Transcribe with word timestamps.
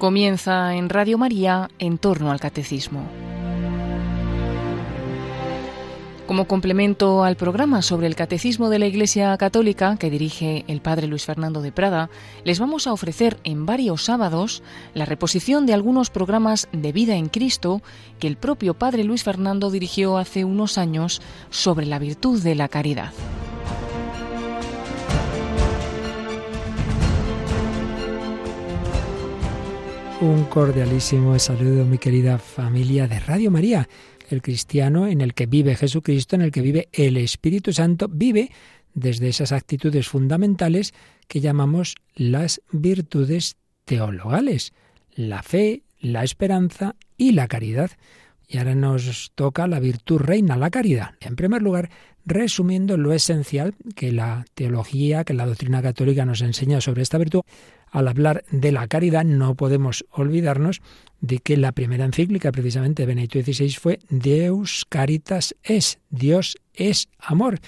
Comienza 0.00 0.74
en 0.76 0.88
Radio 0.88 1.18
María 1.18 1.68
en 1.78 1.98
torno 1.98 2.30
al 2.30 2.40
catecismo. 2.40 3.06
Como 6.26 6.46
complemento 6.46 7.22
al 7.22 7.36
programa 7.36 7.82
sobre 7.82 8.06
el 8.06 8.16
Catecismo 8.16 8.70
de 8.70 8.78
la 8.78 8.86
Iglesia 8.86 9.36
Católica 9.36 9.98
que 9.98 10.08
dirige 10.08 10.64
el 10.68 10.80
Padre 10.80 11.06
Luis 11.06 11.26
Fernando 11.26 11.60
de 11.60 11.70
Prada, 11.70 12.08
les 12.44 12.58
vamos 12.58 12.86
a 12.86 12.94
ofrecer 12.94 13.36
en 13.44 13.66
varios 13.66 14.02
sábados 14.02 14.62
la 14.94 15.04
reposición 15.04 15.66
de 15.66 15.74
algunos 15.74 16.08
programas 16.08 16.70
de 16.72 16.92
vida 16.92 17.16
en 17.16 17.28
Cristo 17.28 17.82
que 18.18 18.26
el 18.26 18.38
propio 18.38 18.72
Padre 18.72 19.04
Luis 19.04 19.22
Fernando 19.22 19.70
dirigió 19.70 20.16
hace 20.16 20.46
unos 20.46 20.78
años 20.78 21.20
sobre 21.50 21.84
la 21.84 21.98
virtud 21.98 22.42
de 22.42 22.54
la 22.54 22.68
caridad. 22.68 23.12
Un 30.20 30.44
cordialísimo 30.44 31.38
saludo, 31.38 31.86
mi 31.86 31.96
querida 31.96 32.36
familia 32.36 33.08
de 33.08 33.20
Radio 33.20 33.50
María. 33.50 33.88
El 34.28 34.42
cristiano 34.42 35.06
en 35.06 35.22
el 35.22 35.32
que 35.32 35.46
vive 35.46 35.76
Jesucristo, 35.76 36.36
en 36.36 36.42
el 36.42 36.50
que 36.50 36.60
vive 36.60 36.90
el 36.92 37.16
Espíritu 37.16 37.72
Santo, 37.72 38.06
vive 38.06 38.50
desde 38.92 39.28
esas 39.28 39.52
actitudes 39.52 40.08
fundamentales 40.08 40.92
que 41.26 41.40
llamamos 41.40 41.94
las 42.14 42.60
virtudes 42.70 43.56
teologales, 43.86 44.74
la 45.14 45.42
fe, 45.42 45.84
la 46.00 46.22
esperanza 46.22 46.96
y 47.16 47.32
la 47.32 47.48
caridad. 47.48 47.90
Y 48.46 48.58
ahora 48.58 48.74
nos 48.74 49.32
toca 49.34 49.66
la 49.68 49.80
virtud 49.80 50.18
reina, 50.18 50.54
la 50.58 50.68
caridad. 50.68 51.14
En 51.20 51.34
primer 51.34 51.62
lugar, 51.62 51.88
resumiendo 52.26 52.98
lo 52.98 53.14
esencial 53.14 53.74
que 53.96 54.12
la 54.12 54.44
teología, 54.52 55.24
que 55.24 55.32
la 55.32 55.46
doctrina 55.46 55.80
católica 55.80 56.26
nos 56.26 56.42
enseña 56.42 56.82
sobre 56.82 57.02
esta 57.02 57.16
virtud, 57.16 57.40
al 57.90 58.08
hablar 58.08 58.44
de 58.50 58.72
la 58.72 58.86
caridad 58.88 59.24
no 59.24 59.54
podemos 59.54 60.04
olvidarnos 60.10 60.80
de 61.20 61.38
que 61.38 61.56
la 61.56 61.72
primera 61.72 62.04
encíclica 62.04 62.52
precisamente 62.52 63.02
de 63.02 63.06
Benedicto 63.06 63.40
XVI 63.40 63.70
fue 63.70 63.98
Deus 64.08 64.86
Caritas 64.88 65.54
es, 65.62 65.98
Dios 66.10 66.56
es 66.74 67.08
amor. 67.18 67.58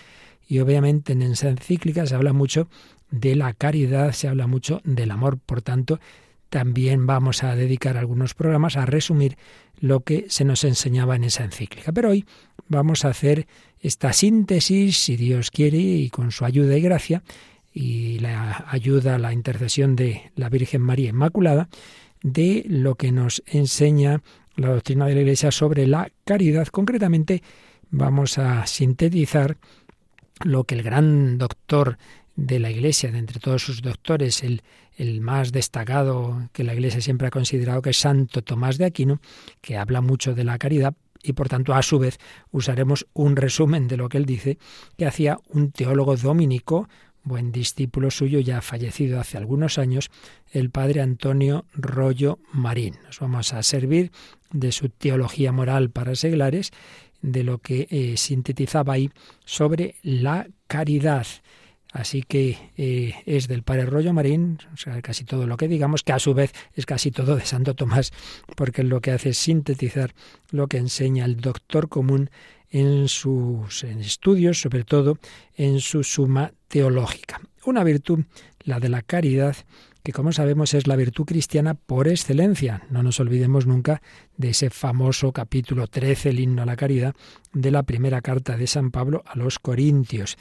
Y 0.48 0.60
obviamente 0.60 1.12
en 1.12 1.22
esa 1.22 1.48
encíclica 1.48 2.06
se 2.06 2.14
habla 2.14 2.32
mucho 2.32 2.68
de 3.10 3.36
la 3.36 3.52
caridad, 3.52 4.12
se 4.12 4.28
habla 4.28 4.46
mucho 4.46 4.80
del 4.84 5.10
amor. 5.10 5.38
Por 5.38 5.62
tanto, 5.62 6.00
también 6.48 7.06
vamos 7.06 7.42
a 7.42 7.56
dedicar 7.56 7.96
algunos 7.96 8.34
programas 8.34 8.76
a 8.76 8.86
resumir 8.86 9.36
lo 9.80 10.00
que 10.00 10.26
se 10.28 10.44
nos 10.44 10.64
enseñaba 10.64 11.16
en 11.16 11.24
esa 11.24 11.44
encíclica. 11.44 11.92
Pero 11.92 12.10
hoy 12.10 12.24
vamos 12.68 13.04
a 13.04 13.08
hacer 13.08 13.46
esta 13.80 14.12
síntesis, 14.12 14.98
si 14.98 15.16
Dios 15.16 15.50
quiere, 15.50 15.78
y 15.78 16.10
con 16.10 16.30
su 16.30 16.44
ayuda 16.44 16.76
y 16.76 16.80
gracia, 16.80 17.22
y 17.72 18.18
la 18.18 18.66
ayuda, 18.68 19.18
la 19.18 19.32
intercesión 19.32 19.96
de 19.96 20.30
la 20.36 20.48
Virgen 20.48 20.82
María 20.82 21.10
Inmaculada, 21.10 21.68
de 22.22 22.64
lo 22.68 22.94
que 22.94 23.12
nos 23.12 23.42
enseña 23.46 24.22
la 24.56 24.68
doctrina 24.68 25.06
de 25.06 25.14
la 25.14 25.20
Iglesia 25.22 25.50
sobre 25.50 25.86
la 25.86 26.10
caridad. 26.24 26.66
Concretamente, 26.68 27.42
vamos 27.90 28.38
a 28.38 28.66
sintetizar 28.66 29.56
lo 30.44 30.64
que 30.64 30.74
el 30.74 30.82
gran 30.82 31.38
doctor 31.38 31.98
de 32.36 32.58
la 32.58 32.70
Iglesia, 32.70 33.10
de 33.10 33.18
entre 33.18 33.40
todos 33.40 33.62
sus 33.62 33.82
doctores, 33.82 34.42
el, 34.42 34.62
el 34.96 35.20
más 35.20 35.52
destacado 35.52 36.48
que 36.52 36.64
la 36.64 36.74
Iglesia 36.74 37.00
siempre 37.00 37.28
ha 37.28 37.30
considerado 37.30 37.82
que 37.82 37.90
es 37.90 37.98
Santo 37.98 38.42
Tomás 38.42 38.78
de 38.78 38.84
Aquino, 38.84 39.20
que 39.60 39.76
habla 39.76 40.00
mucho 40.00 40.34
de 40.34 40.44
la 40.44 40.58
caridad, 40.58 40.94
y 41.22 41.34
por 41.34 41.48
tanto 41.48 41.74
a 41.74 41.82
su 41.82 41.98
vez 41.98 42.18
usaremos 42.50 43.06
un 43.12 43.36
resumen 43.36 43.86
de 43.86 43.96
lo 43.96 44.08
que 44.08 44.18
él 44.18 44.26
dice 44.26 44.58
que 44.96 45.06
hacía 45.06 45.38
un 45.48 45.70
teólogo 45.70 46.16
dominico, 46.16 46.88
buen 47.24 47.52
discípulo 47.52 48.10
suyo 48.10 48.40
ya 48.40 48.60
fallecido 48.60 49.20
hace 49.20 49.38
algunos 49.38 49.78
años, 49.78 50.10
el 50.50 50.70
padre 50.70 51.00
Antonio 51.00 51.64
Rollo 51.72 52.38
Marín. 52.52 52.96
Nos 53.04 53.20
vamos 53.20 53.52
a 53.52 53.62
servir 53.62 54.10
de 54.50 54.72
su 54.72 54.88
teología 54.88 55.52
moral 55.52 55.90
para 55.90 56.14
seglares, 56.14 56.72
de 57.22 57.44
lo 57.44 57.58
que 57.58 57.86
eh, 57.90 58.16
sintetizaba 58.16 58.94
ahí 58.94 59.10
sobre 59.44 59.96
la 60.02 60.48
caridad. 60.66 61.26
Así 61.92 62.22
que 62.22 62.58
eh, 62.78 63.14
es 63.26 63.48
del 63.48 63.62
Padre 63.62 63.84
Rollo 63.84 64.14
Marín, 64.14 64.58
o 64.72 64.78
sea, 64.78 65.00
casi 65.02 65.24
todo 65.24 65.46
lo 65.46 65.58
que 65.58 65.68
digamos, 65.68 66.02
que 66.02 66.12
a 66.12 66.18
su 66.18 66.32
vez 66.32 66.52
es 66.74 66.86
casi 66.86 67.10
todo 67.10 67.36
de 67.36 67.44
Santo 67.44 67.74
Tomás, 67.74 68.12
porque 68.56 68.82
lo 68.82 69.02
que 69.02 69.10
hace 69.10 69.30
es 69.30 69.38
sintetizar 69.38 70.14
lo 70.50 70.68
que 70.68 70.78
enseña 70.78 71.26
el 71.26 71.36
doctor 71.36 71.90
común 71.90 72.30
en 72.72 73.06
sus 73.06 73.84
estudios, 73.84 74.60
sobre 74.60 74.82
todo 74.82 75.18
en 75.54 75.78
su 75.80 76.02
suma 76.02 76.52
teológica. 76.68 77.40
Una 77.64 77.84
virtud, 77.84 78.24
la 78.64 78.80
de 78.80 78.88
la 78.88 79.02
caridad, 79.02 79.54
que 80.02 80.12
como 80.12 80.32
sabemos 80.32 80.74
es 80.74 80.86
la 80.86 80.96
virtud 80.96 81.26
cristiana 81.26 81.74
por 81.74 82.08
excelencia. 82.08 82.82
No 82.90 83.02
nos 83.02 83.20
olvidemos 83.20 83.66
nunca 83.66 84.02
de 84.36 84.50
ese 84.50 84.70
famoso 84.70 85.32
capítulo 85.32 85.86
13, 85.86 86.30
el 86.30 86.40
himno 86.40 86.62
a 86.62 86.66
la 86.66 86.76
caridad, 86.76 87.14
de 87.52 87.70
la 87.70 87.84
primera 87.84 88.20
carta 88.20 88.56
de 88.56 88.66
San 88.66 88.90
Pablo 88.90 89.22
a 89.26 89.36
los 89.36 89.58
Corintios. 89.58 90.36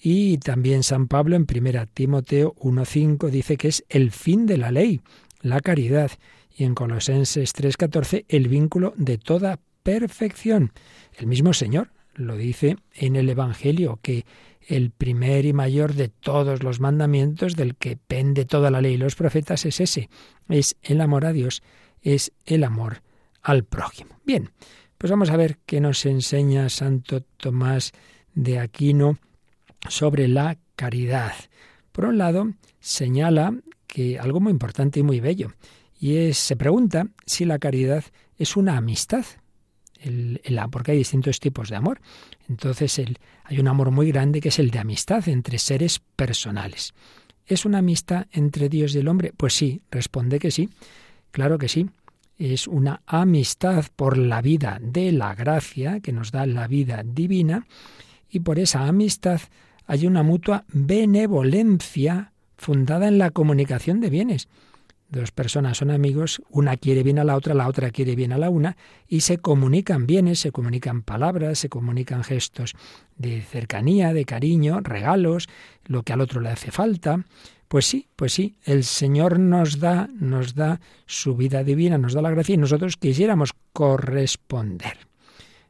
Y 0.00 0.38
también 0.38 0.82
San 0.82 1.08
Pablo 1.08 1.36
en 1.36 1.46
1 1.50 1.86
Timoteo 1.94 2.54
1.5 2.56 3.30
dice 3.30 3.56
que 3.56 3.68
es 3.68 3.84
el 3.88 4.10
fin 4.10 4.46
de 4.46 4.58
la 4.58 4.70
ley, 4.70 5.00
la 5.40 5.60
caridad. 5.60 6.10
Y 6.54 6.64
en 6.64 6.74
Colosenses 6.74 7.54
3.14 7.54 8.24
el 8.28 8.48
vínculo 8.48 8.92
de 8.96 9.16
toda 9.16 9.60
perfección. 9.82 10.72
El 11.18 11.26
mismo 11.26 11.52
Señor 11.52 11.90
lo 12.14 12.36
dice 12.36 12.76
en 12.94 13.16
el 13.16 13.28
Evangelio, 13.28 13.98
que 14.02 14.24
el 14.66 14.90
primer 14.90 15.46
y 15.46 15.52
mayor 15.52 15.94
de 15.94 16.08
todos 16.08 16.62
los 16.62 16.78
mandamientos 16.78 17.56
del 17.56 17.74
que 17.74 17.96
pende 17.96 18.44
toda 18.44 18.70
la 18.70 18.80
ley 18.80 18.94
y 18.94 18.98
los 18.98 19.16
profetas 19.16 19.66
es 19.66 19.80
ese, 19.80 20.08
es 20.48 20.76
el 20.82 21.00
amor 21.00 21.26
a 21.26 21.32
Dios, 21.32 21.62
es 22.02 22.32
el 22.46 22.62
amor 22.62 23.02
al 23.42 23.64
prójimo. 23.64 24.20
Bien, 24.24 24.50
pues 24.96 25.10
vamos 25.10 25.30
a 25.30 25.36
ver 25.36 25.58
qué 25.66 25.80
nos 25.80 26.06
enseña 26.06 26.68
Santo 26.68 27.22
Tomás 27.36 27.92
de 28.34 28.60
Aquino 28.60 29.18
sobre 29.88 30.28
la 30.28 30.58
caridad. 30.76 31.32
Por 31.90 32.04
un 32.04 32.18
lado, 32.18 32.52
señala 32.78 33.54
que 33.88 34.18
algo 34.20 34.38
muy 34.38 34.52
importante 34.52 35.00
y 35.00 35.02
muy 35.02 35.18
bello, 35.18 35.52
y 35.98 36.16
es, 36.16 36.38
se 36.38 36.54
pregunta 36.54 37.08
si 37.26 37.44
la 37.44 37.58
caridad 37.58 38.04
es 38.36 38.56
una 38.56 38.76
amistad, 38.76 39.24
el, 40.00 40.40
porque 40.70 40.92
hay 40.92 40.98
distintos 40.98 41.40
tipos 41.40 41.68
de 41.68 41.76
amor. 41.76 42.00
Entonces 42.48 43.00
hay 43.44 43.60
un 43.60 43.68
amor 43.68 43.90
muy 43.90 44.10
grande 44.10 44.40
que 44.40 44.48
es 44.48 44.58
el 44.58 44.70
de 44.70 44.78
amistad 44.78 45.28
entre 45.28 45.58
seres 45.58 46.00
personales. 46.16 46.94
¿Es 47.46 47.64
una 47.64 47.78
amistad 47.78 48.26
entre 48.32 48.68
Dios 48.68 48.94
y 48.94 48.98
el 48.98 49.08
hombre? 49.08 49.32
Pues 49.36 49.54
sí, 49.54 49.80
responde 49.90 50.38
que 50.38 50.50
sí, 50.50 50.68
claro 51.30 51.58
que 51.58 51.68
sí. 51.68 51.88
Es 52.36 52.68
una 52.68 53.02
amistad 53.06 53.86
por 53.96 54.16
la 54.16 54.42
vida 54.42 54.78
de 54.80 55.10
la 55.12 55.34
gracia 55.34 56.00
que 56.00 56.12
nos 56.12 56.30
da 56.30 56.46
la 56.46 56.68
vida 56.68 57.02
divina 57.04 57.66
y 58.30 58.40
por 58.40 58.58
esa 58.58 58.86
amistad 58.86 59.40
hay 59.86 60.06
una 60.06 60.22
mutua 60.22 60.64
benevolencia 60.68 62.32
fundada 62.56 63.08
en 63.08 63.18
la 63.18 63.30
comunicación 63.30 64.00
de 64.00 64.10
bienes. 64.10 64.48
Dos 65.10 65.32
personas 65.32 65.78
son 65.78 65.90
amigos, 65.90 66.42
una 66.50 66.76
quiere 66.76 67.02
bien 67.02 67.18
a 67.18 67.24
la 67.24 67.34
otra, 67.34 67.54
la 67.54 67.66
otra 67.66 67.90
quiere 67.90 68.14
bien 68.14 68.32
a 68.32 68.38
la 68.38 68.50
una, 68.50 68.76
y 69.08 69.20
se 69.20 69.38
comunican 69.38 70.06
bienes, 70.06 70.38
se 70.38 70.52
comunican 70.52 71.02
palabras, 71.02 71.58
se 71.58 71.70
comunican 71.70 72.24
gestos 72.24 72.74
de 73.16 73.40
cercanía, 73.40 74.12
de 74.12 74.26
cariño, 74.26 74.80
regalos, 74.80 75.48
lo 75.86 76.02
que 76.02 76.12
al 76.12 76.20
otro 76.20 76.42
le 76.42 76.50
hace 76.50 76.70
falta. 76.70 77.24
Pues 77.68 77.86
sí, 77.86 78.08
pues 78.16 78.34
sí, 78.34 78.56
el 78.64 78.84
Señor 78.84 79.38
nos 79.38 79.78
da, 79.78 80.10
nos 80.18 80.54
da 80.54 80.80
su 81.06 81.36
vida 81.36 81.64
divina, 81.64 81.96
nos 81.96 82.12
da 82.12 82.20
la 82.20 82.30
gracia 82.30 82.54
y 82.54 82.58
nosotros 82.58 82.96
quisiéramos 82.96 83.54
corresponder. 83.72 84.98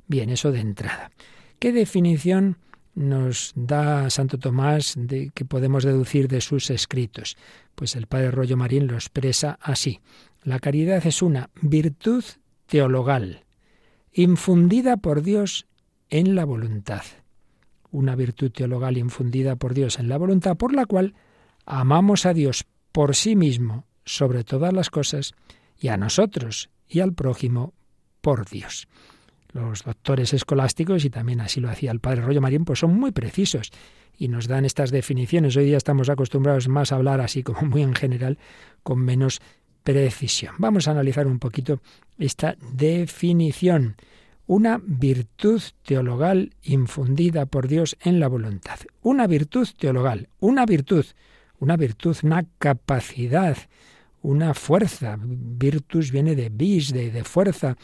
Bien, 0.08 0.30
eso 0.30 0.50
de 0.50 0.60
entrada. 0.60 1.12
¿Qué 1.60 1.72
definición 1.72 2.56
nos 2.98 3.52
da 3.54 4.10
Santo 4.10 4.38
Tomás 4.38 4.94
de 4.96 5.30
que 5.30 5.44
podemos 5.44 5.84
deducir 5.84 6.26
de 6.26 6.40
sus 6.40 6.68
escritos? 6.70 7.36
Pues 7.74 7.94
el 7.94 8.06
padre 8.06 8.32
Rollo 8.32 8.56
Marín 8.56 8.88
lo 8.88 8.94
expresa 8.94 9.58
así. 9.62 10.00
La 10.42 10.58
caridad 10.58 11.06
es 11.06 11.22
una 11.22 11.50
virtud 11.62 12.24
teologal, 12.66 13.44
infundida 14.12 14.96
por 14.96 15.22
Dios 15.22 15.66
en 16.10 16.34
la 16.34 16.44
voluntad. 16.44 17.02
Una 17.92 18.16
virtud 18.16 18.50
teologal 18.50 18.98
infundida 18.98 19.54
por 19.56 19.74
Dios 19.74 19.98
en 19.98 20.08
la 20.08 20.18
voluntad, 20.18 20.56
por 20.56 20.74
la 20.74 20.84
cual 20.84 21.14
amamos 21.64 22.26
a 22.26 22.34
Dios 22.34 22.64
por 22.90 23.14
sí 23.14 23.36
mismo 23.36 23.84
sobre 24.04 24.42
todas 24.42 24.72
las 24.72 24.90
cosas 24.90 25.34
y 25.78 25.88
a 25.88 25.96
nosotros 25.96 26.68
y 26.88 27.00
al 27.00 27.12
prójimo 27.12 27.74
por 28.20 28.48
Dios 28.48 28.88
los 29.52 29.84
doctores 29.84 30.34
escolásticos, 30.34 31.04
y 31.04 31.10
también 31.10 31.40
así 31.40 31.60
lo 31.60 31.70
hacía 31.70 31.90
el 31.90 32.00
padre 32.00 32.22
Rollo 32.22 32.40
Marín, 32.40 32.64
pues 32.64 32.80
son 32.80 32.98
muy 32.98 33.12
precisos 33.12 33.70
y 34.18 34.28
nos 34.28 34.48
dan 34.48 34.64
estas 34.64 34.90
definiciones. 34.90 35.56
Hoy 35.56 35.66
día 35.66 35.76
estamos 35.76 36.08
acostumbrados 36.08 36.68
más 36.68 36.92
a 36.92 36.96
hablar 36.96 37.20
así 37.20 37.42
como 37.42 37.62
muy 37.62 37.82
en 37.82 37.94
general, 37.94 38.38
con 38.82 38.98
menos 38.98 39.40
precisión. 39.84 40.54
Vamos 40.58 40.88
a 40.88 40.90
analizar 40.90 41.26
un 41.26 41.38
poquito 41.38 41.80
esta 42.18 42.56
definición. 42.72 43.96
Una 44.46 44.80
virtud 44.82 45.62
teologal 45.82 46.54
infundida 46.62 47.46
por 47.46 47.68
Dios 47.68 47.96
en 48.00 48.18
la 48.18 48.28
voluntad. 48.28 48.80
Una 49.02 49.26
virtud 49.26 49.68
teologal, 49.78 50.28
una 50.40 50.66
virtud, 50.66 51.04
una 51.58 51.76
virtud, 51.76 52.16
una 52.22 52.46
capacidad, 52.58 53.56
una 54.22 54.54
fuerza. 54.54 55.18
Virtus 55.20 56.10
viene 56.10 56.34
de 56.34 56.48
vis, 56.48 56.92
de, 56.92 57.10
de 57.10 57.24
fuerza. 57.24 57.76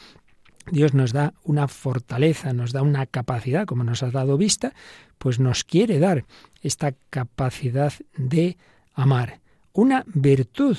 Dios 0.71 0.95
nos 0.95 1.13
da 1.13 1.35
una 1.43 1.69
fortaleza, 1.69 2.53
nos 2.53 2.73
da 2.73 2.83
una 2.83 3.07
capacidad, 3.07 3.67
como 3.67 3.85
nos 3.85 4.03
ha 4.03 4.11
dado 4.11 4.39
vista, 4.39 4.73
pues 5.19 5.39
nos 5.39 5.65
quiere 5.65 5.99
dar 5.99 6.25
esta 6.63 6.95
capacidad 7.11 7.93
de 8.17 8.57
amar. 8.95 9.41
Una 9.73 10.05
virtud 10.07 10.77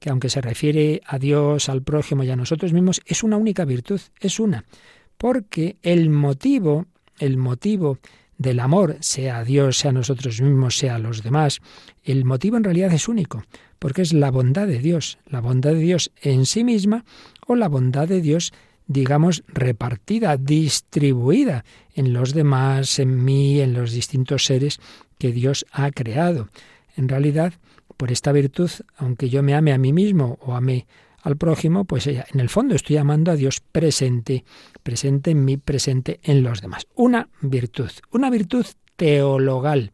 que 0.00 0.10
aunque 0.10 0.30
se 0.30 0.40
refiere 0.40 1.02
a 1.06 1.18
Dios, 1.18 1.68
al 1.68 1.82
prójimo 1.82 2.24
y 2.24 2.30
a 2.30 2.36
nosotros 2.36 2.72
mismos, 2.72 3.02
es 3.04 3.22
una 3.22 3.36
única 3.36 3.64
virtud, 3.66 4.00
es 4.18 4.40
una. 4.40 4.64
Porque 5.18 5.76
el 5.82 6.08
motivo, 6.08 6.86
el 7.18 7.36
motivo 7.36 7.98
del 8.38 8.60
amor, 8.60 8.96
sea 9.00 9.38
a 9.38 9.44
Dios, 9.44 9.76
sea 9.76 9.90
a 9.90 9.94
nosotros 9.94 10.40
mismos, 10.40 10.78
sea 10.78 10.94
a 10.94 10.98
los 10.98 11.22
demás, 11.22 11.60
el 12.02 12.24
motivo 12.24 12.56
en 12.56 12.64
realidad 12.64 12.90
es 12.94 13.06
único, 13.06 13.44
porque 13.78 14.00
es 14.00 14.14
la 14.14 14.30
bondad 14.30 14.66
de 14.66 14.78
Dios, 14.78 15.18
la 15.26 15.42
bondad 15.42 15.72
de 15.72 15.80
Dios 15.80 16.10
en 16.22 16.46
sí 16.46 16.64
misma 16.64 17.04
o 17.46 17.54
la 17.54 17.68
bondad 17.68 18.08
de 18.08 18.22
Dios 18.22 18.54
digamos, 18.90 19.44
repartida, 19.46 20.36
distribuida 20.36 21.64
en 21.94 22.12
los 22.12 22.34
demás, 22.34 22.98
en 22.98 23.24
mí, 23.24 23.60
en 23.60 23.72
los 23.72 23.92
distintos 23.92 24.46
seres 24.46 24.80
que 25.16 25.30
Dios 25.30 25.64
ha 25.70 25.92
creado. 25.92 26.48
En 26.96 27.08
realidad, 27.08 27.52
por 27.96 28.10
esta 28.10 28.32
virtud, 28.32 28.68
aunque 28.96 29.28
yo 29.28 29.44
me 29.44 29.54
ame 29.54 29.72
a 29.72 29.78
mí 29.78 29.92
mismo 29.92 30.38
o 30.40 30.56
ame 30.56 30.88
al 31.22 31.36
prójimo, 31.36 31.84
pues 31.84 32.08
en 32.08 32.40
el 32.40 32.48
fondo 32.48 32.74
estoy 32.74 32.96
amando 32.96 33.30
a 33.30 33.36
Dios 33.36 33.60
presente, 33.60 34.44
presente 34.82 35.30
en 35.30 35.44
mí, 35.44 35.56
presente 35.56 36.18
en 36.24 36.42
los 36.42 36.60
demás. 36.60 36.88
Una 36.96 37.28
virtud, 37.42 37.92
una 38.10 38.28
virtud 38.28 38.66
teologal. 38.96 39.92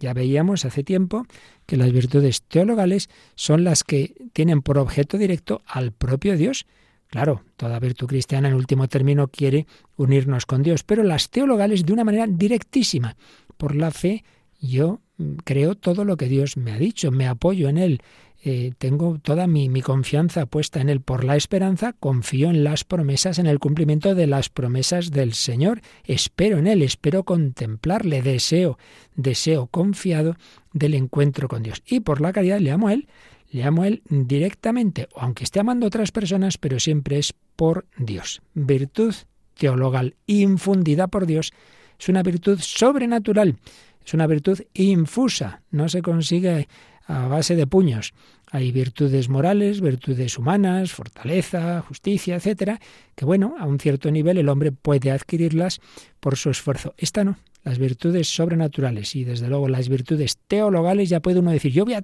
Ya 0.00 0.14
veíamos 0.14 0.64
hace 0.64 0.84
tiempo 0.84 1.26
que 1.66 1.76
las 1.76 1.92
virtudes 1.92 2.40
teologales 2.44 3.10
son 3.34 3.62
las 3.62 3.84
que 3.84 4.14
tienen 4.32 4.62
por 4.62 4.78
objeto 4.78 5.18
directo 5.18 5.60
al 5.66 5.92
propio 5.92 6.38
Dios. 6.38 6.64
Claro, 7.08 7.42
toda 7.56 7.80
virtud 7.80 8.06
cristiana 8.06 8.48
en 8.48 8.54
último 8.54 8.86
término 8.86 9.28
quiere 9.28 9.66
unirnos 9.96 10.44
con 10.44 10.62
Dios, 10.62 10.84
pero 10.84 11.02
las 11.02 11.30
teologales 11.30 11.84
de 11.86 11.92
una 11.92 12.04
manera 12.04 12.26
directísima. 12.28 13.16
Por 13.56 13.74
la 13.74 13.90
fe 13.90 14.24
yo 14.60 15.00
mm, 15.16 15.36
creo 15.44 15.74
todo 15.74 16.04
lo 16.04 16.16
que 16.16 16.28
Dios 16.28 16.56
me 16.56 16.72
ha 16.72 16.78
dicho, 16.78 17.10
me 17.10 17.26
apoyo 17.26 17.68
en 17.68 17.78
Él, 17.78 18.02
eh, 18.44 18.72
tengo 18.78 19.18
toda 19.18 19.48
mi, 19.48 19.68
mi, 19.68 19.82
confianza 19.82 20.46
puesta 20.46 20.80
en 20.80 20.88
Él. 20.90 21.00
Por 21.00 21.24
la 21.24 21.34
esperanza 21.34 21.92
confío 21.92 22.50
en 22.50 22.62
las 22.62 22.84
promesas, 22.84 23.38
en 23.40 23.46
el 23.46 23.58
cumplimiento 23.58 24.14
de 24.14 24.28
las 24.28 24.48
promesas 24.48 25.10
del 25.10 25.32
Señor. 25.32 25.80
Espero 26.04 26.58
en 26.58 26.68
Él, 26.68 26.82
espero 26.82 27.24
contemplarle, 27.24 28.22
deseo, 28.22 28.78
deseo 29.16 29.66
confiado 29.66 30.36
del 30.72 30.94
encuentro 30.94 31.48
con 31.48 31.64
Dios. 31.64 31.82
Y 31.84 32.00
por 32.00 32.20
la 32.20 32.32
caridad 32.32 32.60
le 32.60 32.70
amo 32.70 32.88
a 32.88 32.92
Él, 32.92 33.08
le 33.50 33.64
amo 33.64 33.82
a 33.82 33.88
Él 33.88 34.02
directamente, 34.08 35.08
aunque 35.16 35.44
esté 35.44 35.60
amando 35.60 35.86
a 35.86 35.88
otras 35.88 36.12
personas, 36.12 36.58
pero 36.58 36.78
siempre 36.80 37.18
es 37.18 37.34
por 37.56 37.86
Dios. 37.96 38.42
Virtud 38.54 39.14
teologal 39.54 40.16
infundida 40.26 41.08
por 41.08 41.26
Dios 41.26 41.52
es 41.98 42.08
una 42.08 42.22
virtud 42.22 42.58
sobrenatural, 42.60 43.56
es 44.04 44.14
una 44.14 44.26
virtud 44.26 44.60
infusa, 44.74 45.62
no 45.70 45.88
se 45.88 46.02
consigue 46.02 46.68
a 47.06 47.26
base 47.26 47.56
de 47.56 47.66
puños. 47.66 48.12
Hay 48.50 48.70
virtudes 48.72 49.28
morales, 49.28 49.80
virtudes 49.80 50.38
humanas, 50.38 50.92
fortaleza, 50.92 51.82
justicia, 51.86 52.36
etcétera, 52.36 52.80
que 53.14 53.24
bueno, 53.24 53.56
a 53.58 53.66
un 53.66 53.78
cierto 53.78 54.10
nivel 54.10 54.38
el 54.38 54.48
hombre 54.48 54.72
puede 54.72 55.10
adquirirlas 55.10 55.80
por 56.20 56.36
su 56.36 56.50
esfuerzo. 56.50 56.94
Esta 56.96 57.24
no, 57.24 57.36
las 57.68 57.78
virtudes 57.78 58.28
sobrenaturales 58.34 59.14
y 59.14 59.24
desde 59.24 59.46
luego 59.46 59.68
las 59.68 59.90
virtudes 59.90 60.38
teologales 60.48 61.10
ya 61.10 61.20
puede 61.20 61.40
uno 61.40 61.50
decir, 61.50 61.70
yo 61.70 61.84
voy 61.84 61.92
a, 61.92 61.98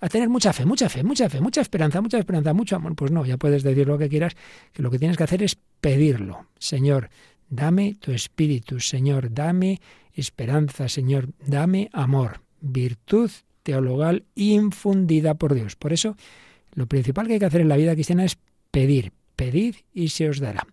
a, 0.00 0.08
tener 0.10 0.28
mucha 0.28 0.52
fe, 0.52 0.66
mucha 0.66 0.90
fe, 0.90 1.02
mucha 1.02 1.30
fe, 1.30 1.40
mucha 1.40 1.62
esperanza, 1.62 2.02
mucha 2.02 2.18
esperanza, 2.18 2.52
mucho 2.52 2.76
amor. 2.76 2.94
Pues 2.94 3.10
no, 3.10 3.24
ya 3.24 3.38
puedes 3.38 3.62
decir 3.62 3.86
lo 3.86 3.96
que 3.96 4.10
quieras, 4.10 4.36
que 4.74 4.82
lo 4.82 4.90
que 4.90 4.98
tienes 4.98 5.16
que 5.16 5.22
hacer 5.22 5.42
es 5.42 5.56
pedirlo. 5.80 6.44
Señor, 6.58 7.08
dame 7.48 7.94
tu 7.98 8.12
espíritu, 8.12 8.80
Señor, 8.80 9.32
dame 9.32 9.80
esperanza, 10.12 10.90
Señor, 10.90 11.30
dame 11.46 11.88
amor, 11.94 12.42
virtud 12.60 13.30
teologal 13.62 14.24
infundida 14.34 15.36
por 15.36 15.54
Dios. 15.54 15.74
Por 15.74 15.94
eso, 15.94 16.18
lo 16.74 16.86
principal 16.86 17.26
que 17.26 17.32
hay 17.32 17.38
que 17.38 17.46
hacer 17.46 17.62
en 17.62 17.68
la 17.68 17.78
vida 17.78 17.94
cristiana 17.94 18.26
es 18.26 18.36
pedir, 18.70 19.12
pedid 19.36 19.76
y 19.94 20.10
se 20.10 20.28
os 20.28 20.38
dará 20.38 20.66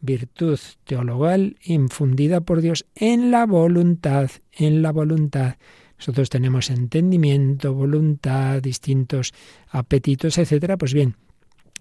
virtud 0.00 0.58
teologal 0.84 1.56
infundida 1.64 2.40
por 2.40 2.60
Dios 2.60 2.86
en 2.94 3.30
la 3.30 3.46
voluntad, 3.46 4.30
en 4.52 4.82
la 4.82 4.92
voluntad. 4.92 5.56
Nosotros 5.98 6.28
tenemos 6.28 6.70
entendimiento, 6.70 7.74
voluntad, 7.74 8.62
distintos 8.62 9.32
apetitos, 9.68 10.38
etcétera. 10.38 10.76
Pues 10.76 10.92
bien, 10.92 11.16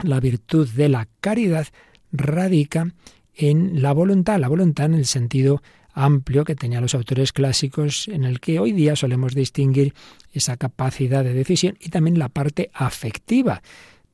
la 0.04 0.20
virtud 0.20 0.70
de 0.70 0.90
la 0.90 1.08
caridad 1.20 1.68
radica 2.12 2.94
en 3.34 3.82
la 3.82 3.92
voluntad, 3.92 4.40
la 4.40 4.48
voluntad 4.48 4.86
en 4.88 4.96
el 4.96 5.06
sentido 5.06 5.62
amplio 5.94 6.44
que 6.44 6.56
tenían 6.56 6.82
los 6.82 6.96
autores 6.96 7.32
clásicos, 7.32 8.08
en 8.10 8.26
el 8.26 8.40
que 8.40 8.60
hoy 8.60 8.74
día 8.74 8.96
solemos 8.96 9.34
distinguir 9.34 9.94
esa 10.32 10.58
capacidad 10.58 11.24
de 11.24 11.34
decisión 11.34 11.78
y 11.80 11.90
también 11.90 12.20
la 12.20 12.30
parte 12.30 12.70
afectiva 12.74 13.62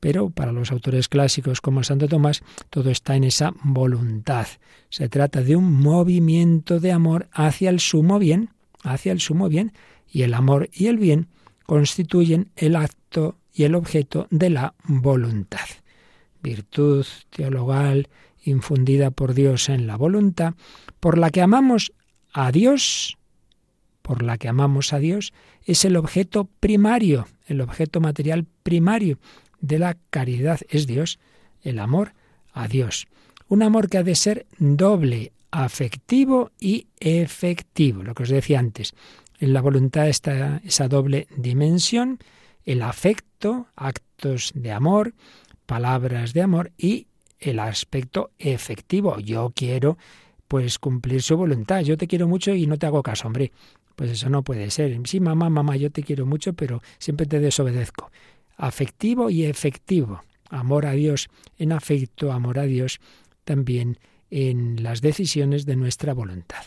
pero 0.02 0.30
para 0.30 0.50
los 0.50 0.72
autores 0.72 1.06
clásicos 1.06 1.60
como 1.60 1.84
Santo 1.84 2.08
Tomás, 2.08 2.42
todo 2.70 2.90
está 2.90 3.14
en 3.14 3.22
esa 3.22 3.54
voluntad. 3.62 4.48
Se 4.90 5.08
trata 5.08 5.42
de 5.42 5.54
un 5.54 5.80
movimiento 5.80 6.80
de 6.80 6.90
amor 6.90 7.28
hacia 7.30 7.70
el 7.70 7.78
sumo 7.78 8.18
bien, 8.18 8.50
hacia 8.82 9.12
el 9.12 9.20
sumo 9.20 9.48
bien, 9.48 9.72
y 10.10 10.22
el 10.22 10.34
amor 10.34 10.68
y 10.72 10.88
el 10.88 10.98
bien 10.98 11.28
constituyen 11.66 12.50
el 12.56 12.74
acto 12.74 13.36
y 13.54 13.62
el 13.62 13.76
objeto 13.76 14.26
de 14.30 14.50
la 14.50 14.74
voluntad. 14.82 15.68
Virtud 16.42 17.06
teologal 17.30 18.08
infundida 18.42 19.12
por 19.12 19.34
Dios 19.34 19.68
en 19.68 19.86
la 19.86 19.94
voluntad, 19.94 20.54
por 20.98 21.16
la 21.16 21.30
que 21.30 21.42
amamos 21.42 21.92
a 22.32 22.50
Dios, 22.50 23.18
por 24.02 24.24
la 24.24 24.36
que 24.36 24.48
amamos 24.48 24.92
a 24.92 24.98
Dios, 24.98 25.32
es 25.64 25.84
el 25.84 25.94
objeto 25.94 26.48
primario, 26.58 27.28
el 27.46 27.60
objeto 27.60 28.00
material 28.00 28.46
primario 28.64 29.20
de 29.62 29.78
la 29.78 29.96
caridad 30.10 30.60
es 30.68 30.86
Dios, 30.86 31.18
el 31.62 31.78
amor 31.78 32.12
a 32.52 32.68
Dios. 32.68 33.06
Un 33.48 33.62
amor 33.62 33.88
que 33.88 33.98
ha 33.98 34.02
de 34.02 34.16
ser 34.16 34.46
doble, 34.58 35.32
afectivo 35.50 36.50
y 36.60 36.88
efectivo, 37.00 38.02
lo 38.02 38.14
que 38.14 38.24
os 38.24 38.28
decía 38.28 38.58
antes. 38.58 38.94
En 39.38 39.52
la 39.52 39.62
voluntad 39.62 40.08
está 40.08 40.60
esa 40.64 40.88
doble 40.88 41.26
dimensión, 41.36 42.18
el 42.64 42.82
afecto, 42.82 43.68
actos 43.76 44.52
de 44.54 44.72
amor, 44.72 45.14
palabras 45.66 46.32
de 46.32 46.42
amor 46.42 46.72
y 46.76 47.06
el 47.38 47.58
aspecto 47.58 48.30
efectivo. 48.38 49.18
Yo 49.18 49.52
quiero 49.54 49.96
pues 50.48 50.78
cumplir 50.78 51.22
su 51.22 51.36
voluntad. 51.36 51.80
Yo 51.80 51.96
te 51.96 52.06
quiero 52.06 52.28
mucho 52.28 52.54
y 52.54 52.66
no 52.66 52.78
te 52.78 52.86
hago 52.86 53.02
caso, 53.02 53.26
hombre. 53.26 53.52
Pues 53.96 54.10
eso 54.10 54.28
no 54.30 54.42
puede 54.42 54.70
ser. 54.70 54.98
Sí, 55.04 55.20
mamá, 55.20 55.50
mamá, 55.50 55.76
yo 55.76 55.90
te 55.90 56.02
quiero 56.02 56.24
mucho, 56.24 56.52
pero 56.52 56.82
siempre 56.98 57.26
te 57.26 57.40
desobedezco 57.40 58.10
afectivo 58.62 59.28
y 59.28 59.44
efectivo. 59.44 60.22
Amor 60.48 60.86
a 60.86 60.92
Dios 60.92 61.28
en 61.58 61.72
afecto, 61.72 62.30
amor 62.30 62.60
a 62.60 62.62
Dios 62.62 63.00
también 63.44 63.98
en 64.30 64.84
las 64.84 65.00
decisiones 65.00 65.66
de 65.66 65.74
nuestra 65.74 66.14
voluntad. 66.14 66.64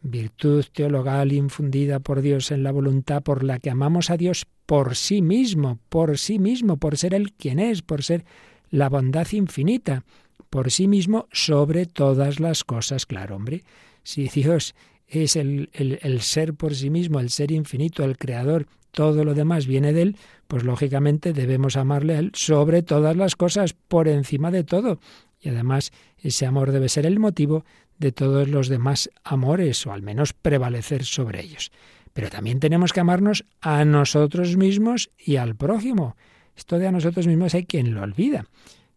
Virtud 0.00 0.64
teologal 0.72 1.32
infundida 1.32 2.00
por 2.00 2.22
Dios 2.22 2.50
en 2.50 2.62
la 2.62 2.72
voluntad 2.72 3.22
por 3.22 3.44
la 3.44 3.58
que 3.58 3.68
amamos 3.68 4.08
a 4.08 4.16
Dios 4.16 4.46
por 4.64 4.96
sí 4.96 5.20
mismo, 5.20 5.78
por 5.90 6.16
sí 6.16 6.38
mismo, 6.38 6.78
por 6.78 6.96
ser 6.96 7.12
Él 7.12 7.34
quien 7.34 7.58
es, 7.58 7.82
por 7.82 8.02
ser 8.02 8.24
la 8.70 8.88
bondad 8.88 9.30
infinita, 9.32 10.04
por 10.48 10.70
sí 10.70 10.88
mismo 10.88 11.28
sobre 11.30 11.84
todas 11.84 12.40
las 12.40 12.64
cosas. 12.64 13.04
Claro, 13.04 13.36
hombre, 13.36 13.64
si 14.02 14.28
Dios 14.28 14.74
es 15.12 15.36
el, 15.36 15.68
el, 15.74 16.20
ser 16.22 16.54
por 16.54 16.74
sí 16.74 16.88
mismo, 16.88 17.20
el 17.20 17.28
ser 17.28 17.52
infinito, 17.52 18.02
el 18.02 18.16
creador, 18.16 18.66
todo 18.92 19.24
lo 19.24 19.34
demás 19.34 19.66
viene 19.66 19.92
de 19.92 20.02
Él, 20.02 20.16
pues 20.48 20.64
lógicamente 20.64 21.34
debemos 21.34 21.76
amarle 21.76 22.14
a 22.14 22.18
Él 22.18 22.32
sobre 22.34 22.82
todas 22.82 23.14
las 23.16 23.36
cosas, 23.36 23.74
por 23.74 24.08
encima 24.08 24.50
de 24.50 24.64
todo. 24.64 25.00
Y 25.40 25.50
además 25.50 25.92
ese 26.18 26.46
amor 26.46 26.72
debe 26.72 26.88
ser 26.88 27.04
el 27.04 27.18
motivo 27.18 27.64
de 27.98 28.10
todos 28.10 28.48
los 28.48 28.68
demás 28.68 29.10
amores, 29.22 29.86
o 29.86 29.92
al 29.92 30.02
menos 30.02 30.32
prevalecer 30.32 31.04
sobre 31.04 31.42
ellos. 31.42 31.72
Pero 32.14 32.30
también 32.30 32.58
tenemos 32.58 32.92
que 32.92 33.00
amarnos 33.00 33.44
a 33.60 33.84
nosotros 33.84 34.56
mismos 34.56 35.10
y 35.18 35.36
al 35.36 35.56
prójimo. 35.56 36.16
Esto 36.56 36.78
de 36.78 36.86
a 36.86 36.92
nosotros 36.92 37.26
mismos 37.26 37.54
hay 37.54 37.64
quien 37.64 37.94
lo 37.94 38.02
olvida. 38.02 38.46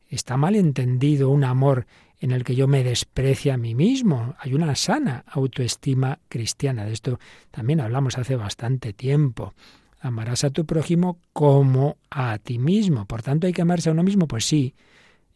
Está 0.10 0.38
mal 0.38 0.56
entendido 0.56 1.30
un 1.30 1.44
amor 1.44 1.88
en 2.20 2.32
el 2.32 2.44
que 2.44 2.56
yo 2.56 2.68
me 2.68 2.84
desprecia 2.84 3.56
a 3.56 3.58
mí 3.58 3.76
mismo. 3.76 4.36
Hay 4.40 4.54
una 4.54 4.76
sana 4.76 5.24
autoestima 5.28 6.20
cristiana. 6.30 6.86
De 6.86 6.94
esto 6.94 7.20
también 7.52 7.82
hablamos 7.82 8.18
hace 8.18 8.36
bastante 8.36 8.94
tiempo 8.94 9.54
amarás 10.06 10.44
a 10.44 10.52
tu 10.52 10.66
prójimo 10.66 11.20
como 11.34 11.98
a 12.12 12.38
ti 12.38 12.60
mismo. 12.60 13.06
Por 13.06 13.24
tanto, 13.24 13.48
hay 13.48 13.54
que 13.54 13.64
amarse 13.64 13.90
a 13.90 13.92
uno 13.92 14.04
mismo, 14.04 14.28
pues 14.28 14.46
sí. 14.46 14.76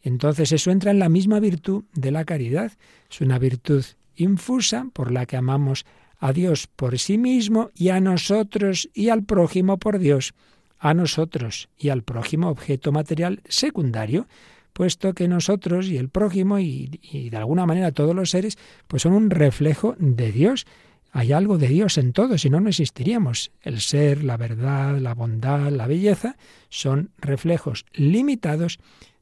Entonces 0.02 0.52
eso 0.52 0.70
entra 0.70 0.92
en 0.92 1.00
la 1.00 1.08
misma 1.08 1.40
virtud 1.40 1.84
de 1.92 2.10
la 2.12 2.24
caridad. 2.24 2.72
Es 3.10 3.20
una 3.20 3.38
virtud 3.38 3.84
infusa 4.14 4.86
por 4.92 5.10
la 5.10 5.26
que 5.26 5.36
amamos 5.36 5.86
a 6.18 6.32
Dios 6.32 6.68
por 6.68 6.98
sí 6.98 7.18
mismo 7.18 7.70
y 7.74 7.88
a 7.88 8.00
nosotros 8.00 8.88
y 8.94 9.08
al 9.08 9.24
prójimo 9.24 9.78
por 9.78 9.98
Dios. 9.98 10.34
a 10.82 10.94
nosotros 10.94 11.68
y 11.76 11.90
al 11.90 12.02
prójimo 12.02 12.48
objeto 12.48 12.90
material 12.90 13.42
secundario, 13.46 14.26
puesto 14.72 15.14
que 15.14 15.28
nosotros 15.28 15.86
y 15.88 15.96
el 15.96 16.08
prójimo 16.08 16.58
y, 16.58 17.00
de 17.30 17.36
alguna 17.36 17.66
manera 17.66 17.92
todos 17.92 18.14
los 18.14 18.30
seres 18.30 18.58
pues 18.86 19.02
son 19.02 19.12
un 19.12 19.30
reflejo 19.30 19.94
de 19.98 20.32
Dios. 20.32 20.66
Hay 21.12 21.32
algo 21.32 21.58
de 21.58 21.68
Dios 21.68 21.98
en 21.98 22.12
todo, 22.12 22.38
si 22.38 22.50
no, 22.50 22.60
no 22.60 22.68
existiríamos. 22.68 23.50
El 23.62 23.80
ser, 23.80 24.22
la 24.22 24.36
verdad, 24.36 24.98
la 24.98 25.14
bondad, 25.14 25.70
la 25.70 25.88
belleza 25.88 26.36
son 26.68 27.10
reflejos 27.18 27.84
limitados 27.92 28.78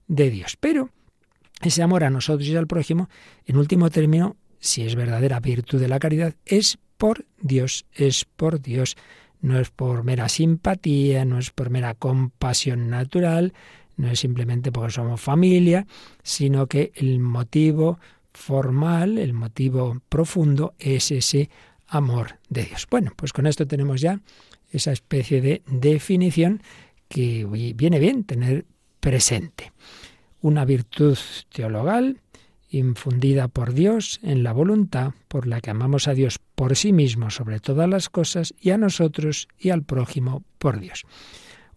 de 0.06 0.30
Dios. 0.30 0.56
Pero 0.60 0.90
ese 1.62 1.82
amor 1.82 2.04
a 2.04 2.10
nosotros 2.10 2.46
y 2.48 2.56
al 2.56 2.66
prójimo, 2.66 3.08
en 3.46 3.56
último 3.56 3.90
término, 3.90 4.36
si 4.60 4.82
es 4.82 4.96
verdadera 4.96 5.40
virtud 5.40 5.80
de 5.80 5.88
la 5.88 5.98
caridad, 5.98 6.34
es 6.44 6.78
por 6.98 7.24
Dios, 7.40 7.86
es 7.92 8.24
por 8.24 8.60
Dios. 8.60 8.96
No 9.40 9.58
es 9.58 9.70
por 9.70 10.02
mera 10.02 10.28
simpatía, 10.28 11.24
no 11.24 11.38
es 11.38 11.50
por 11.50 11.70
mera 11.70 11.94
compasión 11.94 12.90
natural, 12.90 13.54
no 13.98 14.08
es 14.10 14.20
simplemente 14.20 14.72
porque 14.72 14.92
somos 14.92 15.20
familia, 15.20 15.86
sino 16.22 16.66
que 16.66 16.92
el 16.94 17.18
motivo 17.18 17.98
formal, 18.32 19.18
el 19.18 19.34
motivo 19.34 20.00
profundo 20.08 20.74
es 20.78 21.10
ese 21.10 21.50
amor 21.88 22.38
de 22.48 22.64
Dios. 22.64 22.86
Bueno, 22.90 23.12
pues 23.16 23.32
con 23.32 23.46
esto 23.46 23.66
tenemos 23.66 24.00
ya 24.00 24.20
esa 24.70 24.92
especie 24.92 25.40
de 25.40 25.62
definición 25.66 26.62
que 27.08 27.46
viene 27.74 27.98
bien 27.98 28.24
tener 28.24 28.64
presente. 29.00 29.72
Una 30.40 30.64
virtud 30.64 31.18
teologal 31.52 32.20
infundida 32.70 33.48
por 33.48 33.72
Dios 33.72 34.20
en 34.22 34.42
la 34.42 34.52
voluntad 34.52 35.12
por 35.26 35.46
la 35.46 35.60
que 35.60 35.70
amamos 35.70 36.06
a 36.06 36.14
Dios 36.14 36.38
por 36.54 36.76
sí 36.76 36.92
mismo 36.92 37.30
sobre 37.30 37.60
todas 37.60 37.88
las 37.88 38.08
cosas 38.10 38.54
y 38.60 38.70
a 38.70 38.78
nosotros 38.78 39.48
y 39.58 39.70
al 39.70 39.82
prójimo 39.82 40.44
por 40.58 40.78
Dios. 40.78 41.04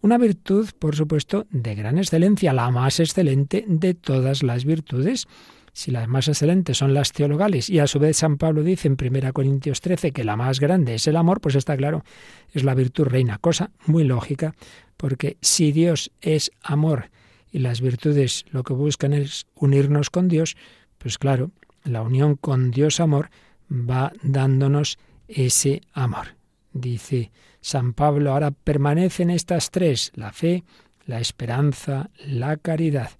Una 0.02 0.18
virtud, 0.18 0.68
por 0.80 0.96
supuesto, 0.96 1.46
de 1.50 1.76
gran 1.76 1.96
excelencia, 1.96 2.52
la 2.52 2.72
más 2.72 2.98
excelente 2.98 3.64
de 3.68 3.94
todas 3.94 4.42
las 4.42 4.64
virtudes. 4.64 5.28
Si 5.72 5.92
las 5.92 6.08
más 6.08 6.26
excelentes 6.26 6.76
son 6.76 6.92
las 6.92 7.12
teologales 7.12 7.70
y 7.70 7.78
a 7.78 7.86
su 7.86 8.00
vez 8.00 8.16
San 8.16 8.36
Pablo 8.36 8.64
dice 8.64 8.88
en 8.88 8.96
1 9.00 9.32
Corintios 9.32 9.80
13 9.80 10.10
que 10.10 10.24
la 10.24 10.34
más 10.34 10.58
grande 10.58 10.96
es 10.96 11.06
el 11.06 11.16
amor, 11.16 11.40
pues 11.40 11.54
está 11.54 11.76
claro, 11.76 12.04
es 12.52 12.64
la 12.64 12.74
virtud 12.74 13.04
reina, 13.04 13.38
cosa 13.38 13.70
muy 13.86 14.02
lógica, 14.02 14.56
porque 14.96 15.36
si 15.40 15.70
Dios 15.70 16.10
es 16.20 16.50
amor 16.64 17.10
y 17.52 17.60
las 17.60 17.80
virtudes 17.80 18.44
lo 18.50 18.64
que 18.64 18.72
buscan 18.72 19.12
es 19.12 19.46
unirnos 19.54 20.10
con 20.10 20.26
Dios, 20.26 20.56
pues 20.98 21.16
claro, 21.16 21.52
la 21.84 22.02
unión 22.02 22.34
con 22.34 22.72
Dios 22.72 22.98
amor 22.98 23.30
va 23.70 24.12
dándonos 24.24 24.98
ese 25.28 25.82
amor. 25.92 26.34
Dice 26.72 27.30
San 27.62 27.94
Pablo, 27.94 28.32
ahora 28.32 28.50
permanecen 28.50 29.30
estas 29.30 29.70
tres, 29.70 30.12
la 30.14 30.32
fe, 30.32 30.64
la 31.06 31.20
esperanza, 31.20 32.10
la 32.26 32.56
caridad, 32.56 33.12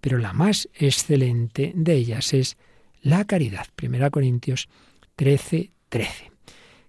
pero 0.00 0.18
la 0.18 0.32
más 0.32 0.68
excelente 0.74 1.72
de 1.74 1.94
ellas 1.94 2.32
es 2.32 2.56
la 3.02 3.24
caridad. 3.24 3.66
Primera 3.74 4.10
Corintios 4.10 4.68
13, 5.16 5.72
13. 5.88 6.30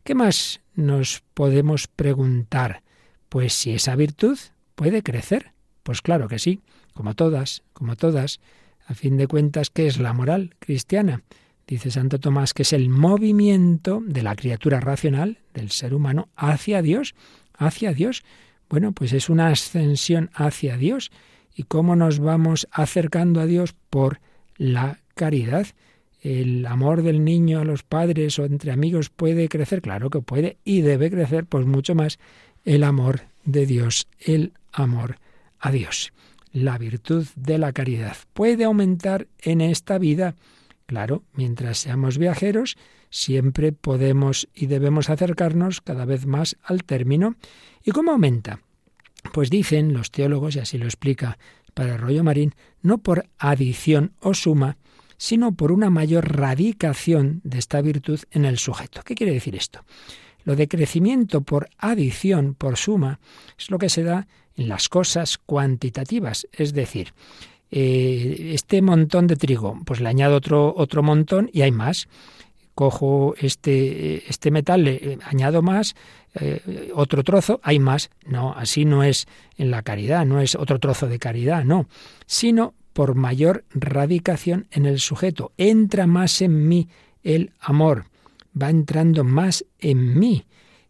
¿Qué 0.04 0.16
más 0.16 0.62
nos 0.76 1.24
podemos 1.34 1.88
preguntar? 1.88 2.84
Pues 3.28 3.54
si 3.54 3.72
esa 3.72 3.96
virtud 3.96 4.38
puede 4.76 5.04
crecer. 5.04 5.52
Pues 5.84 6.02
claro 6.02 6.28
que 6.28 6.40
sí, 6.40 6.62
como 6.94 7.16
todas, 7.16 7.64
como 7.74 7.96
todas, 7.96 8.40
a 8.86 8.94
fin 8.94 9.18
de 9.18 9.28
cuentas, 9.28 9.72
¿qué 9.72 9.88
es 9.88 10.00
la 10.00 10.14
moral 10.14 10.56
cristiana? 10.60 11.24
Dice 11.70 11.92
Santo 11.92 12.20
Tomás 12.20 12.56
que 12.56 12.64
es 12.64 12.74
el 12.74 12.90
movimiento 12.90 14.02
de 14.04 14.24
la 14.24 14.36
criatura 14.36 14.80
racional, 14.80 15.38
del 15.54 15.70
ser 15.70 15.94
humano, 15.94 16.30
hacia 16.36 16.82
Dios, 16.82 17.14
hacia 17.54 17.94
Dios. 17.94 18.24
Bueno, 18.72 18.92
pues 18.92 19.14
es 19.14 19.30
una 19.30 19.50
ascensión 19.50 20.32
hacia 20.34 20.78
Dios. 20.78 21.12
¿Y 21.56 21.64
cómo 21.64 21.96
nos 21.96 22.18
vamos 22.18 22.68
acercando 22.72 23.40
a 23.40 23.46
Dios? 23.46 23.76
Por 23.92 24.20
la 24.58 24.98
caridad. 25.14 25.68
¿El 26.22 26.66
amor 26.66 27.04
del 27.04 27.24
niño 27.24 27.60
a 27.60 27.66
los 27.66 27.84
padres 27.84 28.40
o 28.40 28.46
entre 28.46 28.72
amigos 28.72 29.12
puede 29.12 29.48
crecer? 29.48 29.84
Claro 29.84 30.10
que 30.10 30.22
puede 30.22 30.58
y 30.64 30.82
debe 30.82 31.12
crecer, 31.12 31.46
pues 31.46 31.68
mucho 31.68 31.94
más 31.94 32.18
el 32.66 32.84
amor 32.84 33.22
de 33.46 33.68
Dios, 33.68 34.08
el 34.20 34.54
amor 34.72 35.20
a 35.60 35.70
Dios 35.70 36.14
la 36.52 36.80
virtud 36.80 37.28
de 37.36 37.60
la 37.60 37.74
caridad. 37.74 38.18
Puede 38.34 38.64
aumentar 38.64 39.28
en 39.40 39.62
esta 39.62 40.00
vida. 40.00 40.34
Claro, 40.90 41.22
mientras 41.34 41.78
seamos 41.78 42.18
viajeros, 42.18 42.76
siempre 43.12 43.72
podemos 43.72 44.50
y 44.56 44.66
debemos 44.66 45.12
acercarnos 45.12 45.82
cada 45.82 46.04
vez 46.04 46.26
más 46.26 46.58
al 46.64 46.84
término. 46.84 47.36
¿Y 47.84 47.92
cómo 47.92 48.10
aumenta? 48.10 48.62
Pues 49.32 49.52
dicen 49.52 49.94
los 49.94 50.10
teólogos, 50.10 50.56
y 50.56 50.60
así 50.62 50.80
lo 50.80 50.86
explica 50.86 51.38
para 51.76 51.96
rollo 51.96 52.24
marín, 52.24 52.56
no 52.82 52.98
por 52.98 53.30
adición 53.38 54.14
o 54.20 54.34
suma, 54.34 54.78
sino 55.18 55.52
por 55.52 55.72
una 55.72 55.92
mayor 55.92 56.36
radicación 56.36 57.42
de 57.44 57.60
esta 57.60 57.82
virtud 57.82 58.22
en 58.32 58.46
el 58.46 58.58
sujeto. 58.58 59.04
¿Qué 59.06 59.14
quiere 59.14 59.34
decir 59.34 59.56
esto? 59.56 59.86
Lo 60.44 60.56
de 60.56 60.68
crecimiento 60.68 61.42
por 61.42 61.70
adición, 61.78 62.56
por 62.56 62.78
suma, 62.78 63.20
es 63.60 63.70
lo 63.70 63.78
que 63.78 63.90
se 63.90 64.02
da 64.02 64.28
en 64.56 64.68
las 64.68 64.90
cosas 64.90 65.38
cuantitativas, 65.38 66.48
es 66.52 66.74
decir, 66.74 67.14
eh, 67.72 68.52
este 68.54 68.82
montón 68.82 69.28
de 69.28 69.36
trigo, 69.36 69.78
pues 69.86 70.00
le 70.00 70.10
añado 70.10 70.36
otro, 70.36 70.74
otro 70.76 71.04
montón 71.04 71.50
y 71.54 71.62
hay 71.62 71.72
más. 71.72 72.08
Cojo 72.76 73.36
este, 73.38 74.30
este 74.30 74.52
metal, 74.52 74.86
le 74.86 75.20
añado 75.26 75.62
más, 75.62 75.96
eh, 76.36 76.92
otro 76.96 77.24
trozo, 77.24 77.60
hay 77.64 77.80
más. 77.80 78.10
No, 78.26 78.54
así 78.54 78.86
no 78.86 79.04
es 79.04 79.28
en 79.58 79.70
la 79.70 79.82
caridad, 79.82 80.26
no 80.26 80.40
es 80.40 80.56
otro 80.56 80.80
trozo 80.80 81.08
de 81.08 81.20
caridad, 81.20 81.64
no, 81.66 81.88
sino 82.26 82.74
por 82.94 83.16
mayor 83.16 83.66
radicación 83.72 84.68
en 84.72 84.86
el 84.86 85.00
sujeto. 85.00 85.52
Entra 85.58 86.08
más 86.08 86.42
en 86.42 86.68
mí 86.68 86.88
el 87.24 87.52
amor, 87.60 88.06
va 88.60 88.70
entrando 88.70 89.24
más 89.24 89.66
en 89.80 90.18
mí. 90.18 90.46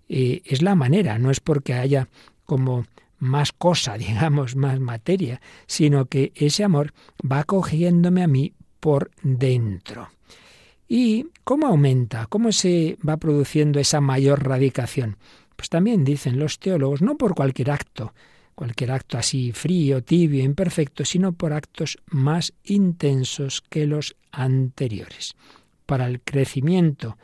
Eh, 0.08 0.42
es 0.46 0.62
la 0.62 0.76
manera, 0.76 1.20
no 1.20 1.30
es 1.30 1.40
porque 1.40 1.74
haya 1.74 2.08
como 2.46 2.86
más 3.20 3.52
cosa, 3.52 3.98
digamos, 3.98 4.56
más 4.56 4.80
materia, 4.80 5.42
sino 5.68 6.06
que 6.06 6.32
ese 6.36 6.64
amor 6.64 6.94
va 7.20 7.44
cogiéndome 7.44 8.24
a 8.24 8.28
mí 8.28 8.54
por 8.80 9.12
dentro. 9.22 10.10
¿Y 10.88 11.28
cómo 11.44 11.68
aumenta? 11.68 12.26
¿Cómo 12.26 12.52
se 12.52 12.98
va 13.08 13.18
produciendo 13.18 13.80
esa 13.80 14.02
mayor 14.02 14.44
radicación? 14.44 15.18
Pues 15.56 15.70
también 15.70 16.04
dicen 16.04 16.40
los 16.40 16.58
teólogos, 16.58 17.02
no 17.02 17.18
por 17.18 17.36
cualquier 17.36 17.70
acto, 17.70 18.14
cualquier 18.56 18.92
acto 18.92 19.18
así 19.18 19.52
frío, 19.52 20.04
tibio, 20.04 20.44
imperfecto, 20.44 21.06
sino 21.06 21.34
por 21.34 21.54
actos 21.54 22.00
más 22.08 22.54
intensos 22.64 23.62
que 23.70 23.86
los 23.86 24.16
anteriores. 24.32 25.36
Para 25.86 26.08
el 26.08 26.22
crecimiento, 26.22 27.18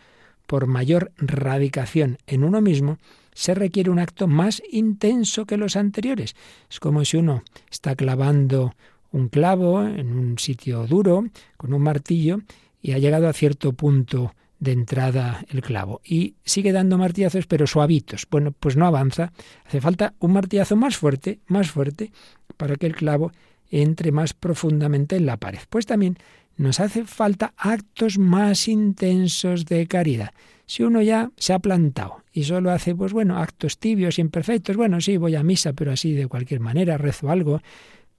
por 0.45 0.67
mayor 0.67 1.11
radicación 1.17 2.17
en 2.27 2.43
uno 2.43 2.61
mismo, 2.61 2.99
se 3.35 3.53
requiere 3.53 3.91
un 3.91 3.99
acto 3.99 4.27
más 4.27 4.63
intenso 4.71 5.45
que 5.45 5.57
los 5.57 5.75
anteriores. 5.75 6.35
Es 6.71 6.79
como 6.79 7.05
si 7.05 7.17
uno 7.17 7.43
está 7.69 7.95
clavando 7.95 8.73
un 9.11 9.27
clavo 9.29 9.83
en 9.83 10.17
un 10.17 10.39
sitio 10.39 10.87
duro 10.87 11.25
con 11.57 11.73
un 11.73 11.83
martillo 11.83 12.39
y 12.81 12.93
ha 12.93 12.97
llegado 12.97 13.27
a 13.27 13.33
cierto 13.33 13.73
punto 13.73 14.33
de 14.59 14.71
entrada 14.71 15.45
el 15.49 15.61
clavo 15.61 16.01
y 16.03 16.35
sigue 16.45 16.71
dando 16.71 16.97
martillazos 16.97 17.45
pero 17.45 17.67
suavitos. 17.67 18.25
Bueno, 18.31 18.51
pues 18.51 18.77
no 18.77 18.87
avanza. 18.87 19.33
Hace 19.65 19.81
falta 19.81 20.13
un 20.19 20.31
martillazo 20.31 20.77
más 20.77 20.95
fuerte, 20.95 21.39
más 21.47 21.69
fuerte, 21.69 22.11
para 22.55 22.77
que 22.77 22.87
el 22.87 22.95
clavo 22.95 23.31
entre 23.69 24.13
más 24.13 24.33
profundamente 24.33 25.17
en 25.17 25.25
la 25.25 25.37
pared. 25.37 25.59
Pues 25.69 25.85
también 25.85 26.17
nos 26.55 26.79
hace 26.79 27.03
falta 27.03 27.53
actos 27.57 28.17
más 28.17 28.69
intensos 28.69 29.65
de 29.65 29.87
caridad. 29.87 30.31
Si 30.65 30.83
uno 30.83 31.01
ya 31.01 31.31
se 31.37 31.53
ha 31.53 31.59
plantado 31.59 32.23
y 32.31 32.43
solo 32.43 32.71
hace, 32.71 32.95
pues 32.95 33.13
bueno, 33.13 33.37
actos 33.37 33.77
tibios, 33.77 34.19
imperfectos, 34.19 34.75
bueno, 34.75 34.99
sí, 35.01 35.17
voy 35.17 35.35
a 35.35 35.43
misa, 35.43 35.73
pero 35.73 35.91
así 35.91 36.13
de 36.13 36.27
cualquier 36.27 36.59
manera, 36.59 36.97
rezo 36.97 37.29
algo, 37.29 37.61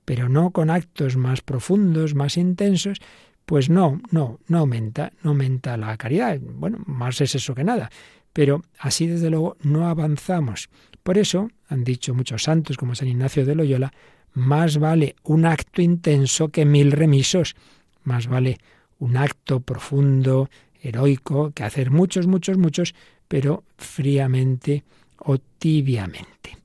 pero 0.04 0.28
no 0.28 0.50
con 0.52 0.70
actos 0.70 1.16
más 1.16 1.40
profundos, 1.40 2.14
más 2.14 2.36
intensos, 2.36 3.00
pues 3.44 3.70
no, 3.70 4.00
no, 4.10 4.40
no 4.48 4.58
aumenta, 4.58 5.12
no 5.22 5.30
aumenta 5.30 5.76
la 5.76 5.96
caridad. 5.96 6.38
Bueno, 6.40 6.78
más 6.86 7.20
es 7.20 7.34
eso 7.34 7.54
que 7.54 7.64
nada. 7.64 7.90
Pero 8.32 8.62
así 8.78 9.06
desde 9.06 9.30
luego 9.30 9.56
no 9.62 9.88
avanzamos. 9.88 10.68
Por 11.02 11.16
eso 11.16 11.48
han 11.68 11.84
dicho 11.84 12.14
muchos 12.14 12.42
santos 12.42 12.76
como 12.76 12.94
San 12.94 13.08
Ignacio 13.08 13.46
de 13.46 13.54
Loyola, 13.54 13.92
más 14.32 14.78
vale 14.78 15.16
un 15.22 15.46
acto 15.46 15.80
intenso 15.80 16.48
que 16.48 16.64
mil 16.64 16.92
remisos. 16.92 17.54
Más 18.02 18.26
vale 18.26 18.58
un 18.98 19.16
acto 19.16 19.60
profundo, 19.60 20.50
heroico, 20.86 21.52
que 21.52 21.64
hacer 21.64 21.90
muchos, 21.90 22.26
muchos, 22.26 22.58
muchos, 22.58 22.94
pero 23.28 23.64
fríamente 23.76 24.84
o 25.18 25.38
tibiamente. 25.38 26.56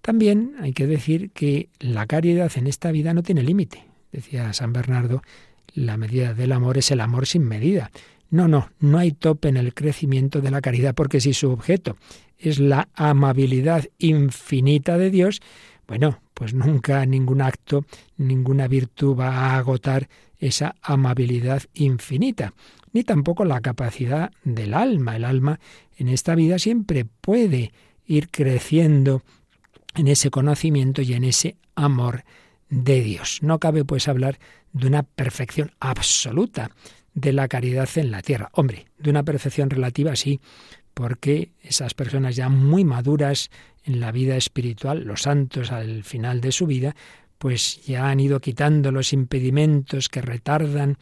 También 0.00 0.56
hay 0.60 0.72
que 0.72 0.86
decir 0.86 1.30
que 1.30 1.68
la 1.80 2.06
caridad 2.06 2.52
en 2.56 2.66
esta 2.66 2.92
vida 2.92 3.14
no 3.14 3.22
tiene 3.22 3.42
límite. 3.42 3.84
Decía 4.12 4.52
San 4.52 4.72
Bernardo, 4.72 5.22
la 5.74 5.96
medida 5.96 6.34
del 6.34 6.52
amor 6.52 6.78
es 6.78 6.90
el 6.90 7.00
amor 7.00 7.26
sin 7.26 7.42
medida. 7.44 7.90
No, 8.30 8.48
no, 8.48 8.70
no 8.80 8.98
hay 8.98 9.12
tope 9.12 9.48
en 9.48 9.56
el 9.56 9.74
crecimiento 9.74 10.40
de 10.40 10.50
la 10.50 10.60
caridad, 10.60 10.94
porque 10.94 11.20
si 11.20 11.32
su 11.34 11.50
objeto 11.50 11.96
es 12.38 12.58
la 12.58 12.88
amabilidad 12.94 13.84
infinita 13.98 14.98
de 14.98 15.10
Dios, 15.10 15.40
Bueno, 15.86 16.20
pues 16.32 16.54
nunca 16.54 17.04
ningún 17.06 17.42
acto, 17.42 17.84
ninguna 18.16 18.68
virtud 18.68 19.18
va 19.18 19.28
a 19.28 19.58
agotar 19.58 20.08
esa 20.38 20.74
amabilidad 20.82 21.62
infinita, 21.74 22.52
ni 22.94 23.04
tampoco 23.04 23.44
la 23.44 23.60
capacidad 23.60 24.32
del 24.44 24.72
alma. 24.72 25.16
El 25.16 25.24
alma 25.24 25.60
en 25.98 26.08
esta 26.08 26.34
vida 26.34 26.58
siempre 26.58 27.04
puede 27.04 27.72
ir 28.06 28.30
creciendo 28.30 29.22
en 29.94 30.08
ese 30.08 30.30
conocimiento 30.30 31.02
y 31.02 31.12
en 31.12 31.24
ese 31.24 31.56
amor 31.74 32.24
de 32.70 33.02
Dios. 33.02 33.40
No 33.42 33.58
cabe 33.58 33.84
pues 33.84 34.08
hablar 34.08 34.38
de 34.72 34.86
una 34.86 35.02
perfección 35.02 35.72
absoluta 35.80 36.70
de 37.14 37.32
la 37.32 37.48
caridad 37.48 37.88
en 37.96 38.10
la 38.10 38.22
tierra. 38.22 38.48
Hombre, 38.52 38.86
de 38.98 39.10
una 39.10 39.24
perfección 39.24 39.70
relativa 39.70 40.16
sí, 40.16 40.40
porque 40.94 41.52
esas 41.62 41.94
personas 41.94 42.36
ya 42.36 42.48
muy 42.48 42.84
maduras 42.84 43.50
en 43.84 44.00
la 44.00 44.12
vida 44.12 44.36
espiritual, 44.36 45.04
los 45.04 45.22
santos 45.22 45.72
al 45.72 46.04
final 46.04 46.40
de 46.40 46.52
su 46.52 46.66
vida, 46.66 46.94
pues 47.38 47.84
ya 47.84 48.08
han 48.08 48.20
ido 48.20 48.40
quitando 48.40 48.90
los 48.90 49.12
impedimentos 49.12 50.08
que 50.08 50.22
retardan 50.22 50.96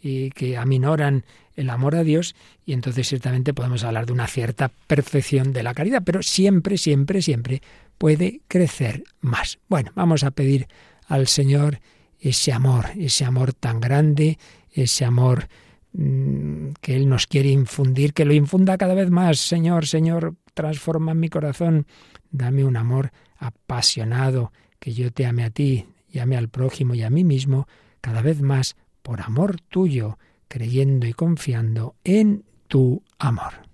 y 0.00 0.30
que 0.30 0.56
aminoran 0.56 1.24
el 1.56 1.70
amor 1.70 1.96
a 1.96 2.04
Dios 2.04 2.36
y 2.64 2.72
entonces 2.72 3.08
ciertamente 3.08 3.52
podemos 3.52 3.82
hablar 3.82 4.06
de 4.06 4.12
una 4.12 4.28
cierta 4.28 4.70
perfección 4.86 5.52
de 5.52 5.64
la 5.64 5.74
caridad, 5.74 6.02
pero 6.04 6.22
siempre, 6.22 6.78
siempre, 6.78 7.20
siempre 7.20 7.62
puede 7.98 8.40
crecer 8.46 9.02
más. 9.20 9.58
Bueno, 9.68 9.90
vamos 9.94 10.22
a 10.22 10.30
pedir 10.30 10.68
al 11.08 11.26
Señor 11.26 11.80
ese 12.20 12.52
amor, 12.52 12.86
ese 12.96 13.24
amor 13.24 13.52
tan 13.52 13.80
grande, 13.80 14.38
ese 14.72 15.04
amor 15.04 15.48
mm, 15.92 16.68
que 16.80 16.94
Él 16.94 17.08
nos 17.08 17.26
quiere 17.26 17.48
infundir, 17.48 18.12
que 18.12 18.24
lo 18.24 18.34
infunda 18.34 18.78
cada 18.78 18.94
vez 18.94 19.10
más. 19.10 19.38
Señor, 19.38 19.86
Señor, 19.86 20.36
transforma 20.54 21.14
mi 21.14 21.28
corazón, 21.28 21.86
dame 22.30 22.64
un 22.64 22.76
amor 22.76 23.10
apasionado, 23.38 24.52
que 24.78 24.92
yo 24.92 25.12
te 25.12 25.26
ame 25.26 25.44
a 25.44 25.50
ti 25.50 25.86
y 26.10 26.18
ame 26.18 26.36
al 26.36 26.48
prójimo 26.48 26.94
y 26.94 27.02
a 27.02 27.10
mí 27.10 27.24
mismo, 27.24 27.66
cada 28.00 28.22
vez 28.22 28.42
más 28.42 28.76
por 29.02 29.20
amor 29.20 29.60
tuyo, 29.60 30.18
creyendo 30.48 31.06
y 31.06 31.12
confiando 31.12 31.94
en 32.04 32.44
tu 32.68 33.02
amor. 33.18 33.67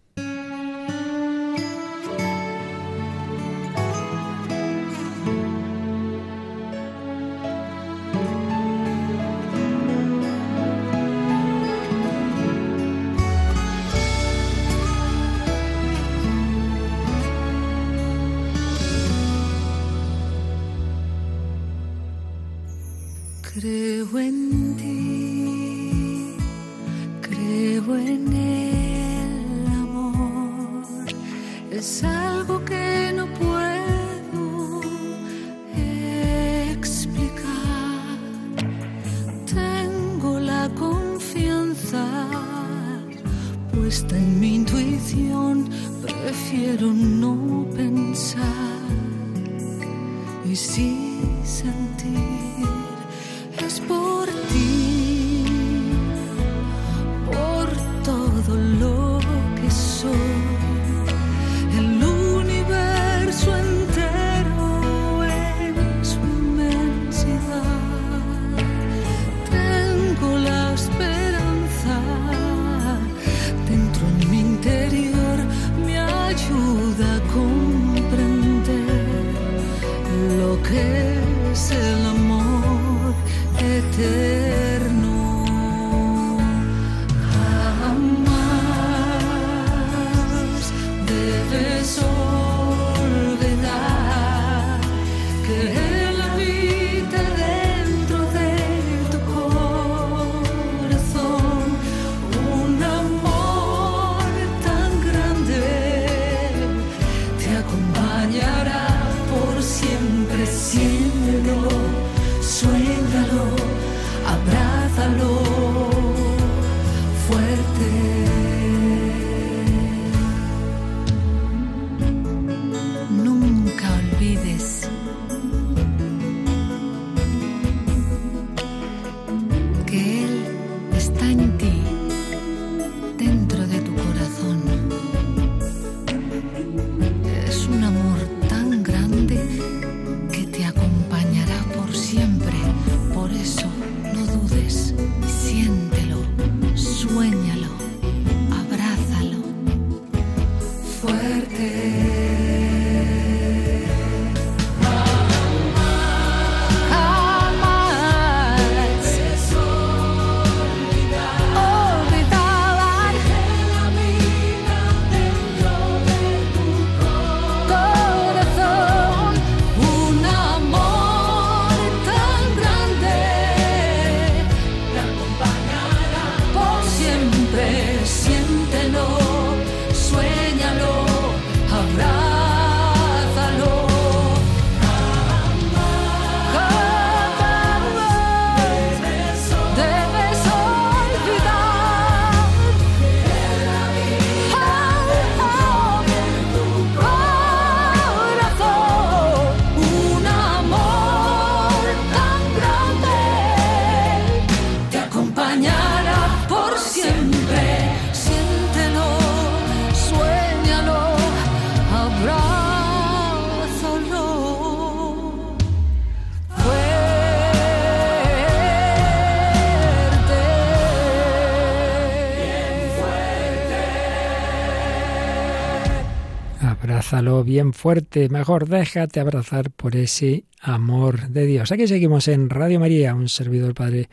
Bien 227.43 227.73
fuerte, 227.73 228.29
mejor 228.29 228.69
déjate 228.69 229.19
abrazar 229.19 229.71
por 229.71 229.97
ese 229.97 230.45
amor 230.61 231.29
de 231.29 231.47
Dios. 231.47 231.73
Aquí 231.73 231.89
seguimos 231.89 232.29
en 232.29 232.49
Radio 232.49 232.79
María, 232.79 233.15
un 233.15 233.29
servidor 233.29 233.75
Padre 233.75 234.09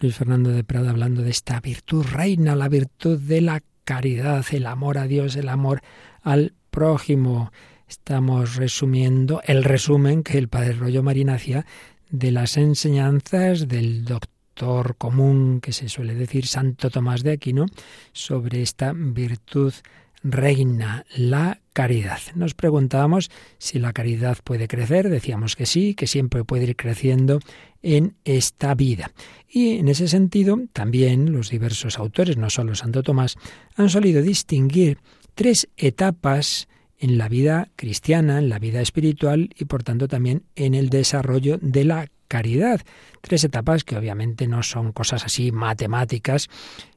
Luis 0.00 0.14
Fernando 0.14 0.50
de 0.50 0.64
Prada 0.64 0.90
hablando 0.90 1.22
de 1.22 1.30
esta 1.30 1.60
virtud 1.60 2.06
reina, 2.06 2.56
la 2.56 2.68
virtud 2.68 3.18
de 3.18 3.40
la 3.40 3.62
caridad, 3.84 4.44
el 4.52 4.66
amor 4.66 4.96
a 4.96 5.06
Dios, 5.06 5.36
el 5.36 5.48
amor 5.48 5.82
al 6.22 6.54
prójimo. 6.70 7.52
Estamos 7.88 8.56
resumiendo 8.56 9.42
el 9.44 9.64
resumen 9.64 10.22
que 10.22 10.38
el 10.38 10.48
Padre 10.48 10.72
Rollo 10.72 11.02
Marina 11.02 11.34
hacía 11.34 11.66
de 12.10 12.30
las 12.30 12.56
enseñanzas 12.56 13.68
del 13.68 14.04
doctor 14.04 14.96
común 14.96 15.60
que 15.60 15.72
se 15.72 15.88
suele 15.88 16.14
decir 16.14 16.46
Santo 16.46 16.90
Tomás 16.90 17.22
de 17.22 17.32
Aquino 17.32 17.66
sobre 18.12 18.62
esta 18.62 18.92
virtud 18.94 19.74
reina 20.22 21.04
la 21.16 21.60
caridad. 21.72 22.20
Nos 22.34 22.54
preguntábamos 22.54 23.30
si 23.58 23.78
la 23.78 23.92
caridad 23.92 24.38
puede 24.44 24.68
crecer, 24.68 25.08
decíamos 25.08 25.56
que 25.56 25.66
sí, 25.66 25.94
que 25.94 26.06
siempre 26.06 26.44
puede 26.44 26.64
ir 26.64 26.76
creciendo 26.76 27.40
en 27.82 28.14
esta 28.24 28.74
vida. 28.74 29.12
Y 29.48 29.78
en 29.78 29.88
ese 29.88 30.08
sentido, 30.08 30.58
también 30.72 31.32
los 31.32 31.50
diversos 31.50 31.98
autores, 31.98 32.36
no 32.36 32.50
solo 32.50 32.74
Santo 32.74 33.02
Tomás, 33.02 33.36
han 33.76 33.88
solido 33.88 34.22
distinguir 34.22 34.98
tres 35.34 35.68
etapas 35.76 36.68
en 36.98 37.18
la 37.18 37.28
vida 37.28 37.68
cristiana, 37.74 38.38
en 38.38 38.48
la 38.48 38.60
vida 38.60 38.80
espiritual 38.80 39.50
y 39.58 39.64
por 39.64 39.82
tanto 39.82 40.06
también 40.06 40.44
en 40.54 40.74
el 40.74 40.88
desarrollo 40.88 41.58
de 41.60 41.84
la 41.84 42.08
caridad. 42.32 42.80
Tres 43.20 43.44
etapas 43.44 43.84
que 43.84 43.94
obviamente 43.94 44.46
no 44.46 44.62
son 44.62 44.92
cosas 44.92 45.22
así 45.26 45.52
matemáticas, 45.52 46.48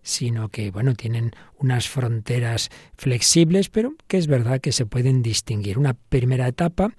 sino 0.01 0.47
que, 0.47 0.71
bueno, 0.71 0.95
tienen 0.95 1.31
unas 1.59 1.89
fronteras 1.89 2.69
flexibles, 2.95 3.67
pero 3.67 3.95
que 4.07 4.17
es 4.17 4.27
verdad 4.27 4.61
que 4.61 4.71
se 4.71 4.85
pueden 4.85 5.21
distinguir. 5.21 5.77
Una 5.77 5.93
primera 5.93 6.47
etapa 6.47 6.93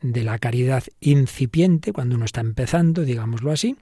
de 0.00 0.24
la 0.24 0.38
caridad 0.38 0.84
incipiente, 1.00 1.92
cuando 1.92 2.16
uno 2.16 2.24
está 2.24 2.40
empezando, 2.40 3.02
digámoslo 3.02 3.52
así, 3.52 3.76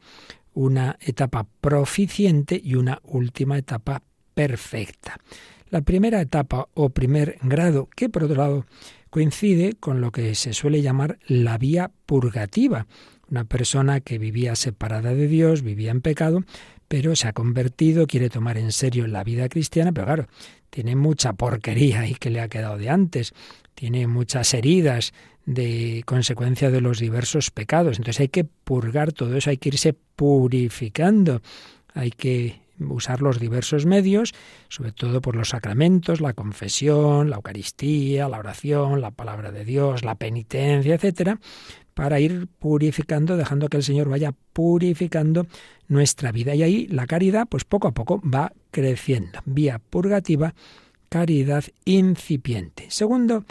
una 0.55 0.97
etapa 1.01 1.47
proficiente 1.61 2.61
y 2.63 2.75
una 2.75 2.99
última 3.05 3.59
etapa 3.59 4.03
perfecta. 4.35 5.21
La 5.69 5.83
primera 5.83 6.21
etapa 6.21 6.67
o 6.75 6.91
primer 6.91 7.39
grado, 7.43 7.89
que 7.95 8.09
por 8.09 8.25
otro 8.25 8.39
lado 8.39 8.67
coincide 9.09 9.75
con 9.79 10.01
lo 10.01 10.11
que 10.11 10.35
se 10.35 10.53
suele 10.53 10.83
llamar 10.83 11.21
la 11.29 11.59
vía 11.59 11.93
purgativa, 12.07 12.89
una 13.31 13.45
persona 13.45 14.01
que 14.01 14.19
vivía 14.19 14.57
separada 14.57 15.15
de 15.15 15.29
Dios, 15.29 15.63
vivía 15.63 15.91
en 15.91 16.01
pecado, 16.01 16.43
pero 16.89 17.15
se 17.15 17.29
ha 17.29 17.33
convertido, 17.33 18.07
quiere 18.07 18.29
tomar 18.29 18.59
en 18.59 18.73
serio 18.73 19.07
la 19.07 19.23
vida 19.23 19.49
cristiana, 19.49 19.93
pero 19.93 20.07
claro, 20.07 20.27
tiene 20.71 20.97
mucha 20.97 21.33
porquería 21.35 22.01
ahí 22.01 22.15
que 22.15 22.31
le 22.31 22.41
ha 22.41 22.49
quedado 22.49 22.79
de 22.79 22.91
antes, 22.91 23.33
tiene 23.75 24.07
muchas 24.07 24.53
heridas 24.55 25.13
de 25.47 26.03
consecuencia 26.05 26.71
de 26.71 26.81
los 26.81 26.99
diversos 26.99 27.51
pecados. 27.51 27.99
Entonces 27.99 28.21
hay 28.21 28.29
que 28.29 28.45
purgar 28.45 29.13
todo 29.13 29.37
eso, 29.37 29.51
hay 29.51 29.57
que 29.57 29.71
irse 29.71 29.95
purificando, 30.17 31.43
hay 31.95 32.11
que 32.11 32.61
usar 32.79 33.21
los 33.21 33.39
diversos 33.39 33.87
medios, 33.87 34.33
sobre 34.69 34.93
todo 34.93 35.21
por 35.21 35.37
los 35.37 35.51
sacramentos, 35.51 36.21
la 36.21 36.33
confesión, 36.33 37.31
la 37.31 37.37
Eucaristía, 37.37 38.29
la 38.29 38.39
oración, 38.39 39.01
la 39.01 39.11
palabra 39.11 39.53
de 39.53 39.65
Dios, 39.65 40.05
la 40.05 40.15
penitencia, 40.15 40.95
etcétera, 40.95 41.39
para 42.01 42.19
ir 42.19 42.49
purificando, 42.59 43.37
dejando 43.37 43.69
que 43.69 43.77
el 43.77 43.83
Señor 43.83 44.09
vaya 44.09 44.33
purificando 44.55 45.47
nuestra 45.87 46.33
vida. 46.33 46.55
Y 46.55 46.63
ahí 46.63 46.87
la 46.87 47.07
caridad, 47.07 47.47
pues 47.47 47.65
poco 47.65 47.89
a 47.89 47.93
poco 47.93 48.23
va 48.23 48.55
creciendo. 48.71 49.41
Vía 49.45 49.79
purgativa, 49.91 50.55
caridad 51.11 51.63
incipiente. 51.85 52.87
Segundo, 52.89 53.45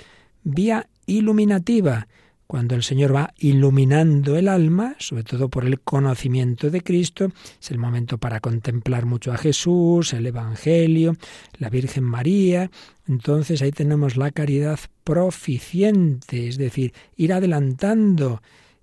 vía 0.44 0.88
iluminativa, 1.06 2.08
cuando 2.50 2.74
el 2.74 2.82
Señor 2.82 3.16
va 3.16 3.32
iluminando 3.38 4.36
el 4.36 4.48
alma, 4.48 4.96
sobre 4.98 5.24
todo 5.24 5.50
por 5.50 5.66
el 5.66 5.82
conocimiento 5.82 6.72
de 6.72 6.82
Cristo, 6.82 7.32
es 7.62 7.70
el 7.70 7.78
momento 7.78 8.18
para 8.18 8.40
contemplar 8.40 9.06
mucho 9.06 9.32
a 9.32 9.38
Jesús, 9.38 10.14
el 10.14 10.26
Evangelio, 10.26 11.16
la 11.60 11.70
Virgen 11.70 12.06
María. 12.06 12.72
Entonces 13.08 13.62
ahí 13.62 13.70
tenemos 13.72 14.18
la 14.18 14.32
caridad 14.32 14.80
proficiente, 15.04 16.48
es 16.48 16.58
decir, 16.58 16.96
ir 17.16 17.34
adelantando 17.34 18.42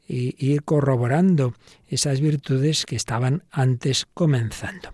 e 0.09 0.37
ir 0.38 0.62
corroborando 0.62 1.52
esas 1.88 2.20
virtudes 2.20 2.87
que 2.87 2.94
estaban 2.94 3.42
antes 3.50 4.07
comenzando. 4.14 4.90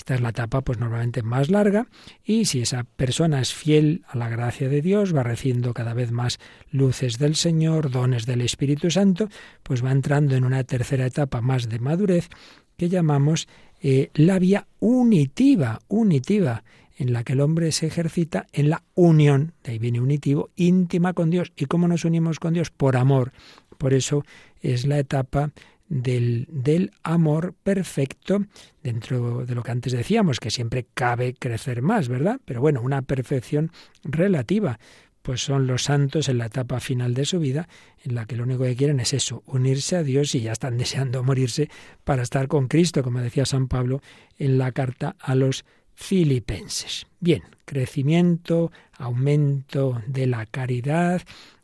Esta 0.00 0.14
es 0.14 0.22
la 0.22 0.30
etapa 0.30 0.62
pues 0.62 0.78
normalmente 0.78 1.22
más 1.22 1.50
larga 1.50 1.86
y 2.24 2.46
si 2.46 2.62
esa 2.62 2.84
persona 2.84 3.38
es 3.38 3.52
fiel 3.52 4.02
a 4.08 4.16
la 4.16 4.30
gracia 4.30 4.70
de 4.70 4.80
Dios, 4.80 5.14
va 5.14 5.22
recibiendo 5.22 5.74
cada 5.74 5.92
vez 5.92 6.10
más 6.10 6.38
luces 6.70 7.18
del 7.18 7.36
Señor, 7.36 7.90
dones 7.90 8.24
del 8.24 8.40
Espíritu 8.40 8.90
Santo, 8.90 9.28
pues 9.62 9.84
va 9.84 9.92
entrando 9.92 10.36
en 10.36 10.44
una 10.44 10.64
tercera 10.64 11.04
etapa 11.04 11.42
más 11.42 11.68
de 11.68 11.80
madurez 11.80 12.30
que 12.78 12.88
llamamos 12.88 13.46
eh, 13.82 14.08
la 14.14 14.38
vía 14.38 14.66
unitiva, 14.78 15.80
unitiva, 15.88 16.64
en 16.96 17.12
la 17.12 17.22
que 17.22 17.34
el 17.34 17.42
hombre 17.42 17.70
se 17.70 17.86
ejercita 17.86 18.46
en 18.54 18.70
la 18.70 18.82
unión, 18.94 19.52
de 19.64 19.72
ahí 19.72 19.78
viene 19.78 20.00
unitivo, 20.00 20.48
íntima 20.56 21.12
con 21.12 21.28
Dios. 21.28 21.52
¿Y 21.56 21.66
cómo 21.66 21.88
nos 21.88 22.06
unimos 22.06 22.40
con 22.40 22.54
Dios? 22.54 22.70
Por 22.70 22.96
amor. 22.96 23.32
Por 23.76 23.92
eso 23.92 24.24
es 24.62 24.86
la 24.86 24.98
etapa 24.98 25.50
del, 25.90 26.46
del, 26.50 26.92
amor 27.02 27.54
perfecto 27.62 28.46
dentro 28.82 29.44
de 29.44 29.54
lo 29.54 29.62
que 29.62 29.72
antes 29.72 29.92
decíamos, 29.92 30.40
que 30.40 30.50
siempre 30.50 30.86
cabe 30.94 31.34
crecer 31.34 31.82
más, 31.82 32.08
¿verdad? 32.08 32.40
Pero 32.46 32.62
bueno, 32.62 32.80
una 32.80 33.02
perfección 33.02 33.72
relativa, 34.04 34.78
pues 35.22 35.42
son 35.42 35.66
los 35.66 35.84
santos 35.84 36.28
en 36.28 36.38
la 36.38 36.46
etapa 36.46 36.80
final 36.80 37.12
de 37.12 37.26
su 37.26 37.40
vida, 37.40 37.68
en 38.04 38.14
la 38.14 38.24
que 38.24 38.36
lo 38.36 38.44
único 38.44 38.64
que 38.64 38.76
quieren 38.76 39.00
es 39.00 39.12
eso, 39.12 39.42
unirse 39.46 39.96
a 39.96 40.02
Dios 40.02 40.34
y 40.34 40.40
ya 40.40 40.52
están 40.52 40.78
deseando 40.78 41.22
morirse 41.22 41.68
para 42.04 42.22
estar 42.22 42.48
con 42.48 42.68
Cristo, 42.68 43.02
como 43.02 43.20
decía 43.20 43.44
San 43.44 43.68
Pablo 43.68 44.00
en 44.38 44.58
la 44.58 44.72
carta 44.72 45.16
a 45.18 45.34
los 45.34 45.64
filipenses. 45.94 47.06
Bien, 47.18 47.42
crecimiento, 47.66 48.72
aumento 48.92 50.00
de 50.06 50.26
la 50.26 50.46
caridad, 50.46 51.20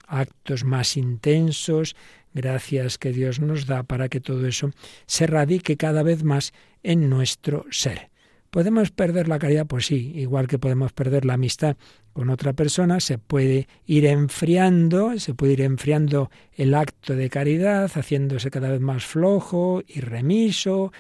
actos 0.06 0.64
más 0.64 0.96
intensos, 0.96 1.96
Gracias 2.36 2.98
que 2.98 3.12
Dios 3.12 3.40
nos 3.40 3.64
da 3.64 3.82
para 3.82 4.10
que 4.10 4.20
todo 4.20 4.46
eso 4.46 4.70
se 5.06 5.26
radique 5.26 5.78
cada 5.78 6.02
vez 6.02 6.22
más 6.22 6.52
en 6.82 7.08
nuestro 7.08 7.64
ser. 7.70 8.10
¿Podemos 8.50 8.90
perder 8.90 9.26
la 9.26 9.38
caridad? 9.38 9.66
Pues 9.66 9.86
sí, 9.86 10.12
igual 10.14 10.46
que 10.46 10.58
podemos 10.58 10.92
perder 10.92 11.24
la 11.24 11.32
amistad 11.32 11.78
con 12.12 12.28
otra 12.28 12.52
persona, 12.52 13.00
se 13.00 13.16
puede 13.16 13.68
ir 13.86 14.04
enfriando, 14.04 15.18
se 15.18 15.32
puede 15.32 15.54
ir 15.54 15.62
enfriando 15.62 16.30
el 16.52 16.74
acto 16.74 17.14
de 17.14 17.30
caridad, 17.30 17.90
haciéndose 17.94 18.50
cada 18.50 18.68
vez 18.68 18.82
más 18.82 19.06
flojo 19.06 19.82
y 19.86 20.00
remiso, 20.00 20.92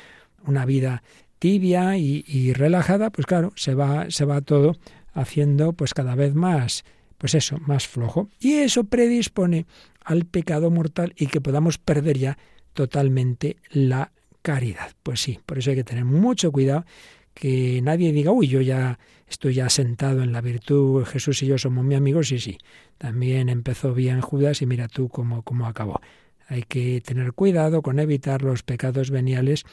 una 0.46 0.64
vida 0.64 1.02
tibia 1.38 1.98
y, 1.98 2.24
y 2.26 2.54
relajada, 2.54 3.10
pues 3.10 3.26
claro, 3.26 3.52
se 3.56 3.74
va, 3.74 4.06
se 4.08 4.24
va 4.24 4.40
todo 4.40 4.74
haciendo 5.12 5.74
pues 5.74 5.92
cada 5.92 6.14
vez 6.14 6.34
más, 6.34 6.86
pues 7.18 7.34
eso, 7.34 7.58
más 7.58 7.86
flojo. 7.86 8.30
Y 8.40 8.54
eso 8.54 8.84
predispone 8.84 9.66
al 10.06 10.24
pecado 10.24 10.70
mortal 10.70 11.12
y 11.16 11.26
que 11.26 11.40
podamos 11.40 11.78
perder 11.78 12.16
ya 12.16 12.38
totalmente 12.72 13.56
la 13.70 14.12
caridad. 14.40 14.92
Pues 15.02 15.20
sí, 15.20 15.40
por 15.44 15.58
eso 15.58 15.70
hay 15.70 15.76
que 15.76 15.84
tener 15.84 16.04
mucho 16.04 16.52
cuidado 16.52 16.86
que 17.34 17.80
nadie 17.82 18.12
diga, 18.12 18.30
uy, 18.30 18.46
yo 18.46 18.60
ya 18.60 19.00
estoy 19.28 19.54
ya 19.54 19.68
sentado 19.68 20.22
en 20.22 20.32
la 20.32 20.40
virtud, 20.40 21.04
Jesús 21.04 21.42
y 21.42 21.46
yo 21.46 21.58
somos 21.58 21.84
mi 21.84 21.96
amigos, 21.96 22.28
sí, 22.28 22.38
sí. 22.38 22.56
También 22.98 23.48
empezó 23.48 23.92
bien 23.92 24.20
Judas 24.20 24.62
y 24.62 24.66
mira 24.66 24.86
tú 24.86 25.08
cómo, 25.08 25.42
cómo 25.42 25.66
acabó. 25.66 26.00
Hay 26.46 26.62
que 26.62 27.00
tener 27.00 27.32
cuidado 27.32 27.82
con 27.82 27.98
evitar 27.98 28.42
los 28.42 28.62
pecados 28.62 29.10
veniales 29.10 29.64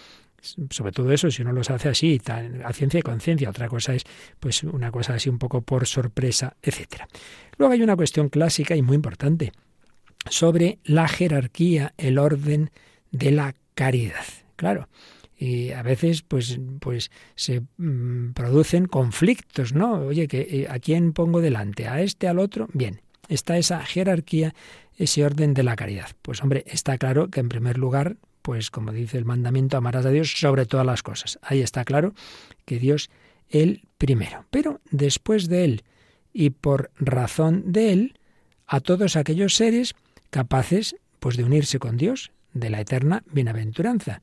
sobre 0.71 0.91
todo 0.91 1.09
eso, 1.13 1.31
si 1.31 1.41
uno 1.41 1.53
los 1.53 1.69
hace 1.69 1.87
así, 1.87 2.19
a 2.27 2.73
ciencia 2.73 2.99
y 2.99 3.01
conciencia, 3.01 3.49
otra 3.49 3.69
cosa 3.69 3.95
es 3.95 4.03
pues 4.41 4.63
una 4.63 4.91
cosa 4.91 5.13
así 5.13 5.29
un 5.29 5.39
poco 5.39 5.61
por 5.61 5.87
sorpresa, 5.87 6.57
etcétera. 6.61 7.07
Luego 7.57 7.73
hay 7.73 7.81
una 7.81 7.95
cuestión 7.95 8.27
clásica 8.27 8.75
y 8.75 8.81
muy 8.81 8.95
importante 8.95 9.53
sobre 10.29 10.79
la 10.83 11.07
jerarquía, 11.07 11.93
el 11.97 12.17
orden 12.17 12.71
de 13.11 13.31
la 13.31 13.55
caridad. 13.75 14.25
Claro, 14.55 14.87
y 15.37 15.71
a 15.71 15.81
veces 15.81 16.21
pues 16.21 16.59
pues 16.79 17.11
se 17.35 17.61
mm, 17.77 18.33
producen 18.33 18.85
conflictos, 18.85 19.73
¿no? 19.73 20.05
Oye, 20.05 20.27
que 20.27 20.41
eh, 20.41 20.67
a 20.69 20.79
quién 20.79 21.13
pongo 21.13 21.41
delante, 21.41 21.87
a 21.87 22.01
este, 22.01 22.27
al 22.27 22.39
otro. 22.39 22.69
Bien, 22.73 23.01
está 23.27 23.57
esa 23.57 23.83
jerarquía, 23.85 24.53
ese 24.97 25.25
orden 25.25 25.53
de 25.53 25.63
la 25.63 25.75
caridad. 25.75 26.11
Pues 26.21 26.41
hombre, 26.41 26.63
está 26.67 26.97
claro 26.97 27.29
que 27.29 27.39
en 27.39 27.49
primer 27.49 27.77
lugar, 27.77 28.17
pues 28.41 28.71
como 28.71 28.91
dice 28.91 29.17
el 29.17 29.25
mandamiento, 29.25 29.77
amarás 29.77 30.05
a 30.05 30.11
Dios 30.11 30.31
sobre 30.31 30.65
todas 30.65 30.85
las 30.85 31.03
cosas. 31.03 31.39
Ahí 31.41 31.61
está 31.61 31.83
claro 31.83 32.13
que 32.65 32.79
Dios 32.79 33.09
el 33.49 33.83
primero. 33.97 34.45
Pero 34.49 34.81
después 34.91 35.47
de 35.47 35.65
él 35.65 35.83
y 36.31 36.51
por 36.51 36.91
razón 36.97 37.71
de 37.71 37.93
él, 37.93 38.19
a 38.65 38.79
todos 38.79 39.15
aquellos 39.15 39.55
seres 39.55 39.93
capaces 40.33 40.95
pues 41.19 41.37
de 41.37 41.43
unirse 41.43 41.77
con 41.77 41.95
Dios, 41.95 42.31
de 42.53 42.71
la 42.71 42.81
eterna 42.81 43.23
bienaventuranza. 43.31 44.21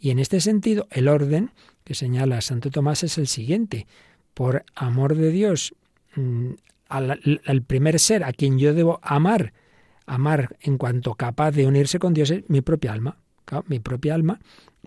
Y 0.00 0.10
en 0.10 0.18
este 0.18 0.40
sentido, 0.40 0.88
el 0.90 1.06
orden 1.06 1.50
que 1.84 1.94
señala 1.94 2.40
Santo 2.40 2.70
Tomás 2.70 3.02
es 3.04 3.18
el 3.18 3.26
siguiente. 3.26 3.86
Por 4.32 4.64
amor 4.74 5.14
de 5.16 5.30
Dios, 5.30 5.74
mm, 6.16 6.52
al, 6.88 7.62
primer 7.66 7.98
ser 7.98 8.24
a 8.24 8.32
quien 8.32 8.58
yo 8.58 8.72
debo 8.72 9.00
amar, 9.02 9.52
amar 10.06 10.56
en 10.62 10.78
cuanto 10.78 11.14
capaz 11.14 11.52
de 11.52 11.66
unirse 11.66 11.98
con 11.98 12.14
Dios 12.14 12.30
es 12.30 12.48
mi 12.48 12.62
propia 12.62 12.92
alma. 12.92 13.18
mi 13.66 13.80
propia 13.80 14.14
alma 14.14 14.40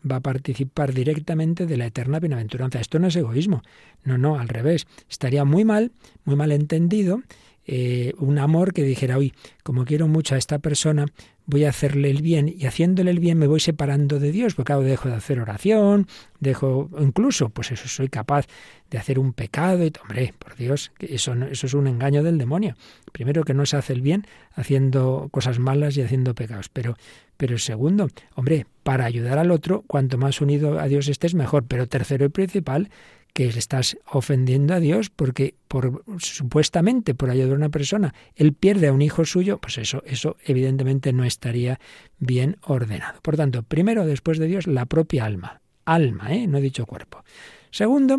va 0.09 0.17
a 0.17 0.21
participar 0.21 0.93
directamente 0.93 1.67
de 1.67 1.77
la 1.77 1.85
eterna 1.85 2.19
bienaventuranza. 2.19 2.79
Esto 2.79 2.97
no 2.97 3.07
es 3.07 3.15
egoísmo, 3.15 3.61
no, 4.03 4.17
no, 4.17 4.39
al 4.39 4.47
revés. 4.47 4.87
Estaría 5.07 5.45
muy 5.45 5.65
mal, 5.65 5.91
muy 6.25 6.35
mal 6.35 6.51
entendido 6.51 7.21
eh, 7.65 8.13
un 8.17 8.39
amor 8.39 8.73
que 8.73 8.83
dijera, 8.83 9.17
hoy, 9.17 9.33
como 9.63 9.85
quiero 9.85 10.07
mucho 10.07 10.35
a 10.35 10.37
esta 10.37 10.59
persona, 10.59 11.05
voy 11.45 11.65
a 11.65 11.69
hacerle 11.69 12.09
el 12.09 12.21
bien 12.21 12.47
y 12.47 12.65
haciéndole 12.65 13.11
el 13.11 13.19
bien 13.19 13.37
me 13.37 13.47
voy 13.47 13.59
separando 13.59 14.19
de 14.19 14.31
Dios, 14.31 14.55
porque 14.55 14.67
claro, 14.67 14.81
dejo 14.81 15.09
de 15.09 15.15
hacer 15.15 15.39
oración, 15.39 16.07
dejo, 16.39 16.89
incluso, 16.99 17.49
pues 17.49 17.71
eso, 17.71 17.87
soy 17.87 18.09
capaz 18.09 18.47
de 18.89 18.97
hacer 18.97 19.19
un 19.19 19.33
pecado 19.33 19.85
y, 19.85 19.91
hombre, 20.01 20.33
por 20.37 20.55
Dios, 20.55 20.91
eso, 20.99 21.33
eso 21.33 21.67
es 21.67 21.73
un 21.73 21.87
engaño 21.87 22.23
del 22.23 22.37
demonio. 22.37 22.75
Primero 23.11 23.43
que 23.43 23.53
no 23.53 23.65
se 23.65 23.77
hace 23.77 23.93
el 23.93 24.01
bien 24.01 24.25
haciendo 24.53 25.29
cosas 25.31 25.59
malas 25.59 25.97
y 25.97 26.01
haciendo 26.01 26.35
pecados, 26.35 26.69
pero, 26.69 26.95
pero 27.37 27.57
segundo, 27.57 28.09
hombre, 28.35 28.65
para 28.83 29.05
ayudar 29.05 29.37
al 29.37 29.51
otro, 29.51 29.83
cuanto 29.87 30.17
más 30.17 30.41
unido 30.41 30.79
a 30.79 30.87
Dios 30.87 31.07
estés, 31.07 31.33
mejor. 31.33 31.63
Pero 31.67 31.87
tercero 31.87 32.25
y 32.25 32.29
principal, 32.29 32.89
que 33.33 33.47
estás 33.47 33.97
ofendiendo 34.05 34.75
a 34.75 34.79
Dios 34.79 35.09
porque 35.09 35.55
por 35.67 36.03
supuestamente 36.19 37.15
por 37.15 37.31
ayudar 37.31 37.53
a 37.53 37.55
una 37.55 37.69
persona 37.69 38.13
él 38.35 38.53
pierde 38.53 38.87
a 38.87 38.93
un 38.93 39.01
hijo 39.01 39.25
suyo, 39.25 39.57
pues 39.57 39.79
eso 39.79 40.03
eso 40.05 40.37
evidentemente 40.45 41.11
no 41.13 41.23
estaría 41.23 41.79
bien 42.19 42.57
ordenado. 42.61 43.19
Por 43.21 43.35
tanto, 43.35 43.63
primero 43.63 44.05
después 44.05 44.37
de 44.37 44.47
Dios 44.47 44.67
la 44.67 44.85
propia 44.85 45.25
alma, 45.25 45.61
alma, 45.85 46.33
¿eh? 46.33 46.47
no 46.47 46.59
he 46.59 46.61
dicho 46.61 46.85
cuerpo. 46.85 47.23
Segundo, 47.71 48.17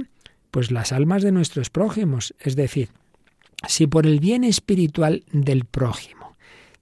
pues 0.51 0.71
las 0.71 0.93
almas 0.93 1.23
de 1.23 1.33
nuestros 1.33 1.71
prójimos, 1.71 2.35
es 2.41 2.57
decir, 2.57 2.91
si 3.69 3.87
por 3.87 4.07
el 4.07 4.21
bien 4.21 4.45
espiritual 4.45 5.25
del 5.33 5.65
prójimo 5.65 6.37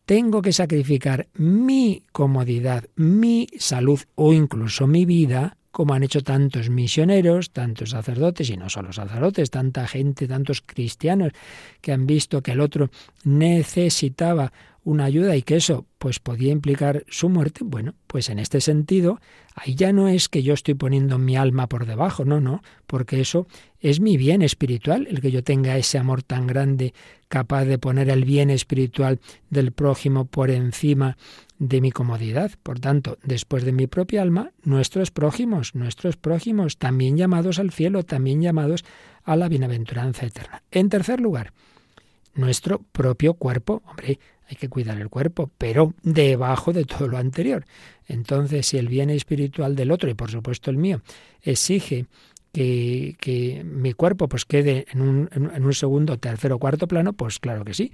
tengo 0.07 0.42
que 0.42 0.53
sacrificar 0.53 1.29
mi 1.35 2.03
comodidad, 2.12 2.85
mi 2.97 3.47
salud 3.59 4.01
o 4.14 4.33
incluso 4.33 4.87
mi 4.87 5.05
vida, 5.05 5.57
como 5.73 5.95
han 5.95 6.05
hecho 6.05 6.23
tantos 6.23 6.71
misioneros, 6.71 7.51
tantos 7.51 7.91
sacerdotes, 7.91 8.49
y 8.51 8.57
no 8.57 8.69
solo 8.69 8.93
sacerdotes, 8.93 9.51
tanta 9.51 9.89
gente, 9.89 10.29
tantos 10.29 10.61
cristianos 10.61 11.33
que 11.81 11.93
han 11.93 12.07
visto 12.07 12.43
que 12.43 12.53
el 12.53 12.61
otro 12.61 12.91
necesitaba 13.25 14.53
una 14.85 15.05
ayuda 15.05 15.37
y 15.37 15.43
que 15.43 15.57
eso 15.57 15.87
pues 15.99 16.19
podía 16.19 16.51
implicar 16.51 17.05
su 17.09 17.29
muerte, 17.29 17.61
bueno, 17.65 17.95
pues 18.09 18.29
en 18.29 18.41
este 18.41 18.61
sentido, 18.61 19.21
ahí 19.55 19.77
ya 19.77 19.93
no 19.93 20.09
es 20.09 20.29
que 20.29 20.43
yo 20.43 20.55
estoy 20.55 20.75
poniendo 20.75 21.19
mi 21.19 21.37
alma 21.37 21.69
por 21.69 21.87
debajo, 21.87 22.25
no, 22.25 22.41
no, 22.41 22.63
porque 22.89 23.21
eso 23.21 23.47
es 23.81 24.01
mi 24.01 24.17
bien 24.17 24.43
espiritual, 24.43 25.07
el 25.09 25.21
que 25.21 25.31
yo 25.31 25.45
tenga 25.45 25.77
ese 25.77 25.99
amor 25.99 26.25
tan 26.25 26.49
grande 26.49 26.95
capaz 27.29 27.65
de 27.65 27.79
poner 27.79 28.11
el 28.11 28.25
bien 28.25 28.51
espiritual 28.51 29.21
del 29.51 29.71
prójimo 29.71 30.25
por 30.25 30.51
encima 30.51 31.17
de 31.62 31.81
mi 31.81 31.92
comodidad. 31.92 32.51
Por 32.64 32.81
tanto, 32.81 33.18
después 33.22 33.64
de 33.64 33.70
mi 33.70 33.87
propia 33.87 34.20
alma, 34.20 34.51
nuestros 34.64 35.12
prójimos, 35.12 35.77
nuestros 35.77 36.16
prójimos, 36.16 36.77
también 36.77 37.16
llamados 37.16 37.61
al 37.61 37.70
cielo, 37.70 38.03
también 38.03 38.42
llamados 38.42 38.85
a 39.22 39.37
la 39.37 39.48
bienaventuranza 39.48 40.27
eterna. 40.27 40.64
En 40.72 40.88
tercer 40.88 41.20
lugar, 41.20 41.53
nuestro 42.35 42.81
propio 42.90 43.35
cuerpo. 43.35 43.81
Hombre, 43.87 44.18
hay 44.48 44.57
que 44.57 44.68
cuidar 44.68 45.01
el 45.01 45.09
cuerpo, 45.09 45.53
pero 45.57 45.94
debajo 46.03 46.72
de 46.72 46.85
todo 46.85 47.07
lo 47.07 47.16
anterior. 47.16 47.64
Entonces, 48.09 48.66
si 48.66 48.79
el 48.79 48.88
bien 48.88 49.11
espiritual 49.11 49.77
del 49.77 49.92
otro, 49.92 50.11
y 50.11 50.14
por 50.14 50.33
supuesto 50.33 50.68
el 50.68 50.79
mío, 50.79 51.01
exige 51.42 52.07
que, 52.53 53.14
que 53.20 53.62
mi 53.64 53.92
cuerpo 53.92 54.29
pues 54.29 54.44
quede 54.44 54.87
en 54.90 55.01
un, 55.01 55.31
en 55.33 55.64
un 55.64 55.75
segundo, 55.75 56.18
tercero 56.18 56.59
cuarto 56.59 56.88
plano, 56.88 57.12
pues 57.12 57.38
claro 57.38 57.64
que 57.64 57.72
sí, 57.72 57.92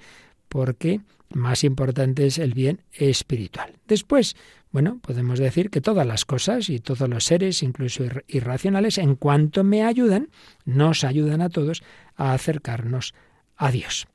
porque 0.49 1.01
más 1.31 1.65
importante 1.65 2.27
es 2.27 2.39
el 2.39 2.55
bien 2.55 2.81
espiritual. 2.93 3.75
Después, 3.87 4.37
bueno, 4.71 4.99
podemos 5.03 5.39
decir 5.39 5.71
que 5.71 5.81
todas 5.81 6.07
las 6.07 6.25
cosas 6.25 6.69
y 6.71 6.79
todos 6.79 7.09
los 7.09 7.25
seres, 7.25 7.63
incluso 7.63 8.05
irracionales, 8.27 8.99
en 8.99 9.15
cuanto 9.15 9.65
me 9.65 9.85
ayudan, 9.85 10.29
nos 10.65 11.05
ayudan 11.05 11.41
a 11.41 11.49
todos 11.49 11.83
a 12.17 12.33
acercarnos 12.33 13.15
a 13.57 13.71
Dios. 13.71 14.07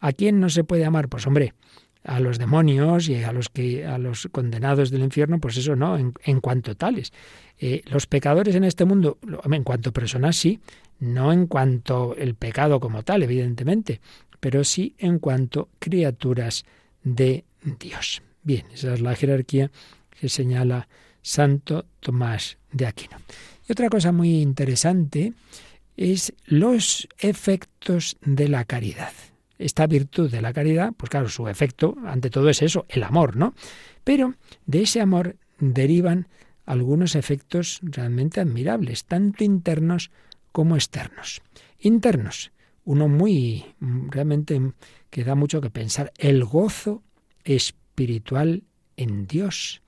¿A 0.00 0.12
quién 0.12 0.40
no 0.40 0.48
se 0.48 0.64
puede 0.64 0.84
amar? 0.84 1.08
Pues 1.08 1.26
hombre, 1.26 1.54
a 2.04 2.20
los 2.20 2.38
demonios 2.38 3.08
y 3.08 3.22
a 3.22 3.32
los 3.32 3.48
que 3.48 3.86
a 3.86 3.98
los 3.98 4.28
condenados 4.32 4.90
del 4.90 5.02
infierno, 5.02 5.38
pues 5.38 5.56
eso 5.56 5.76
no, 5.76 5.96
en, 5.98 6.40
cuanto 6.40 6.74
tales. 6.76 7.12
Eh, 7.58 7.82
los 7.86 8.06
pecadores 8.06 8.54
en 8.54 8.64
este 8.64 8.84
mundo, 8.84 9.18
en 9.44 9.64
cuanto 9.64 9.92
personas 9.92 10.36
sí, 10.36 10.60
no 10.98 11.32
en 11.32 11.46
cuanto 11.46 12.14
el 12.16 12.34
pecado 12.34 12.80
como 12.80 13.02
tal, 13.02 13.22
evidentemente, 13.22 14.00
pero 14.40 14.64
sí 14.64 14.94
en 14.98 15.18
cuanto 15.18 15.68
criaturas 15.78 16.64
de 17.02 17.44
Dios. 17.78 18.22
Bien, 18.42 18.66
esa 18.72 18.94
es 18.94 19.00
la 19.00 19.14
jerarquía 19.14 19.70
que 20.18 20.28
señala 20.28 20.88
Santo 21.22 21.86
Tomás 22.00 22.58
de 22.72 22.86
Aquino. 22.86 23.18
Y 23.68 23.72
otra 23.72 23.88
cosa 23.88 24.12
muy 24.12 24.40
interesante 24.40 25.34
es 25.96 26.32
los 26.46 27.08
efectos 27.18 28.16
de 28.22 28.48
la 28.48 28.64
caridad 28.64 29.12
esta 29.60 29.86
virtud 29.86 30.30
de 30.30 30.40
la 30.40 30.52
caridad, 30.52 30.92
pues 30.96 31.10
claro, 31.10 31.28
su 31.28 31.46
efecto 31.46 31.94
ante 32.06 32.30
todo 32.30 32.48
es 32.48 32.62
eso, 32.62 32.86
el 32.88 33.04
amor, 33.04 33.36
¿no? 33.36 33.54
Pero 34.04 34.34
de 34.66 34.82
ese 34.82 35.00
amor 35.00 35.36
derivan 35.58 36.28
algunos 36.64 37.14
efectos 37.14 37.78
realmente 37.82 38.40
admirables, 38.40 39.04
tanto 39.04 39.44
internos 39.44 40.10
como 40.50 40.76
externos. 40.76 41.42
Internos, 41.78 42.52
uno 42.84 43.08
muy 43.08 43.64
realmente 43.80 44.60
que 45.10 45.24
da 45.24 45.34
mucho 45.34 45.60
que 45.60 45.70
pensar, 45.70 46.12
el 46.16 46.44
gozo 46.44 47.02
espiritual 47.44 48.64
en 48.96 49.26
Dios. 49.26 49.82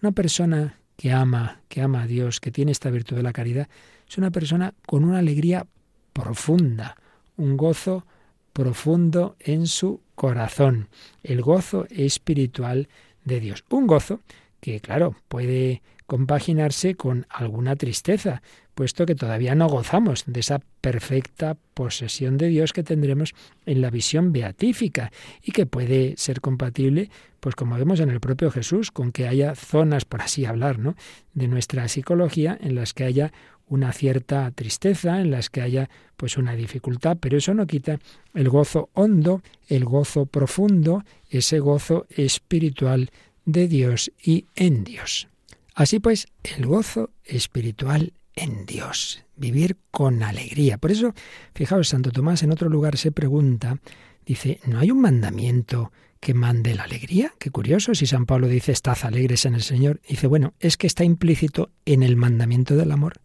Una 0.00 0.12
persona 0.12 0.78
que 0.96 1.12
ama, 1.12 1.62
que 1.68 1.82
ama 1.82 2.02
a 2.02 2.06
Dios, 2.06 2.40
que 2.40 2.50
tiene 2.50 2.72
esta 2.72 2.90
virtud 2.90 3.16
de 3.16 3.22
la 3.22 3.32
caridad, 3.32 3.68
es 4.08 4.18
una 4.18 4.30
persona 4.30 4.74
con 4.86 5.04
una 5.04 5.18
alegría 5.18 5.66
profunda, 6.12 6.96
un 7.36 7.56
gozo 7.56 8.06
profundo 8.52 9.36
en 9.40 9.66
su 9.66 10.00
corazón, 10.14 10.88
el 11.22 11.40
gozo 11.40 11.86
espiritual 11.90 12.88
de 13.24 13.40
Dios. 13.40 13.64
Un 13.70 13.86
gozo 13.86 14.20
que, 14.60 14.80
claro, 14.80 15.16
puede 15.28 15.82
compaginarse 16.12 16.94
con 16.94 17.26
alguna 17.30 17.74
tristeza, 17.74 18.42
puesto 18.74 19.06
que 19.06 19.14
todavía 19.14 19.54
no 19.54 19.66
gozamos 19.66 20.24
de 20.26 20.40
esa 20.40 20.60
perfecta 20.82 21.56
posesión 21.72 22.36
de 22.36 22.48
Dios 22.48 22.74
que 22.74 22.82
tendremos 22.82 23.32
en 23.64 23.80
la 23.80 23.88
visión 23.88 24.30
beatífica 24.30 25.10
y 25.42 25.52
que 25.52 25.64
puede 25.64 26.12
ser 26.18 26.42
compatible, 26.42 27.08
pues 27.40 27.54
como 27.54 27.78
vemos 27.78 27.98
en 28.00 28.10
el 28.10 28.20
propio 28.20 28.50
Jesús, 28.50 28.90
con 28.90 29.10
que 29.10 29.26
haya 29.26 29.54
zonas, 29.54 30.04
por 30.04 30.20
así 30.20 30.44
hablar, 30.44 30.78
¿no? 30.78 30.96
de 31.32 31.48
nuestra 31.48 31.88
psicología 31.88 32.58
en 32.60 32.74
las 32.74 32.92
que 32.92 33.04
haya 33.04 33.32
una 33.66 33.90
cierta 33.94 34.50
tristeza, 34.50 35.18
en 35.18 35.30
las 35.30 35.48
que 35.48 35.62
haya 35.62 35.88
pues 36.18 36.36
una 36.36 36.54
dificultad, 36.54 37.16
pero 37.18 37.38
eso 37.38 37.54
no 37.54 37.66
quita 37.66 38.00
el 38.34 38.50
gozo 38.50 38.90
hondo, 38.92 39.40
el 39.66 39.86
gozo 39.86 40.26
profundo, 40.26 41.04
ese 41.30 41.58
gozo 41.58 42.04
espiritual 42.10 43.08
de 43.46 43.66
Dios 43.66 44.12
y 44.22 44.44
en 44.54 44.84
Dios. 44.84 45.31
Así 45.74 45.98
pues, 46.00 46.28
el 46.42 46.66
gozo 46.66 47.10
espiritual 47.24 48.12
en 48.34 48.66
Dios, 48.66 49.24
vivir 49.36 49.76
con 49.90 50.22
alegría. 50.22 50.78
Por 50.78 50.90
eso, 50.90 51.14
fijaos, 51.54 51.88
Santo 51.88 52.10
Tomás 52.10 52.42
en 52.42 52.52
otro 52.52 52.68
lugar 52.68 52.96
se 52.96 53.12
pregunta, 53.12 53.78
dice, 54.24 54.60
¿no 54.66 54.78
hay 54.78 54.90
un 54.90 55.00
mandamiento 55.00 55.92
que 56.20 56.34
mande 56.34 56.74
la 56.74 56.84
alegría? 56.84 57.34
Qué 57.38 57.50
curioso, 57.50 57.94
si 57.94 58.06
San 58.06 58.26
Pablo 58.26 58.48
dice, 58.48 58.72
estad 58.72 58.98
alegres 59.02 59.44
en 59.44 59.54
el 59.54 59.62
Señor, 59.62 60.00
dice, 60.08 60.26
bueno, 60.26 60.54
es 60.60 60.76
que 60.76 60.86
está 60.86 61.04
implícito 61.04 61.70
en 61.84 62.02
el 62.02 62.16
mandamiento 62.16 62.76
del 62.76 62.92
amor 62.92 63.20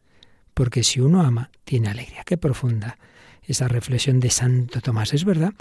porque 0.57 0.83
si 0.83 0.99
uno 0.99 1.21
ama, 1.21 1.51
tiene 1.65 1.87
alegría. 1.87 2.23
Qué 2.25 2.35
profunda 2.35 2.97
esa 3.43 3.67
reflexión 3.67 4.19
de 4.19 4.31
Santo 4.31 4.81
Tomás. 4.81 5.13
Es 5.13 5.23
verdad 5.23 5.53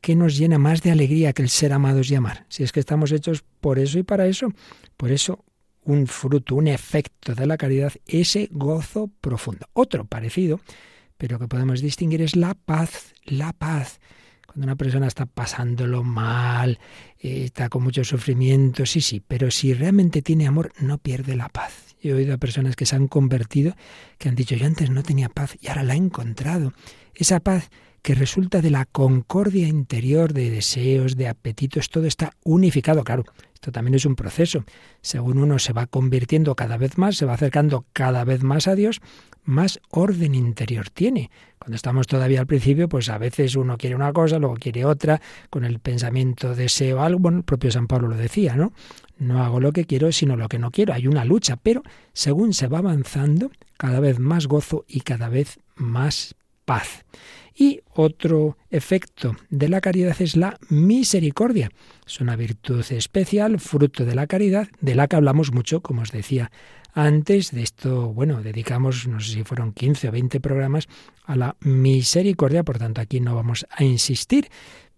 que 0.00 0.14
nos 0.14 0.36
llena 0.38 0.58
más 0.58 0.80
de 0.80 0.92
alegría 0.92 1.32
que 1.32 1.42
el 1.42 1.48
ser 1.48 1.72
amados 1.72 2.08
y 2.08 2.14
amar. 2.14 2.46
Si 2.48 2.62
es 2.62 2.70
que 2.70 2.78
estamos 2.78 3.10
hechos 3.10 3.42
por 3.60 3.80
eso 3.80 3.98
y 3.98 4.04
para 4.04 4.28
eso. 4.28 4.52
Por 4.96 5.10
eso, 5.10 5.44
un 5.84 6.06
fruto, 6.06 6.54
un 6.54 6.68
efecto 6.68 7.34
de 7.34 7.46
la 7.46 7.56
caridad, 7.56 7.92
ese 8.06 8.48
gozo 8.50 9.10
profundo. 9.20 9.66
Otro 9.72 10.04
parecido, 10.04 10.60
pero 11.16 11.38
que 11.38 11.48
podemos 11.48 11.80
distinguir, 11.80 12.22
es 12.22 12.36
la 12.36 12.54
paz. 12.54 13.14
La 13.24 13.52
paz. 13.52 14.00
Cuando 14.46 14.64
una 14.66 14.76
persona 14.76 15.06
está 15.06 15.26
pasándolo 15.26 16.04
mal, 16.04 16.78
eh, 17.18 17.44
está 17.44 17.68
con 17.68 17.82
mucho 17.82 18.04
sufrimiento, 18.04 18.86
sí, 18.86 19.00
sí, 19.00 19.20
pero 19.26 19.50
si 19.50 19.74
realmente 19.74 20.22
tiene 20.22 20.46
amor, 20.46 20.72
no 20.78 20.98
pierde 20.98 21.34
la 21.34 21.48
paz. 21.48 21.96
He 22.00 22.12
oído 22.12 22.34
a 22.34 22.38
personas 22.38 22.76
que 22.76 22.86
se 22.86 22.94
han 22.94 23.08
convertido, 23.08 23.74
que 24.18 24.28
han 24.28 24.34
dicho, 24.34 24.54
yo 24.54 24.66
antes 24.66 24.90
no 24.90 25.02
tenía 25.02 25.28
paz 25.28 25.56
y 25.60 25.68
ahora 25.68 25.82
la 25.82 25.94
he 25.94 25.96
encontrado. 25.96 26.72
Esa 27.14 27.40
paz 27.40 27.70
que 28.04 28.14
resulta 28.14 28.60
de 28.60 28.68
la 28.68 28.84
concordia 28.84 29.66
interior 29.66 30.34
de 30.34 30.50
deseos, 30.50 31.16
de 31.16 31.26
apetitos, 31.26 31.88
todo 31.88 32.04
está 32.04 32.34
unificado. 32.44 33.02
Claro, 33.02 33.24
esto 33.54 33.72
también 33.72 33.94
es 33.94 34.04
un 34.04 34.14
proceso. 34.14 34.62
Según 35.00 35.38
uno 35.38 35.58
se 35.58 35.72
va 35.72 35.86
convirtiendo 35.86 36.54
cada 36.54 36.76
vez 36.76 36.98
más, 36.98 37.16
se 37.16 37.24
va 37.24 37.32
acercando 37.32 37.86
cada 37.94 38.22
vez 38.24 38.42
más 38.42 38.68
a 38.68 38.74
Dios, 38.74 39.00
más 39.42 39.80
orden 39.88 40.34
interior 40.34 40.90
tiene. 40.90 41.30
Cuando 41.58 41.76
estamos 41.76 42.06
todavía 42.06 42.40
al 42.40 42.46
principio, 42.46 42.90
pues 42.90 43.08
a 43.08 43.16
veces 43.16 43.56
uno 43.56 43.78
quiere 43.78 43.96
una 43.96 44.12
cosa, 44.12 44.38
luego 44.38 44.56
quiere 44.56 44.84
otra, 44.84 45.22
con 45.48 45.64
el 45.64 45.78
pensamiento, 45.78 46.54
deseo 46.54 47.00
algo. 47.00 47.20
Bueno, 47.20 47.38
el 47.38 47.44
propio 47.44 47.70
San 47.70 47.86
Pablo 47.86 48.08
lo 48.08 48.16
decía, 48.18 48.54
¿no? 48.54 48.74
No 49.16 49.42
hago 49.42 49.60
lo 49.60 49.72
que 49.72 49.86
quiero, 49.86 50.12
sino 50.12 50.36
lo 50.36 50.48
que 50.48 50.58
no 50.58 50.70
quiero. 50.70 50.92
Hay 50.92 51.06
una 51.06 51.24
lucha, 51.24 51.56
pero 51.56 51.82
según 52.12 52.52
se 52.52 52.68
va 52.68 52.80
avanzando, 52.80 53.50
cada 53.78 53.98
vez 53.98 54.18
más 54.18 54.46
gozo 54.46 54.84
y 54.86 55.00
cada 55.00 55.30
vez 55.30 55.58
más 55.74 56.34
paz. 56.64 57.04
Y 57.56 57.80
otro 57.92 58.58
efecto 58.70 59.36
de 59.48 59.68
la 59.68 59.80
caridad 59.80 60.20
es 60.20 60.36
la 60.36 60.58
misericordia. 60.68 61.70
Es 62.04 62.20
una 62.20 62.34
virtud 62.34 62.84
especial, 62.90 63.60
fruto 63.60 64.04
de 64.04 64.16
la 64.16 64.26
caridad, 64.26 64.68
de 64.80 64.96
la 64.96 65.06
que 65.06 65.16
hablamos 65.16 65.52
mucho, 65.52 65.80
como 65.80 66.02
os 66.02 66.10
decía 66.10 66.50
antes. 66.94 67.52
De 67.52 67.62
esto, 67.62 68.12
bueno, 68.12 68.42
dedicamos, 68.42 69.06
no 69.06 69.20
sé 69.20 69.32
si 69.32 69.44
fueron 69.44 69.72
15 69.72 70.08
o 70.08 70.12
20 70.12 70.40
programas 70.40 70.88
a 71.24 71.36
la 71.36 71.56
misericordia, 71.60 72.64
por 72.64 72.78
tanto 72.78 73.00
aquí 73.00 73.20
no 73.20 73.36
vamos 73.36 73.66
a 73.70 73.84
insistir, 73.84 74.48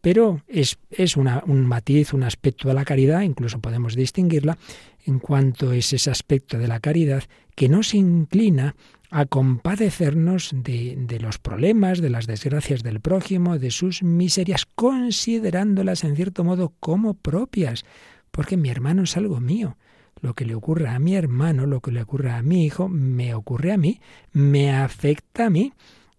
pero 0.00 0.40
es, 0.46 0.78
es 0.90 1.16
un 1.16 1.66
matiz, 1.66 2.14
un 2.14 2.22
aspecto 2.22 2.68
de 2.68 2.74
la 2.74 2.84
caridad, 2.84 3.22
incluso 3.22 3.60
podemos 3.60 3.94
distinguirla 3.94 4.56
en 5.04 5.18
cuanto 5.18 5.72
es 5.72 5.92
ese 5.92 6.10
aspecto 6.10 6.58
de 6.58 6.68
la 6.68 6.80
caridad 6.80 7.24
que 7.54 7.68
no 7.68 7.82
se 7.82 7.96
inclina 7.96 8.76
a 9.10 9.26
compadecernos 9.26 10.50
de, 10.54 11.18
los 11.20 11.38
problemas, 11.38 12.00
de 12.00 12.10
las 12.10 12.26
desgracias 12.26 12.82
del 12.82 13.00
prójimo, 13.00 13.58
de 13.58 13.70
sus 13.70 14.02
miserias, 14.02 14.66
considerándolas 14.66 16.04
en 16.04 16.16
cierto 16.16 16.44
modo 16.44 16.72
como 16.80 17.14
propias, 17.14 17.84
porque 18.30 18.56
mi 18.56 18.68
hermano 18.68 19.02
es 19.04 19.16
algo 19.16 19.40
mío. 19.40 19.76
Lo 20.20 20.34
que 20.34 20.46
le 20.46 20.54
ocurre 20.54 20.88
a 20.88 20.98
mi 20.98 21.14
hermano, 21.14 21.66
lo 21.66 21.80
que 21.80 21.92
le 21.92 22.02
ocurre 22.02 22.32
a 22.32 22.42
mi 22.42 22.64
hijo, 22.64 22.88
me 22.88 23.34
ocurre 23.34 23.72
a 23.72 23.76
mí, 23.76 24.00
me 24.32 24.74
afecta 24.74 25.46
a 25.46 25.50
mí. 25.50 25.72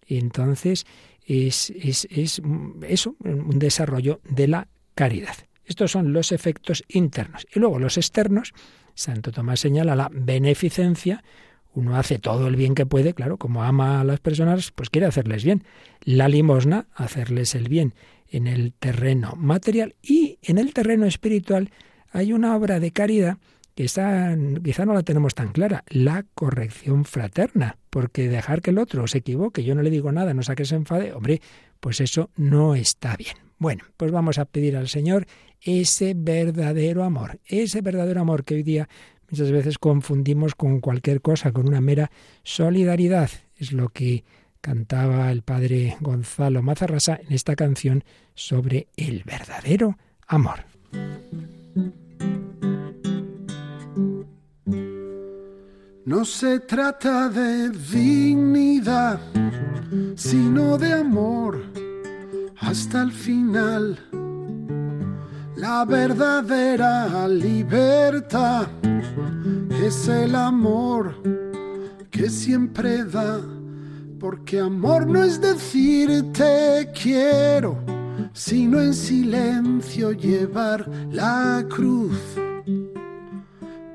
Y 0.06 0.18
entonces 0.18 0.86
es, 1.24 1.70
es, 1.70 2.06
es 2.10 2.40
eso, 2.82 3.16
un 3.20 3.58
desarrollo 3.58 4.20
de 4.24 4.48
la 4.48 4.68
caridad. 4.94 5.34
Estos 5.64 5.90
son 5.90 6.12
los 6.12 6.32
efectos 6.32 6.82
internos. 6.88 7.46
Y 7.54 7.60
luego 7.60 7.78
los 7.78 7.98
externos, 7.98 8.54
Santo 8.94 9.32
Tomás 9.32 9.60
señala 9.60 9.94
la 9.94 10.08
beneficencia, 10.10 11.22
uno 11.74 11.96
hace 11.96 12.18
todo 12.18 12.48
el 12.48 12.56
bien 12.56 12.74
que 12.74 12.86
puede, 12.86 13.14
claro, 13.14 13.36
como 13.36 13.62
ama 13.62 14.00
a 14.00 14.04
las 14.04 14.20
personas, 14.20 14.72
pues 14.72 14.90
quiere 14.90 15.06
hacerles 15.06 15.44
bien. 15.44 15.64
La 16.02 16.28
limosna, 16.28 16.86
hacerles 16.94 17.54
el 17.54 17.68
bien 17.68 17.94
en 18.30 18.46
el 18.46 18.72
terreno 18.72 19.34
material 19.36 19.94
y 20.02 20.38
en 20.42 20.58
el 20.58 20.72
terreno 20.72 21.06
espiritual 21.06 21.70
hay 22.10 22.32
una 22.32 22.56
obra 22.56 22.80
de 22.80 22.90
caridad 22.90 23.38
que 23.74 23.84
está, 23.84 24.36
quizá 24.64 24.84
no 24.86 24.92
la 24.92 25.04
tenemos 25.04 25.36
tan 25.36 25.52
clara, 25.52 25.84
la 25.88 26.24
corrección 26.34 27.04
fraterna, 27.04 27.78
porque 27.90 28.28
dejar 28.28 28.60
que 28.60 28.70
el 28.70 28.78
otro 28.78 29.06
se 29.06 29.18
equivoque, 29.18 29.62
yo 29.62 29.76
no 29.76 29.82
le 29.82 29.90
digo 29.90 30.10
nada, 30.10 30.34
no 30.34 30.42
saque 30.42 30.64
se 30.64 30.74
enfade, 30.74 31.12
hombre, 31.12 31.40
pues 31.78 32.00
eso 32.00 32.30
no 32.34 32.74
está 32.74 33.16
bien. 33.16 33.36
Bueno, 33.56 33.84
pues 33.96 34.10
vamos 34.10 34.38
a 34.38 34.46
pedir 34.46 34.76
al 34.76 34.88
Señor 34.88 35.26
ese 35.60 36.14
verdadero 36.16 37.04
amor, 37.04 37.38
ese 37.44 37.80
verdadero 37.80 38.20
amor 38.20 38.42
que 38.42 38.54
hoy 38.56 38.64
día 38.64 38.88
Muchas 39.30 39.50
veces 39.50 39.78
confundimos 39.78 40.54
con 40.54 40.80
cualquier 40.80 41.20
cosa, 41.20 41.52
con 41.52 41.68
una 41.68 41.80
mera 41.80 42.10
solidaridad. 42.42 43.30
Es 43.56 43.72
lo 43.72 43.90
que 43.90 44.24
cantaba 44.60 45.30
el 45.30 45.42
padre 45.42 45.96
Gonzalo 46.00 46.62
Mazarrasa 46.62 47.20
en 47.22 47.32
esta 47.32 47.54
canción 47.54 48.04
sobre 48.34 48.88
el 48.96 49.24
verdadero 49.24 49.98
amor. 50.26 50.64
No 56.06 56.24
se 56.24 56.60
trata 56.60 57.28
de 57.28 57.68
dignidad, 57.68 59.20
sino 60.16 60.78
de 60.78 60.92
amor 60.94 61.62
hasta 62.56 63.02
el 63.02 63.12
final. 63.12 64.27
La 65.58 65.84
verdadera 65.84 67.26
libertad 67.26 68.68
es 69.82 70.06
el 70.06 70.36
amor 70.36 71.16
que 72.12 72.30
siempre 72.30 73.02
da, 73.02 73.40
porque 74.20 74.60
amor 74.60 75.08
no 75.08 75.24
es 75.24 75.40
decir 75.40 76.32
te 76.32 76.88
quiero, 76.94 77.76
sino 78.32 78.80
en 78.80 78.94
silencio 78.94 80.12
llevar 80.12 80.88
la 81.10 81.66
cruz. 81.68 82.16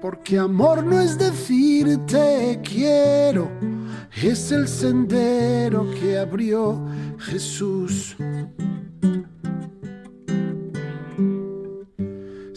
Porque 0.01 0.37
amor 0.37 0.83
no 0.83 0.99
es 0.99 1.17
decir 1.17 1.97
te 2.05 2.59
quiero, 2.61 3.49
es 4.21 4.51
el 4.51 4.67
sendero 4.67 5.89
que 5.91 6.17
abrió 6.17 6.77
Jesús. 7.19 8.17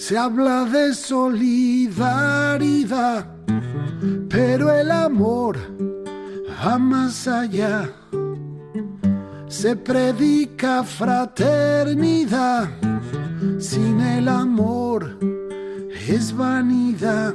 Se 0.07 0.15
habla 0.17 0.65
de 0.67 0.95
solidaridad, 0.95 2.07
pero 4.29 4.73
el 4.73 4.93
amor 4.93 5.59
va 6.65 6.79
más 6.79 7.27
allá. 7.27 7.91
Se 9.49 9.75
predica 9.75 10.85
fraternidad, 10.85 12.69
sin 13.59 14.01
el 14.01 14.29
amor 14.29 15.19
es 16.07 16.33
vanidad. 16.37 17.35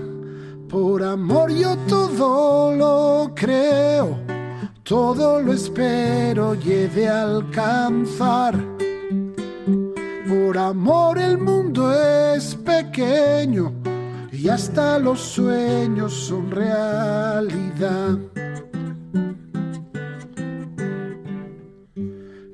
Por 0.69 1.03
amor 1.03 1.51
yo 1.51 1.75
todo 1.89 2.73
lo 2.73 3.33
creo, 3.35 4.17
todo 4.83 5.41
lo 5.41 5.51
espero 5.51 6.55
y 6.55 6.71
he 6.71 6.87
de 6.87 7.09
alcanzar 7.09 8.55
por 10.31 10.57
amor 10.57 11.19
el 11.19 11.37
mundo 11.37 11.91
es 11.91 12.55
pequeño 12.55 13.73
y 14.31 14.47
hasta 14.47 14.97
los 14.97 15.19
sueños 15.19 16.13
son 16.13 16.49
realidad. 16.49 18.17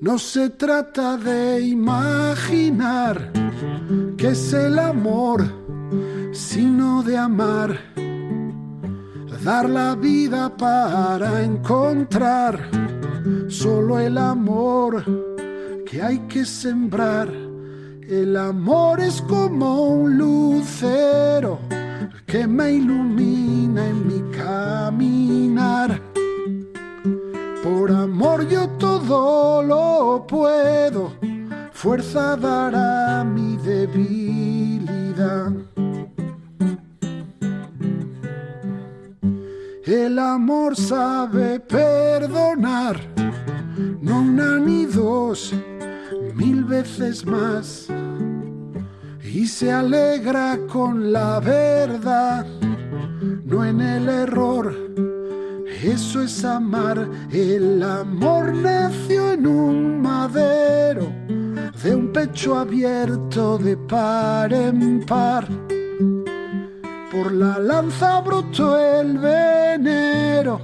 No 0.02 0.18
se 0.18 0.50
trata 0.50 1.18
de 1.18 1.62
imaginar 1.62 3.32
que 4.18 4.30
es 4.30 4.54
el 4.54 4.80
amor, 4.80 5.46
sino 6.32 7.04
de 7.04 7.16
amar. 7.16 7.78
Dar 9.44 9.70
la 9.70 9.96
vida 9.96 10.58
para 10.58 11.44
encontrar 11.44 12.60
solo 13.48 14.00
el 14.00 14.18
amor 14.18 15.06
que 15.86 16.02
hay 16.02 16.18
que 16.28 16.44
sembrar 16.44 17.47
el 18.10 18.38
amor 18.38 19.02
es 19.02 19.22
como 19.24 19.88
un 19.88 20.18
lucero 20.18 21.60
que 22.26 22.48
me 22.48 22.72
ilumina 22.72 23.86
en 23.88 24.08
mi 24.08 24.22
caminar. 24.32 26.02
Por 27.64 27.92
amor 27.92 28.48
yo 28.48 28.70
todo 28.78 29.62
lo 29.62 30.26
puedo, 30.26 31.12
fuerza 31.74 32.38
dará 32.38 33.26
mi 33.26 33.58
debilidad. 33.58 35.52
El 39.86 40.20
amor 40.20 40.76
sabe 40.76 41.60
perdonar, 41.60 43.00
no 44.02 44.20
una 44.22 44.60
ni 44.60 44.86
dos 44.86 45.54
mil 46.38 46.64
veces 46.64 47.26
más 47.26 47.88
y 49.24 49.48
se 49.48 49.72
alegra 49.72 50.58
con 50.72 51.12
la 51.12 51.40
verdad, 51.40 52.46
no 53.44 53.66
en 53.66 53.82
el 53.82 54.08
error. 54.08 54.74
Eso 55.84 56.22
es 56.22 56.46
amar, 56.46 57.08
el 57.32 57.82
amor 57.84 58.54
nació 58.54 59.34
en 59.34 59.48
un 59.48 60.02
madero, 60.02 61.08
de 61.84 61.96
un 61.96 62.12
pecho 62.14 62.58
abierto 62.58 63.58
de 63.58 63.76
par 63.76 64.54
en 64.54 65.04
par. 65.06 65.48
Por 67.12 67.32
la 67.32 67.58
lanza 67.58 68.22
brotó 68.22 68.78
el 68.78 69.18
venero 69.18 70.62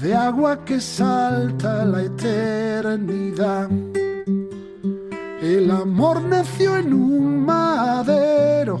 de 0.00 0.14
agua 0.14 0.64
que 0.64 0.80
salta 0.80 1.84
la 1.84 2.02
eternidad. 2.02 3.70
El 5.44 5.70
amor 5.70 6.22
nació 6.22 6.78
en 6.78 6.94
un 6.94 7.44
madero 7.44 8.80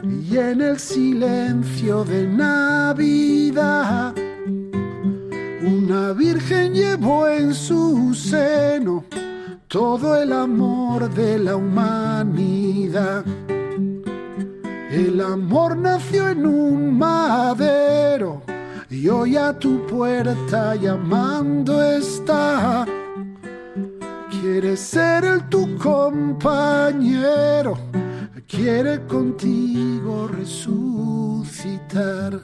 y 0.00 0.36
en 0.36 0.60
el 0.60 0.78
silencio 0.78 2.04
de 2.04 2.24
Navidad. 2.28 4.14
Una 5.60 6.12
virgen 6.12 6.72
llevó 6.72 7.26
en 7.26 7.52
su 7.52 8.14
seno 8.14 9.02
todo 9.66 10.14
el 10.14 10.32
amor 10.32 11.12
de 11.12 11.36
la 11.40 11.56
humanidad. 11.56 13.24
El 14.92 15.20
amor 15.20 15.76
nació 15.76 16.28
en 16.28 16.46
un 16.46 16.96
madero 16.96 18.40
y 18.88 19.08
hoy 19.08 19.36
a 19.36 19.58
tu 19.58 19.84
puerta 19.88 20.76
llamando 20.76 21.82
está. 21.82 22.86
Quiere 24.44 24.76
ser 24.76 25.24
el 25.24 25.48
tu 25.48 25.78
compañero, 25.78 27.78
quiere 28.46 29.06
contigo 29.06 30.28
resucitar. 30.28 32.42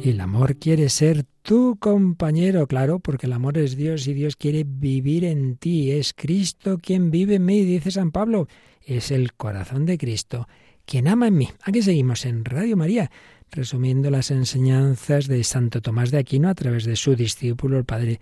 El 0.00 0.20
amor 0.20 0.54
quiere 0.54 0.88
ser 0.88 1.24
tu 1.42 1.76
compañero, 1.80 2.68
claro, 2.68 3.00
porque 3.00 3.26
el 3.26 3.32
amor 3.32 3.58
es 3.58 3.76
Dios 3.76 4.06
y 4.06 4.14
Dios 4.14 4.36
quiere 4.36 4.64
vivir 4.64 5.24
en 5.24 5.56
ti. 5.56 5.90
Es 5.90 6.14
Cristo 6.14 6.78
quien 6.80 7.10
vive 7.10 7.34
en 7.34 7.44
mí, 7.44 7.64
dice 7.64 7.90
San 7.90 8.12
Pablo. 8.12 8.46
Es 8.86 9.10
el 9.10 9.32
corazón 9.32 9.84
de 9.84 9.98
Cristo 9.98 10.46
quien 10.90 11.06
ama 11.06 11.28
en 11.28 11.36
mí. 11.36 11.48
Aquí 11.62 11.82
seguimos 11.82 12.26
en 12.26 12.44
Radio 12.44 12.76
María, 12.76 13.12
resumiendo 13.52 14.10
las 14.10 14.30
enseñanzas 14.30 15.26
de 15.26 15.42
Santo 15.44 15.80
Tomás 15.80 16.10
de 16.10 16.18
Aquino 16.18 16.48
a 16.48 16.54
través 16.54 16.84
de 16.84 16.96
su 16.96 17.16
discípulo, 17.16 17.78
el 17.78 17.84
padre 17.84 18.20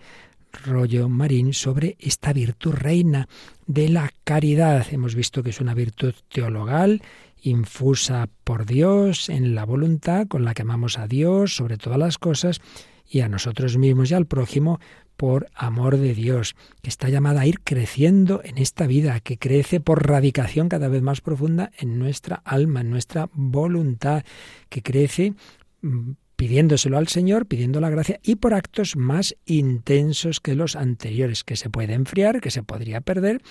Rollo 0.65 1.07
Marín, 1.09 1.53
sobre 1.53 1.95
esta 1.99 2.33
virtud 2.33 2.73
reina 2.73 3.27
de 3.67 3.89
la 3.89 4.11
caridad. 4.23 4.85
Hemos 4.91 5.15
visto 5.15 5.43
que 5.43 5.51
es 5.51 5.61
una 5.61 5.73
virtud 5.73 6.13
teologal 6.29 7.01
infusa 7.41 8.27
por 8.43 8.65
Dios 8.65 9.29
en 9.29 9.55
la 9.55 9.65
voluntad 9.65 10.27
con 10.27 10.43
la 10.43 10.53
que 10.53 10.63
amamos 10.63 10.97
a 10.97 11.07
Dios 11.07 11.55
sobre 11.55 11.77
todas 11.77 11.99
las 11.99 12.17
cosas 12.17 12.61
y 13.07 13.21
a 13.21 13.29
nosotros 13.29 13.77
mismos 13.77 14.11
y 14.11 14.13
al 14.13 14.25
prójimo 14.25 14.79
por 15.19 15.49
amor 15.53 15.97
de 15.97 16.13
Dios, 16.13 16.55
que 16.81 16.89
está 16.89 17.09
llamada 17.09 17.41
a 17.41 17.45
ir 17.45 17.59
creciendo 17.59 18.39
en 18.41 18.57
esta 18.57 18.87
vida, 18.87 19.19
que 19.19 19.37
crece 19.37 19.81
por 19.81 20.07
radicación 20.07 20.69
cada 20.69 20.87
vez 20.87 21.01
más 21.01 21.19
profunda 21.19 21.71
en 21.77 21.99
nuestra 21.99 22.37
alma, 22.45 22.79
en 22.79 22.89
nuestra 22.89 23.29
voluntad, 23.33 24.23
que 24.69 24.81
crece 24.81 25.33
mm, 25.81 26.11
pidiéndoselo 26.37 26.97
al 26.97 27.09
Señor, 27.09 27.47
pidiendo 27.47 27.81
la 27.81 27.89
gracia 27.89 28.21
y 28.23 28.35
por 28.35 28.53
actos 28.53 28.95
más 28.95 29.35
intensos 29.45 30.39
que 30.39 30.55
los 30.55 30.77
anteriores, 30.77 31.43
que 31.43 31.57
se 31.57 31.69
puede 31.69 31.95
enfriar, 31.95 32.39
que 32.39 32.49
se 32.49 32.63
podría 32.63 33.01
perder, 33.01 33.41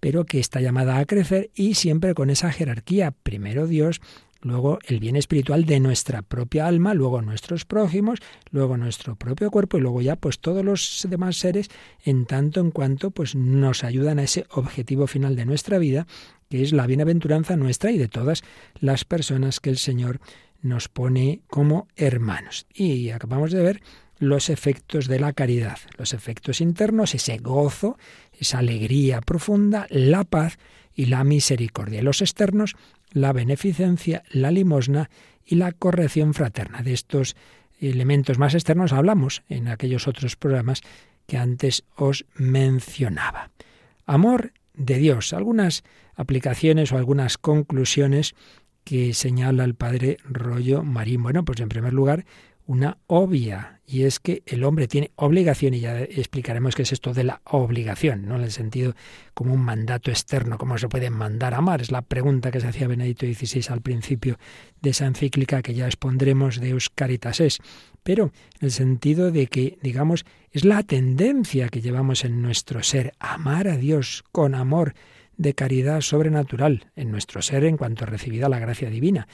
pero 0.00 0.26
que 0.26 0.40
está 0.40 0.60
llamada 0.60 0.98
a 0.98 1.04
crecer 1.04 1.52
y 1.54 1.74
siempre 1.74 2.14
con 2.14 2.30
esa 2.30 2.50
jerarquía. 2.50 3.12
Primero 3.12 3.68
Dios, 3.68 4.00
luego 4.42 4.78
el 4.86 5.00
bien 5.00 5.16
espiritual 5.16 5.64
de 5.64 5.80
nuestra 5.80 6.22
propia 6.22 6.66
alma, 6.66 6.94
luego 6.94 7.22
nuestros 7.22 7.64
prójimos, 7.64 8.20
luego 8.50 8.76
nuestro 8.76 9.16
propio 9.16 9.50
cuerpo 9.50 9.78
y 9.78 9.80
luego 9.80 10.02
ya 10.02 10.16
pues 10.16 10.38
todos 10.38 10.64
los 10.64 11.06
demás 11.08 11.36
seres 11.36 11.70
en 12.04 12.26
tanto 12.26 12.60
en 12.60 12.70
cuanto 12.70 13.10
pues 13.10 13.34
nos 13.34 13.84
ayudan 13.84 14.18
a 14.18 14.24
ese 14.24 14.46
objetivo 14.50 15.06
final 15.06 15.36
de 15.36 15.46
nuestra 15.46 15.78
vida, 15.78 16.06
que 16.50 16.62
es 16.62 16.72
la 16.72 16.86
bienaventuranza 16.86 17.56
nuestra 17.56 17.90
y 17.90 17.98
de 17.98 18.08
todas 18.08 18.42
las 18.78 19.04
personas 19.04 19.60
que 19.60 19.70
el 19.70 19.78
Señor 19.78 20.20
nos 20.60 20.88
pone 20.88 21.40
como 21.48 21.88
hermanos. 21.96 22.66
Y 22.72 23.10
acabamos 23.10 23.52
de 23.52 23.62
ver 23.62 23.82
los 24.18 24.50
efectos 24.50 25.08
de 25.08 25.18
la 25.18 25.32
caridad, 25.32 25.78
los 25.98 26.14
efectos 26.14 26.60
internos, 26.60 27.14
ese 27.14 27.38
gozo, 27.38 27.98
esa 28.38 28.58
alegría 28.58 29.20
profunda, 29.20 29.86
la 29.90 30.22
paz 30.22 30.58
y 30.94 31.06
la 31.06 31.24
misericordia. 31.24 32.02
Los 32.02 32.20
externos, 32.20 32.76
la 33.12 33.32
beneficencia, 33.32 34.22
la 34.30 34.50
limosna 34.50 35.10
y 35.44 35.56
la 35.56 35.72
corrección 35.72 36.34
fraterna. 36.34 36.82
De 36.82 36.92
estos 36.92 37.36
elementos 37.80 38.38
más 38.38 38.54
externos 38.54 38.92
hablamos 38.92 39.42
en 39.48 39.68
aquellos 39.68 40.08
otros 40.08 40.36
programas 40.36 40.82
que 41.26 41.38
antes 41.38 41.84
os 41.96 42.24
mencionaba. 42.34 43.50
Amor 44.06 44.52
de 44.74 44.98
Dios. 44.98 45.32
Algunas 45.32 45.84
aplicaciones 46.14 46.92
o 46.92 46.96
algunas 46.96 47.38
conclusiones 47.38 48.34
que 48.84 49.14
señala 49.14 49.64
el 49.64 49.74
padre 49.74 50.18
Rollo 50.24 50.82
Marín. 50.82 51.22
Bueno, 51.22 51.44
pues 51.44 51.60
en 51.60 51.68
primer 51.68 51.92
lugar, 51.92 52.24
una 52.66 52.98
obvia, 53.06 53.80
y 53.86 54.04
es 54.04 54.20
que 54.20 54.42
el 54.46 54.64
hombre 54.64 54.88
tiene 54.88 55.10
obligación, 55.16 55.74
y 55.74 55.80
ya 55.80 56.00
explicaremos 56.00 56.74
qué 56.74 56.82
es 56.82 56.92
esto 56.92 57.12
de 57.12 57.24
la 57.24 57.40
obligación, 57.44 58.26
no 58.26 58.36
en 58.36 58.42
el 58.42 58.52
sentido 58.52 58.94
como 59.34 59.52
un 59.52 59.60
mandato 59.60 60.10
externo, 60.10 60.58
cómo 60.58 60.78
se 60.78 60.88
puede 60.88 61.10
mandar 61.10 61.54
a 61.54 61.58
amar, 61.58 61.82
es 61.82 61.90
la 61.90 62.02
pregunta 62.02 62.50
que 62.50 62.60
se 62.60 62.68
hacía 62.68 62.88
Benedicto 62.88 63.26
XVI 63.26 63.72
al 63.72 63.82
principio 63.82 64.38
de 64.80 64.90
esa 64.90 65.06
encíclica 65.06 65.62
que 65.62 65.74
ya 65.74 65.86
expondremos 65.86 66.60
de 66.60 66.70
Euscaritas 66.70 67.40
es, 67.40 67.58
pero 68.02 68.32
en 68.60 68.66
el 68.66 68.70
sentido 68.70 69.30
de 69.30 69.46
que, 69.46 69.78
digamos, 69.82 70.24
es 70.50 70.64
la 70.64 70.82
tendencia 70.82 71.68
que 71.68 71.80
llevamos 71.80 72.24
en 72.24 72.42
nuestro 72.42 72.82
ser, 72.82 73.12
amar 73.18 73.68
a 73.68 73.76
Dios 73.76 74.24
con 74.32 74.54
amor 74.54 74.94
de 75.36 75.54
caridad 75.54 76.00
sobrenatural 76.02 76.86
en 76.94 77.10
nuestro 77.10 77.42
ser 77.42 77.64
en 77.64 77.76
cuanto 77.76 78.06
recibida 78.06 78.48
la 78.48 78.58
gracia 78.58 78.90
divina 78.90 79.26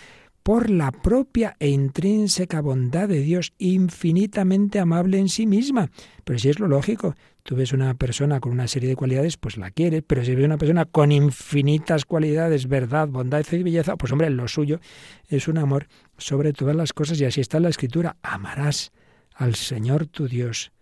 por 0.43 0.71
la 0.71 0.93
propia 0.93 1.57
e 1.59 1.69
intrínseca 1.69 2.61
bondad 2.61 3.09
de 3.09 3.21
Dios, 3.21 3.53
infinitamente 3.59 4.79
amable 4.79 5.19
en 5.19 5.29
sí 5.29 5.47
misma. 5.47 5.91
Pero 6.25 6.39
si 6.39 6.49
es 6.49 6.59
lo 6.59 6.69
lógico, 6.69 7.15
tú 7.43 7.57
ves 7.57 7.73
una 7.73 7.95
persona 7.95 8.41
con 8.41 8.53
una 8.53 8.69
serie 8.69 8.89
de 8.89 8.97
cualidades, 8.97 9.37
pues 9.37 9.57
la 9.57 9.71
quieres, 9.71 10.03
pero 10.07 10.25
si 10.25 10.35
ves 10.35 10.45
una 10.45 10.59
persona 10.59 10.85
con 10.85 11.13
infinitas 11.13 12.05
cualidades, 12.05 12.69
verdad, 12.69 13.09
bondad 13.09 13.45
y 13.51 13.63
belleza, 13.63 13.97
pues 13.97 14.13
hombre, 14.13 14.31
lo 14.31 14.49
suyo 14.49 14.81
es 15.29 15.49
un 15.49 15.59
amor 15.59 15.87
sobre 16.17 16.53
todas 16.53 16.77
las 16.77 16.93
cosas 16.93 17.21
y 17.21 17.25
así 17.25 17.41
está 17.41 17.59
en 17.59 17.65
la 17.65 17.71
escritura, 17.71 18.17
amarás 18.23 18.93
al 19.35 19.55
Señor 19.55 20.07
tu 20.07 20.29
Dios 20.29 20.73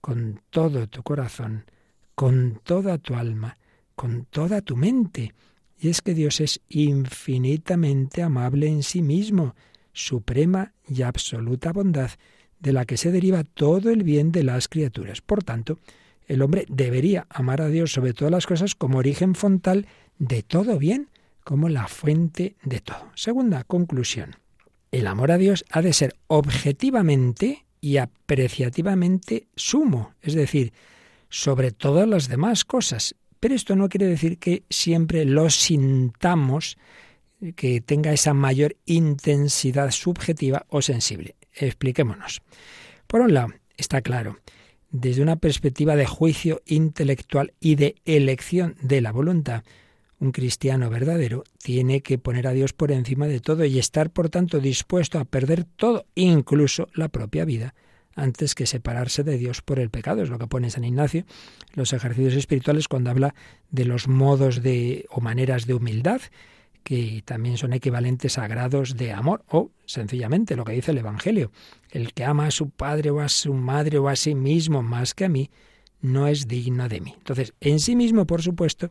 con 0.00 0.40
todo 0.50 0.86
tu 0.86 1.02
corazón, 1.02 1.64
con 2.14 2.60
toda 2.62 2.98
tu 2.98 3.14
alma, 3.14 3.56
con 3.94 4.26
toda 4.26 4.60
tu 4.60 4.76
mente 4.76 5.34
y 5.78 5.88
es 5.88 6.02
que 6.02 6.14
Dios 6.14 6.40
es 6.40 6.60
infinitamente 6.68 8.22
amable 8.22 8.68
en 8.68 8.82
sí 8.82 9.02
mismo, 9.02 9.54
suprema 9.92 10.72
y 10.88 11.02
absoluta 11.02 11.72
bondad, 11.72 12.10
de 12.60 12.72
la 12.72 12.84
que 12.86 12.96
se 12.96 13.10
deriva 13.10 13.44
todo 13.44 13.90
el 13.90 14.02
bien 14.02 14.32
de 14.32 14.42
las 14.42 14.68
criaturas. 14.68 15.20
Por 15.20 15.44
tanto, 15.44 15.78
el 16.26 16.42
hombre 16.42 16.64
debería 16.68 17.26
amar 17.28 17.60
a 17.60 17.68
Dios 17.68 17.92
sobre 17.92 18.12
todas 18.12 18.32
las 18.32 18.46
cosas 18.46 18.74
como 18.74 18.98
origen 18.98 19.34
fontal 19.34 19.86
de 20.18 20.42
todo 20.42 20.78
bien, 20.78 21.08
como 21.44 21.68
la 21.68 21.86
fuente 21.86 22.56
de 22.64 22.80
todo. 22.80 23.10
Segunda 23.14 23.62
conclusión. 23.64 24.36
El 24.90 25.06
amor 25.06 25.30
a 25.30 25.38
Dios 25.38 25.64
ha 25.70 25.82
de 25.82 25.92
ser 25.92 26.16
objetivamente 26.26 27.66
y 27.80 27.98
apreciativamente 27.98 29.46
sumo, 29.54 30.14
es 30.22 30.34
decir, 30.34 30.72
sobre 31.28 31.70
todas 31.70 32.08
las 32.08 32.28
demás 32.28 32.64
cosas, 32.64 33.14
pero 33.40 33.54
esto 33.54 33.76
no 33.76 33.88
quiere 33.88 34.06
decir 34.06 34.38
que 34.38 34.64
siempre 34.70 35.24
lo 35.24 35.50
sintamos, 35.50 36.78
que 37.54 37.80
tenga 37.80 38.12
esa 38.12 38.34
mayor 38.34 38.76
intensidad 38.86 39.90
subjetiva 39.90 40.66
o 40.68 40.82
sensible. 40.82 41.36
Expliquémonos. 41.52 42.42
Por 43.06 43.20
un 43.20 43.34
lado, 43.34 43.48
está 43.76 44.00
claro, 44.00 44.38
desde 44.90 45.22
una 45.22 45.36
perspectiva 45.36 45.96
de 45.96 46.06
juicio 46.06 46.62
intelectual 46.66 47.52
y 47.60 47.74
de 47.74 47.96
elección 48.04 48.76
de 48.80 49.00
la 49.00 49.12
voluntad, 49.12 49.62
un 50.18 50.32
cristiano 50.32 50.88
verdadero 50.88 51.44
tiene 51.58 52.00
que 52.00 52.18
poner 52.18 52.46
a 52.46 52.52
Dios 52.52 52.72
por 52.72 52.90
encima 52.90 53.26
de 53.26 53.40
todo 53.40 53.64
y 53.64 53.78
estar, 53.78 54.10
por 54.10 54.30
tanto, 54.30 54.60
dispuesto 54.60 55.18
a 55.18 55.26
perder 55.26 55.64
todo, 55.64 56.06
incluso 56.14 56.88
la 56.94 57.08
propia 57.08 57.44
vida, 57.44 57.74
antes 58.16 58.54
que 58.54 58.66
separarse 58.66 59.22
de 59.22 59.38
Dios 59.38 59.62
por 59.62 59.78
el 59.78 59.90
pecado. 59.90 60.22
Es 60.22 60.30
lo 60.30 60.38
que 60.38 60.48
pone 60.48 60.70
San 60.70 60.84
Ignacio, 60.84 61.24
los 61.74 61.92
ejercicios 61.92 62.34
espirituales, 62.34 62.88
cuando 62.88 63.10
habla 63.10 63.34
de 63.70 63.84
los 63.84 64.08
modos 64.08 64.62
de 64.62 65.06
o 65.10 65.20
maneras 65.20 65.66
de 65.66 65.74
humildad, 65.74 66.20
que 66.82 67.22
también 67.24 67.58
son 67.58 67.72
equivalentes 67.72 68.38
a 68.38 68.48
grados 68.48 68.96
de 68.96 69.12
amor, 69.12 69.44
o 69.48 69.70
sencillamente 69.84 70.56
lo 70.56 70.64
que 70.64 70.72
dice 70.72 70.92
el 70.92 70.98
Evangelio. 70.98 71.52
El 71.90 72.12
que 72.14 72.24
ama 72.24 72.46
a 72.46 72.50
su 72.50 72.70
padre 72.70 73.10
o 73.10 73.20
a 73.20 73.28
su 73.28 73.54
madre 73.54 73.98
o 73.98 74.08
a 74.08 74.16
sí 74.16 74.34
mismo 74.34 74.82
más 74.82 75.14
que 75.14 75.26
a 75.26 75.28
mí, 75.28 75.50
no 76.00 76.26
es 76.26 76.48
digno 76.48 76.88
de 76.88 77.00
mí. 77.00 77.14
Entonces, 77.16 77.54
en 77.60 77.80
sí 77.80 77.96
mismo, 77.96 78.26
por 78.26 78.42
supuesto, 78.42 78.90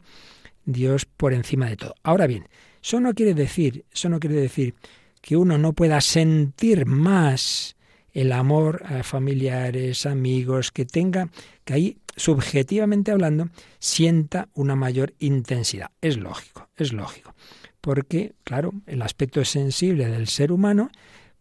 Dios 0.66 1.06
por 1.06 1.34
encima 1.34 1.68
de 1.70 1.78
todo. 1.78 1.96
Ahora 2.04 2.28
bien, 2.28 2.48
eso 2.82 3.00
no 3.00 3.14
quiere 3.14 3.34
decir, 3.34 3.86
eso 3.92 4.10
no 4.10 4.20
quiere 4.20 4.36
decir 4.36 4.76
que 5.22 5.38
uno 5.38 5.58
no 5.58 5.74
pueda 5.74 6.02
sentir 6.02 6.86
más 6.86 7.76
el 8.16 8.32
amor 8.32 8.82
a 8.86 9.04
familiares, 9.04 10.06
amigos, 10.06 10.72
que 10.72 10.86
tenga, 10.86 11.30
que 11.66 11.74
ahí, 11.74 11.98
subjetivamente 12.16 13.12
hablando, 13.12 13.50
sienta 13.78 14.48
una 14.54 14.76
mayor 14.76 15.14
intensidad. 15.20 15.92
Es 16.02 16.16
lógico, 16.18 16.70
es 16.78 16.94
lógico. 16.94 17.36
Porque, 17.82 18.34
claro, 18.46 18.72
el 18.88 19.02
aspecto 19.02 19.44
sensible 19.44 20.08
del 20.08 20.28
ser 20.28 20.54
humano, 20.54 20.90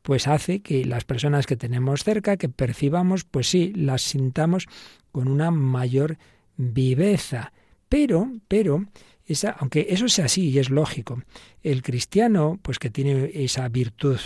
pues 0.03 0.27
hace 0.27 0.63
que 0.63 0.85
las 0.85 1.05
personas 1.05 1.47
que 1.47 1.57
tenemos 1.57 2.03
cerca, 2.03 2.37
que 2.37 2.49
percibamos, 2.49 3.23
pues 3.23 3.49
sí, 3.49 3.73
las 3.77 4.03
sintamos 4.03 4.67
con 5.13 5.29
una 5.29 5.53
mayor 5.53 6.19
viveza. 6.57 7.53
Pero, 7.89 8.33
pero, 8.49 8.85
esa, 9.27 9.51
aunque 9.51 9.87
eso 9.91 10.09
sea 10.09 10.25
así 10.25 10.51
y 10.51 10.59
es 10.59 10.71
lógico, 10.71 11.23
el 11.63 11.83
cristiano, 11.83 12.59
pues 12.63 12.81
que 12.81 12.91
tiene 12.91 13.31
esa 13.33 13.69
virtud 13.69 14.19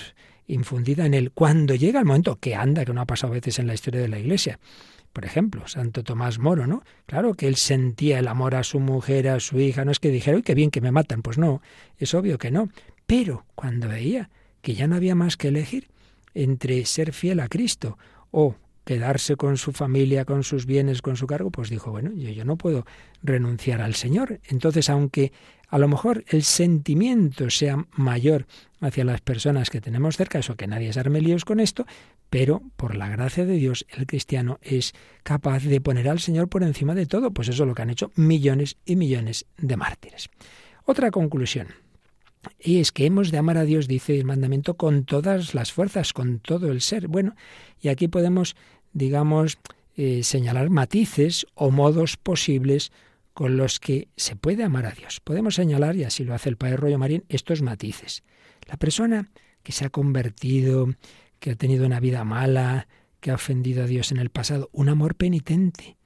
infundida 0.49 1.07
en 1.07 1.15
él 1.15 1.31
cuando 1.31 1.75
llega 1.75 2.01
el 2.01 2.07
momento 2.07 2.37
que 2.37 2.55
anda, 2.57 2.85
que 2.85 2.93
no 2.93 3.01
ha 3.01 3.07
pasado 3.07 3.33
a 3.33 3.37
veces 3.37 3.59
en 3.59 3.67
la 3.67 3.75
historia 3.75 4.01
de 4.01 4.09
la 4.09 4.19
Iglesia, 4.19 4.59
Por 5.13 5.25
ejemplo, 5.25 5.67
Santo 5.67 6.05
Tomás 6.05 6.39
Moro, 6.39 6.67
¿no? 6.67 6.83
Claro 7.07 7.35
que 7.35 7.49
él 7.49 7.57
sentía 7.57 8.19
el 8.19 8.29
amor 8.29 8.55
a 8.55 8.63
su 8.63 8.79
mujer, 8.79 9.29
a 9.29 9.41
su 9.41 9.59
hija, 9.59 9.85
no 9.85 9.91
es 9.91 10.01
que 10.01 10.11
dijera, 10.11 10.37
uy, 10.37 10.43
qué 10.43 10.55
bien 10.55 10.71
que 10.71 10.81
me 10.81 10.93
matan, 10.93 11.23
pues 11.23 11.39
no, 11.39 11.63
es 11.97 12.15
obvio 12.15 12.39
que 12.39 12.51
no. 12.51 12.69
Pero 13.07 13.45
cuando 13.55 13.89
veía 13.89 14.29
que 14.61 14.75
ya 14.75 14.87
no 14.87 14.97
había 14.97 15.15
más 15.15 15.37
que 15.37 15.49
elegir 15.49 15.89
entre 16.35 16.85
ser 16.85 17.13
fiel 17.13 17.41
a 17.41 17.49
Cristo 17.49 17.99
o 18.31 18.55
quedarse 18.89 19.37
con 19.37 19.59
su 19.59 19.73
familia, 19.73 20.25
con 20.25 20.43
sus 20.45 20.65
bienes, 20.65 21.03
con 21.03 21.15
su 21.15 21.27
cargo, 21.27 21.51
pues 21.51 21.69
dijo, 21.69 21.91
bueno, 21.91 22.11
yo, 22.15 22.31
yo 22.31 22.47
no 22.47 22.57
puedo 22.57 22.87
renunciar 23.23 23.83
al 23.83 23.95
Señor. 23.95 24.41
Entonces, 24.45 24.89
aunque 24.89 25.31
a 25.69 25.77
lo 25.77 25.89
mejor 25.89 26.25
el 26.29 26.43
sentimiento 26.43 27.51
sea 27.51 27.85
mayor 27.93 28.47
hacia 28.81 29.05
las 29.05 29.21
personas 29.21 29.69
que 29.69 29.83
tenemos 29.83 30.17
cerca, 30.17 30.39
eso 30.39 30.57
que 30.57 30.67
nadie 30.67 30.91
se 30.91 31.01
arme 31.01 31.21
líos 31.21 31.45
con 31.45 31.61
esto, 31.61 31.85
pero 32.31 32.63
por 32.77 32.97
la 32.97 33.11
gracia 33.11 33.45
de 33.45 33.57
Dios 33.57 33.85
el 33.91 34.07
cristiano 34.07 34.59
es 34.63 34.95
capaz 35.23 35.65
de 35.65 35.83
poner 35.83 36.09
al 36.09 36.21
Señor 36.21 36.49
por 36.49 36.63
encima 36.63 36.95
de 36.95 37.05
todo, 37.05 37.31
pues 37.31 37.49
eso 37.49 37.65
es 37.65 37.69
lo 37.69 37.75
que 37.75 37.83
han 37.83 37.91
hecho 37.91 38.11
millones 38.15 38.79
y 38.87 38.97
millones 38.97 39.45
de 39.59 39.77
mártires. 39.77 40.31
Otra 40.87 41.11
conclusión, 41.11 41.69
y 42.59 42.79
es 42.79 42.93
que 42.93 43.07
hemos 43.07 43.31
de 43.31 43.39
amar 43.39 43.59
a 43.59 43.65
Dios, 43.65 43.89
dice 43.89 44.19
el 44.19 44.25
mandamiento, 44.25 44.75
con 44.75 45.05
todas 45.05 45.55
las 45.55 45.73
fuerzas, 45.73 46.13
con 46.13 46.39
todo 46.41 46.71
el 46.71 46.81
ser. 46.81 47.09
Bueno, 47.09 47.35
y 47.81 47.89
aquí 47.89 48.09
podemos, 48.09 48.57
digamos, 48.99 49.59
eh, 49.97 50.23
señalar 50.23 50.71
matices 50.71 51.47
o 51.55 51.71
modos 51.71 52.17
posibles 52.17 52.93
con 53.33 53.57
los 53.57 53.81
que 53.81 54.09
se 54.17 54.37
puede 54.37 54.65
amar 54.65 54.87
a 54.87 54.91
Dios. 54.91 55.21
Podemos 55.21 55.55
señalar, 55.55 55.97
y 55.97 56.05
así 56.05 56.25
lo 56.25 56.35
hace 56.35 56.49
el 56.49 56.57
Padre 56.57 56.77
Rollo 56.77 56.99
Marín, 56.99 57.25
estos 57.29 57.63
matices. 57.63 58.25
La 58.67 58.77
persona 58.77 59.31
que 59.63 59.73
se 59.73 59.85
ha 59.85 59.91
convertido, 59.91 60.89
que 61.39 61.53
ha 61.53 61.55
tenido 61.55 61.87
una 61.87 62.01
vida 62.01 62.25
mala, 62.25 62.89
que 63.21 63.31
ha 63.31 63.35
ofendido 63.35 63.85
a 63.85 63.87
Dios 63.87 64.13
en 64.13 64.19
el 64.19 64.31
pasado, 64.31 64.69
un 64.73 64.89
amor 64.89 65.15
penitente, 65.15 65.97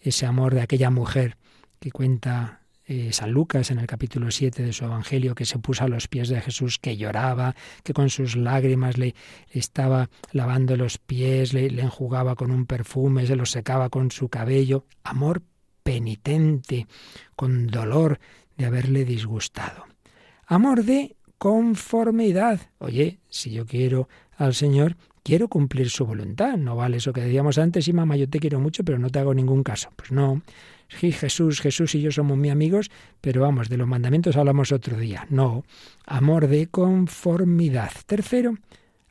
ese 0.00 0.26
amor 0.26 0.54
de 0.54 0.62
aquella 0.62 0.90
mujer 0.90 1.36
que 1.80 1.90
cuenta 1.90 2.61
eh, 2.86 3.12
San 3.12 3.30
Lucas 3.30 3.70
en 3.70 3.78
el 3.78 3.86
capítulo 3.86 4.30
7 4.30 4.62
de 4.62 4.72
su 4.72 4.84
Evangelio, 4.84 5.34
que 5.34 5.44
se 5.44 5.58
puso 5.58 5.84
a 5.84 5.88
los 5.88 6.08
pies 6.08 6.28
de 6.28 6.40
Jesús, 6.40 6.78
que 6.78 6.96
lloraba, 6.96 7.54
que 7.82 7.92
con 7.92 8.10
sus 8.10 8.36
lágrimas 8.36 8.98
le 8.98 9.14
estaba 9.50 10.10
lavando 10.32 10.76
los 10.76 10.98
pies, 10.98 11.52
le, 11.52 11.70
le 11.70 11.82
enjugaba 11.82 12.34
con 12.34 12.50
un 12.50 12.66
perfume, 12.66 13.26
se 13.26 13.36
los 13.36 13.50
secaba 13.50 13.88
con 13.88 14.10
su 14.10 14.28
cabello. 14.28 14.84
Amor 15.04 15.42
penitente, 15.82 16.86
con 17.36 17.66
dolor 17.66 18.18
de 18.56 18.66
haberle 18.66 19.04
disgustado. 19.04 19.84
Amor 20.46 20.84
de 20.84 21.16
conformidad. 21.38 22.60
Oye, 22.78 23.18
si 23.28 23.50
yo 23.50 23.66
quiero 23.66 24.08
al 24.36 24.54
Señor, 24.54 24.96
quiero 25.22 25.48
cumplir 25.48 25.90
su 25.90 26.06
voluntad. 26.06 26.56
No 26.56 26.76
vale 26.76 26.98
eso 26.98 27.12
que 27.12 27.20
decíamos 27.20 27.58
antes, 27.58 27.88
y 27.88 27.92
mamá, 27.92 28.16
yo 28.16 28.28
te 28.28 28.38
quiero 28.38 28.60
mucho, 28.60 28.84
pero 28.84 28.98
no 28.98 29.10
te 29.10 29.18
hago 29.18 29.34
ningún 29.34 29.62
caso. 29.62 29.90
Pues 29.96 30.12
no. 30.12 30.42
Sí, 30.98 31.12
Jesús, 31.12 31.60
Jesús 31.60 31.94
y 31.94 32.00
yo 32.00 32.10
somos 32.10 32.36
muy 32.36 32.50
amigos, 32.50 32.90
pero 33.20 33.42
vamos, 33.42 33.68
de 33.68 33.76
los 33.76 33.88
mandamientos 33.88 34.36
hablamos 34.36 34.72
otro 34.72 34.96
día. 34.98 35.26
No. 35.30 35.64
Amor 36.06 36.48
de 36.48 36.66
conformidad. 36.68 37.90
Tercero, 38.06 38.54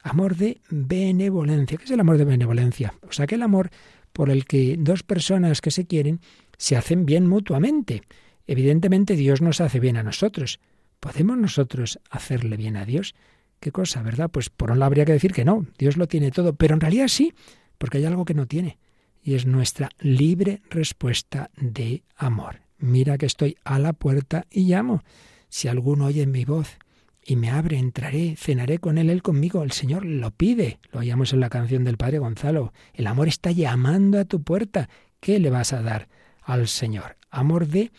amor 0.03 0.35
de 0.35 0.61
benevolencia. 0.69 1.77
¿Qué 1.77 1.85
es 1.85 1.91
el 1.91 1.99
amor 1.99 2.17
de 2.17 2.25
benevolencia? 2.25 2.93
O 3.07 3.11
sea, 3.11 3.25
aquel 3.25 3.41
amor 3.41 3.69
por 4.13 4.29
el 4.29 4.45
que 4.45 4.75
dos 4.77 5.03
personas 5.03 5.61
que 5.61 5.71
se 5.71 5.85
quieren 5.85 6.21
se 6.57 6.77
hacen 6.77 7.05
bien 7.05 7.27
mutuamente. 7.27 8.03
Evidentemente 8.47 9.15
Dios 9.15 9.41
nos 9.41 9.61
hace 9.61 9.79
bien 9.79 9.97
a 9.97 10.03
nosotros. 10.03 10.59
¿Podemos 10.99 11.37
nosotros 11.37 11.99
hacerle 12.09 12.57
bien 12.57 12.77
a 12.77 12.85
Dios? 12.85 13.15
¿Qué 13.59 13.71
cosa, 13.71 14.01
verdad? 14.01 14.29
Pues 14.29 14.49
por 14.49 14.71
un 14.71 14.79
lado 14.79 14.87
habría 14.87 15.05
que 15.05 15.13
decir 15.13 15.33
que 15.33 15.45
no, 15.45 15.65
Dios 15.77 15.97
lo 15.97 16.07
tiene 16.07 16.31
todo, 16.31 16.55
pero 16.55 16.73
en 16.73 16.81
realidad 16.81 17.07
sí, 17.07 17.33
porque 17.77 17.99
hay 17.99 18.05
algo 18.05 18.25
que 18.25 18.33
no 18.33 18.47
tiene, 18.47 18.77
y 19.23 19.35
es 19.35 19.45
nuestra 19.45 19.89
libre 19.99 20.61
respuesta 20.69 21.49
de 21.57 22.03
amor. 22.15 22.61
Mira 22.77 23.17
que 23.17 23.25
estoy 23.25 23.57
a 23.63 23.79
la 23.79 23.93
puerta 23.93 24.45
y 24.49 24.63
llamo. 24.63 25.03
Si 25.49 25.67
alguno 25.67 26.05
oye 26.05 26.25
mi 26.25 26.45
voz 26.45 26.77
y 27.23 27.35
me 27.35 27.49
abre, 27.51 27.77
entraré, 27.77 28.35
cenaré 28.35 28.79
con 28.79 28.97
él, 28.97 29.09
él 29.09 29.21
conmigo. 29.21 29.63
El 29.63 29.71
Señor 29.71 30.05
lo 30.05 30.31
pide. 30.31 30.79
Lo 30.91 30.99
hallamos 30.99 31.33
en 31.33 31.39
la 31.39 31.49
canción 31.49 31.83
del 31.83 31.97
Padre 31.97 32.19
Gonzalo. 32.19 32.73
El 32.93 33.07
amor 33.07 33.27
está 33.27 33.51
llamando 33.51 34.19
a 34.19 34.25
tu 34.25 34.41
puerta. 34.41 34.89
¿Qué 35.19 35.39
le 35.39 35.51
vas 35.51 35.73
a 35.73 35.81
dar? 35.81 36.07
al 36.43 36.67
Señor. 36.67 37.17
Amor 37.29 37.67
de 37.67 37.91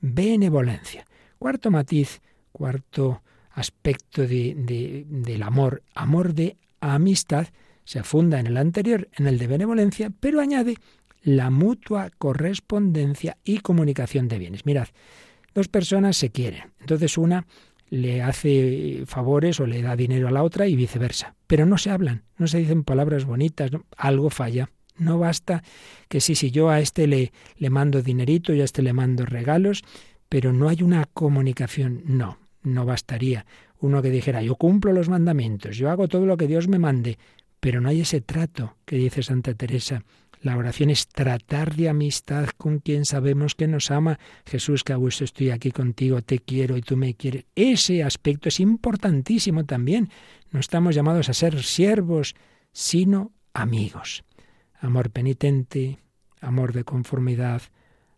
benevolencia. 0.00 1.06
Cuarto 1.38 1.70
matiz, 1.70 2.20
cuarto 2.52 3.22
aspecto 3.52 4.26
de, 4.26 5.04
del 5.08 5.42
amor, 5.42 5.82
amor 5.94 6.34
de 6.34 6.56
amistad, 6.80 7.48
se 7.84 8.02
funda 8.02 8.40
en 8.40 8.46
el 8.46 8.56
anterior, 8.56 9.08
en 9.16 9.26
el 9.26 9.38
de 9.38 9.46
benevolencia, 9.46 10.10
pero 10.20 10.40
añade 10.40 10.76
la 11.22 11.50
mutua 11.50 12.10
correspondencia 12.16 13.36
y 13.44 13.58
comunicación 13.58 14.28
de 14.28 14.38
bienes. 14.38 14.66
Mirad, 14.66 14.88
dos 15.54 15.68
personas 15.68 16.16
se 16.16 16.30
quieren, 16.30 16.72
entonces 16.80 17.18
una 17.18 17.46
le 17.90 18.22
hace 18.22 19.02
favores 19.06 19.58
o 19.60 19.66
le 19.66 19.82
da 19.82 19.96
dinero 19.96 20.28
a 20.28 20.30
la 20.30 20.44
otra 20.44 20.66
y 20.66 20.76
viceversa, 20.76 21.34
pero 21.46 21.66
no 21.66 21.76
se 21.76 21.90
hablan, 21.90 22.22
no 22.38 22.46
se 22.46 22.58
dicen 22.58 22.84
palabras 22.84 23.24
bonitas, 23.24 23.70
algo 23.96 24.30
falla. 24.30 24.70
No 24.96 25.18
basta 25.18 25.62
que 26.08 26.20
sí, 26.20 26.34
si 26.34 26.50
yo 26.50 26.68
a 26.68 26.78
este 26.78 27.06
le, 27.06 27.32
le 27.56 27.70
mando 27.70 28.02
dinerito 28.02 28.52
y 28.52 28.60
a 28.60 28.64
este 28.64 28.82
le 28.82 28.92
mando 28.92 29.24
regalos, 29.24 29.82
pero 30.28 30.52
no 30.52 30.68
hay 30.68 30.82
una 30.82 31.06
comunicación. 31.06 32.02
No, 32.04 32.38
no 32.62 32.84
bastaría. 32.84 33.46
Uno 33.80 34.02
que 34.02 34.10
dijera, 34.10 34.42
yo 34.42 34.56
cumplo 34.56 34.92
los 34.92 35.08
mandamientos, 35.08 35.78
yo 35.78 35.90
hago 35.90 36.06
todo 36.06 36.26
lo 36.26 36.36
que 36.36 36.46
Dios 36.46 36.68
me 36.68 36.78
mande, 36.78 37.18
pero 37.60 37.80
no 37.80 37.88
hay 37.88 38.00
ese 38.00 38.20
trato 38.20 38.76
que 38.84 38.96
dice 38.96 39.22
Santa 39.22 39.54
Teresa. 39.54 40.02
La 40.42 40.56
oración 40.56 40.88
es 40.88 41.06
tratar 41.06 41.76
de 41.76 41.90
amistad 41.90 42.48
con 42.56 42.78
quien 42.78 43.04
sabemos 43.04 43.54
que 43.54 43.68
nos 43.68 43.90
ama. 43.90 44.18
Jesús, 44.46 44.84
que 44.84 44.94
a 44.94 44.96
gusto 44.96 45.24
estoy 45.24 45.50
aquí 45.50 45.70
contigo, 45.70 46.22
te 46.22 46.38
quiero 46.38 46.78
y 46.78 46.80
tú 46.80 46.96
me 46.96 47.14
quieres. 47.14 47.44
Ese 47.54 48.02
aspecto 48.02 48.48
es 48.48 48.58
importantísimo 48.58 49.64
también. 49.64 50.08
No 50.50 50.60
estamos 50.60 50.94
llamados 50.94 51.28
a 51.28 51.34
ser 51.34 51.62
siervos, 51.62 52.34
sino 52.72 53.32
amigos 53.52 54.24
amor 54.80 55.10
penitente, 55.10 55.98
amor 56.40 56.72
de 56.72 56.84
conformidad, 56.84 57.62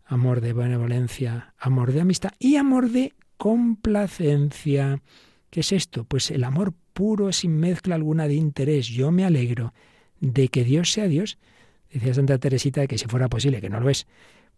amor 0.05 0.41
de 0.41 0.53
benevolencia, 0.53 1.55
amor 1.59 1.93
de 1.93 2.01
amistad 2.01 2.33
y 2.39 2.57
amor 2.57 2.91
de 2.91 3.15
complacencia. 3.37 5.03
¿Qué 5.53 5.61
es 5.61 5.71
esto? 5.73 6.05
Pues 6.05 6.31
el 6.31 6.45
amor 6.45 6.73
puro 6.95 7.31
sin 7.31 7.59
mezcla 7.59 7.95
alguna 7.95 8.27
de 8.27 8.37
interés. 8.37 8.87
Yo 8.87 9.13
me 9.13 9.27
alegro 9.27 9.75
de 10.19 10.49
que 10.49 10.65
Dios 10.65 10.91
sea 10.91 11.09
Dios. 11.09 11.37
Decía 11.93 12.15
Santa 12.15 12.39
Teresita 12.39 12.87
que 12.87 12.97
si 12.97 13.05
fuera 13.05 13.29
posible, 13.29 13.61
que 13.61 13.69
no 13.69 13.79
lo 13.79 13.91
es, 13.91 14.07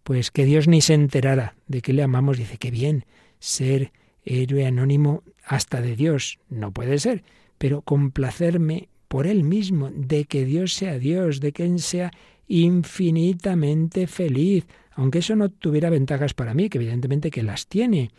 pues 0.05 0.30
que 0.30 0.45
Dios 0.45 0.68
ni 0.68 0.80
se 0.80 0.95
enterara 0.95 1.57
de 1.66 1.82
que 1.82 1.92
le 1.92 2.05
amamos. 2.05 2.38
Dice 2.38 2.59
que 2.59 2.70
bien 2.70 3.07
ser 3.40 3.90
héroe 4.24 4.66
anónimo 4.66 5.24
hasta 5.45 5.80
de 5.80 5.97
Dios. 5.97 6.38
No 6.49 6.70
puede 6.70 7.01
ser, 7.01 7.24
pero 7.59 7.82
complacerme 7.82 8.88
por 9.09 9.26
Él 9.26 9.42
mismo, 9.42 9.90
de 9.90 10.26
que 10.26 10.45
Dios 10.45 10.74
sea 10.74 11.01
Dios, 11.01 11.40
de 11.40 11.51
que 11.51 11.64
Él 11.64 11.80
sea 11.80 12.12
infinitamente 12.47 14.07
feliz, 14.07 14.64
aunque 14.92 15.18
eso 15.18 15.34
no 15.34 15.49
tuviera 15.49 15.90
ventajas 15.90 16.34
para 16.34 16.55
mí, 16.55 16.68
que 16.68 16.78
evidentemente 16.78 17.32
que 17.32 17.42
las 17.42 17.66
tiene. 17.66 18.12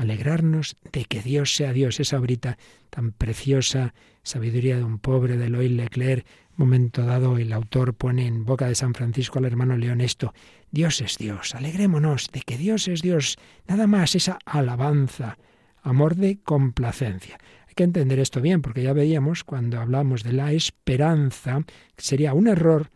Alegrarnos 0.00 0.78
de 0.92 1.04
que 1.04 1.20
Dios 1.20 1.54
sea 1.54 1.74
Dios, 1.74 2.00
esa 2.00 2.18
obrita 2.18 2.56
tan 2.88 3.12
preciosa, 3.12 3.92
sabiduría 4.22 4.78
de 4.78 4.82
un 4.82 4.98
pobre, 4.98 5.36
de 5.36 5.44
Eloy 5.44 5.68
Leclerc, 5.68 6.24
momento 6.56 7.04
dado 7.04 7.36
el 7.36 7.52
autor 7.52 7.92
pone 7.92 8.26
en 8.26 8.46
boca 8.46 8.66
de 8.66 8.74
San 8.74 8.94
Francisco 8.94 9.38
al 9.38 9.44
hermano 9.44 9.76
León 9.76 10.00
esto, 10.00 10.32
Dios 10.70 11.02
es 11.02 11.18
Dios, 11.18 11.54
alegrémonos 11.54 12.30
de 12.32 12.40
que 12.40 12.56
Dios 12.56 12.88
es 12.88 13.02
Dios, 13.02 13.36
nada 13.68 13.86
más 13.86 14.14
esa 14.14 14.38
alabanza, 14.46 15.36
amor 15.82 16.16
de 16.16 16.38
complacencia. 16.38 17.36
Hay 17.68 17.74
que 17.74 17.84
entender 17.84 18.20
esto 18.20 18.40
bien, 18.40 18.62
porque 18.62 18.82
ya 18.82 18.94
veíamos 18.94 19.44
cuando 19.44 19.82
hablamos 19.82 20.22
de 20.22 20.32
la 20.32 20.54
esperanza, 20.54 21.60
sería 21.98 22.32
un 22.32 22.48
error 22.48 22.90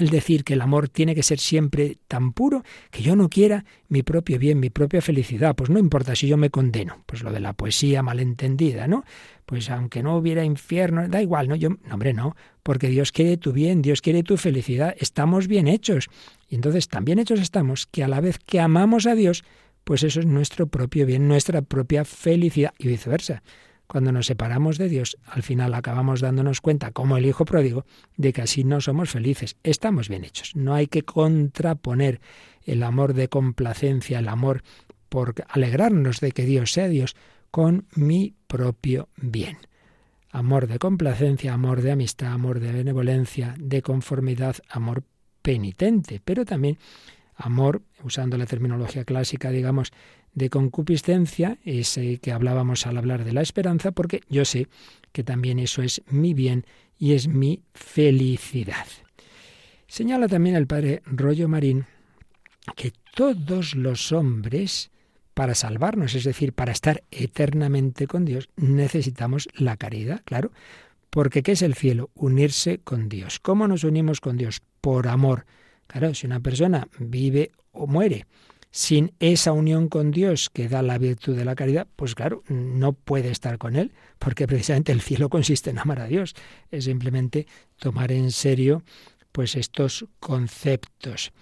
el 0.00 0.10
decir 0.10 0.44
que 0.44 0.54
el 0.54 0.60
amor 0.60 0.88
tiene 0.88 1.14
que 1.14 1.22
ser 1.22 1.38
siempre 1.38 1.98
tan 2.08 2.32
puro 2.32 2.62
que 2.90 3.02
yo 3.02 3.16
no 3.16 3.28
quiera 3.28 3.64
mi 3.88 4.02
propio 4.02 4.38
bien, 4.38 4.60
mi 4.60 4.70
propia 4.70 5.00
felicidad. 5.00 5.54
Pues 5.54 5.70
no 5.70 5.78
importa 5.78 6.14
si 6.14 6.26
yo 6.26 6.36
me 6.36 6.50
condeno. 6.50 7.02
Pues 7.06 7.22
lo 7.22 7.32
de 7.32 7.40
la 7.40 7.52
poesía 7.52 8.02
malentendida, 8.02 8.86
¿no? 8.86 9.04
Pues 9.46 9.70
aunque 9.70 10.02
no 10.02 10.16
hubiera 10.16 10.44
infierno, 10.44 11.08
da 11.08 11.22
igual, 11.22 11.48
¿no? 11.48 11.56
Yo, 11.56 11.70
no, 11.70 11.94
hombre, 11.94 12.12
no, 12.12 12.36
porque 12.62 12.88
Dios 12.88 13.12
quiere 13.12 13.36
tu 13.36 13.52
bien, 13.52 13.82
Dios 13.82 14.02
quiere 14.02 14.22
tu 14.22 14.36
felicidad. 14.36 14.94
Estamos 14.98 15.46
bien 15.46 15.68
hechos. 15.68 16.08
Y 16.48 16.54
entonces 16.54 16.88
tan 16.88 17.04
bien 17.04 17.18
hechos 17.18 17.40
estamos 17.40 17.86
que 17.86 18.04
a 18.04 18.08
la 18.08 18.20
vez 18.20 18.38
que 18.38 18.60
amamos 18.60 19.06
a 19.06 19.14
Dios, 19.14 19.44
pues 19.84 20.02
eso 20.02 20.20
es 20.20 20.26
nuestro 20.26 20.66
propio 20.66 21.06
bien, 21.06 21.28
nuestra 21.28 21.62
propia 21.62 22.04
felicidad 22.04 22.74
y 22.78 22.88
viceversa. 22.88 23.42
Cuando 23.88 24.12
nos 24.12 24.26
separamos 24.26 24.76
de 24.76 24.90
Dios, 24.90 25.16
al 25.24 25.42
final 25.42 25.72
acabamos 25.72 26.20
dándonos 26.20 26.60
cuenta, 26.60 26.90
como 26.90 27.16
el 27.16 27.24
Hijo 27.24 27.46
pródigo, 27.46 27.86
de 28.18 28.34
que 28.34 28.42
así 28.42 28.62
no 28.62 28.82
somos 28.82 29.08
felices. 29.08 29.56
Estamos 29.62 30.10
bien 30.10 30.24
hechos. 30.24 30.54
No 30.54 30.74
hay 30.74 30.88
que 30.88 31.02
contraponer 31.02 32.20
el 32.64 32.82
amor 32.82 33.14
de 33.14 33.28
complacencia, 33.28 34.18
el 34.18 34.28
amor 34.28 34.62
por 35.08 35.34
alegrarnos 35.48 36.20
de 36.20 36.32
que 36.32 36.44
Dios 36.44 36.72
sea 36.72 36.86
Dios, 36.88 37.16
con 37.50 37.86
mi 37.94 38.34
propio 38.46 39.08
bien. 39.16 39.56
Amor 40.30 40.66
de 40.66 40.78
complacencia, 40.78 41.54
amor 41.54 41.80
de 41.80 41.92
amistad, 41.92 42.32
amor 42.32 42.60
de 42.60 42.72
benevolencia, 42.72 43.54
de 43.58 43.80
conformidad, 43.80 44.56
amor 44.68 45.02
penitente, 45.40 46.20
pero 46.22 46.44
también 46.44 46.76
amor, 47.38 47.82
usando 48.02 48.36
la 48.36 48.46
terminología 48.46 49.04
clásica, 49.04 49.50
digamos, 49.50 49.92
de 50.38 50.48
concupiscencia, 50.48 51.58
ese 51.64 52.18
que 52.18 52.32
hablábamos 52.32 52.86
al 52.86 52.96
hablar 52.96 53.24
de 53.24 53.32
la 53.32 53.42
esperanza, 53.42 53.92
porque 53.92 54.22
yo 54.28 54.44
sé 54.44 54.68
que 55.12 55.24
también 55.24 55.58
eso 55.58 55.82
es 55.82 56.02
mi 56.08 56.32
bien 56.32 56.64
y 56.98 57.12
es 57.12 57.28
mi 57.28 57.62
felicidad. 57.74 58.86
Señala 59.86 60.28
también 60.28 60.56
el 60.56 60.66
padre 60.66 61.02
Rollo 61.06 61.48
Marín 61.48 61.86
que 62.76 62.92
todos 63.14 63.74
los 63.74 64.12
hombres, 64.12 64.90
para 65.34 65.54
salvarnos, 65.54 66.14
es 66.14 66.24
decir, 66.24 66.52
para 66.52 66.72
estar 66.72 67.02
eternamente 67.10 68.06
con 68.06 68.24
Dios, 68.24 68.48
necesitamos 68.56 69.48
la 69.54 69.76
caridad, 69.76 70.22
claro. 70.24 70.52
Porque 71.10 71.42
¿qué 71.42 71.52
es 71.52 71.62
el 71.62 71.74
cielo? 71.74 72.10
Unirse 72.14 72.78
con 72.78 73.08
Dios. 73.08 73.40
¿Cómo 73.40 73.66
nos 73.66 73.84
unimos 73.84 74.20
con 74.20 74.36
Dios? 74.36 74.60
Por 74.80 75.08
amor. 75.08 75.46
Claro, 75.86 76.12
si 76.14 76.26
una 76.26 76.40
persona 76.40 76.86
vive 76.98 77.50
o 77.72 77.86
muere 77.86 78.26
sin 78.78 79.12
esa 79.18 79.50
unión 79.50 79.88
con 79.88 80.12
Dios 80.12 80.50
que 80.50 80.68
da 80.68 80.82
la 80.82 80.98
virtud 80.98 81.36
de 81.36 81.44
la 81.44 81.56
caridad, 81.56 81.88
pues 81.96 82.14
claro, 82.14 82.44
no 82.46 82.92
puede 82.92 83.28
estar 83.32 83.58
con 83.58 83.74
Él, 83.74 83.90
porque 84.20 84.46
precisamente 84.46 84.92
el 84.92 85.00
cielo 85.00 85.28
consiste 85.30 85.70
en 85.70 85.80
amar 85.80 85.98
a 85.98 86.06
Dios. 86.06 86.36
Es 86.70 86.84
simplemente 86.84 87.48
tomar 87.76 88.12
en 88.12 88.30
serio 88.30 88.84
pues 89.32 89.56
estos 89.56 90.06
conceptos. 90.20 91.32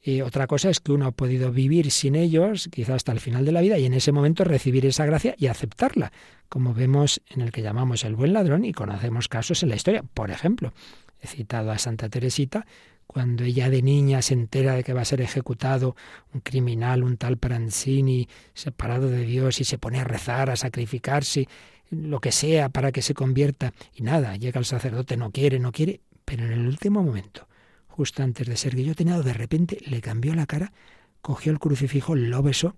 Y 0.00 0.20
otra 0.20 0.46
cosa 0.46 0.70
es 0.70 0.78
que 0.78 0.92
uno 0.92 1.06
ha 1.06 1.10
podido 1.10 1.50
vivir 1.50 1.90
sin 1.90 2.14
ellos, 2.14 2.68
quizá 2.70 2.94
hasta 2.94 3.10
el 3.10 3.18
final 3.18 3.44
de 3.44 3.50
la 3.50 3.60
vida, 3.60 3.76
y 3.76 3.86
en 3.86 3.94
ese 3.94 4.12
momento 4.12 4.44
recibir 4.44 4.86
esa 4.86 5.04
gracia 5.04 5.34
y 5.36 5.48
aceptarla, 5.48 6.12
como 6.48 6.74
vemos 6.74 7.20
en 7.26 7.40
el 7.40 7.50
que 7.50 7.62
llamamos 7.62 8.04
el 8.04 8.14
buen 8.14 8.32
ladrón 8.32 8.64
y 8.64 8.72
conocemos 8.72 9.26
casos 9.26 9.64
en 9.64 9.70
la 9.70 9.74
historia. 9.74 10.04
Por 10.14 10.30
ejemplo, 10.30 10.72
he 11.20 11.26
citado 11.26 11.72
a 11.72 11.78
Santa 11.78 12.08
Teresita, 12.08 12.66
cuando 13.06 13.44
ella 13.44 13.70
de 13.70 13.82
niña 13.82 14.22
se 14.22 14.34
entera 14.34 14.74
de 14.74 14.84
que 14.84 14.92
va 14.92 15.02
a 15.02 15.04
ser 15.04 15.20
ejecutado 15.20 15.96
un 16.32 16.40
criminal, 16.40 17.04
un 17.04 17.16
tal 17.16 17.36
Pranzini, 17.36 18.28
separado 18.54 19.08
de 19.08 19.24
Dios, 19.24 19.60
y 19.60 19.64
se 19.64 19.78
pone 19.78 20.00
a 20.00 20.04
rezar, 20.04 20.50
a 20.50 20.56
sacrificarse, 20.56 21.48
lo 21.90 22.20
que 22.20 22.32
sea 22.32 22.68
para 22.68 22.92
que 22.92 23.02
se 23.02 23.14
convierta, 23.14 23.72
y 23.94 24.02
nada, 24.02 24.36
llega 24.36 24.58
el 24.58 24.64
sacerdote, 24.64 25.16
no 25.16 25.30
quiere, 25.30 25.58
no 25.58 25.72
quiere, 25.72 26.00
pero 26.24 26.44
en 26.44 26.52
el 26.52 26.66
último 26.66 27.02
momento, 27.02 27.48
justo 27.86 28.22
antes 28.22 28.46
de 28.46 28.56
ser 28.56 28.74
guillotinado, 28.74 29.22
de 29.22 29.34
repente 29.34 29.78
le 29.86 30.00
cambió 30.00 30.34
la 30.34 30.46
cara, 30.46 30.72
cogió 31.20 31.52
el 31.52 31.58
crucifijo, 31.58 32.14
lo 32.14 32.42
besó, 32.42 32.74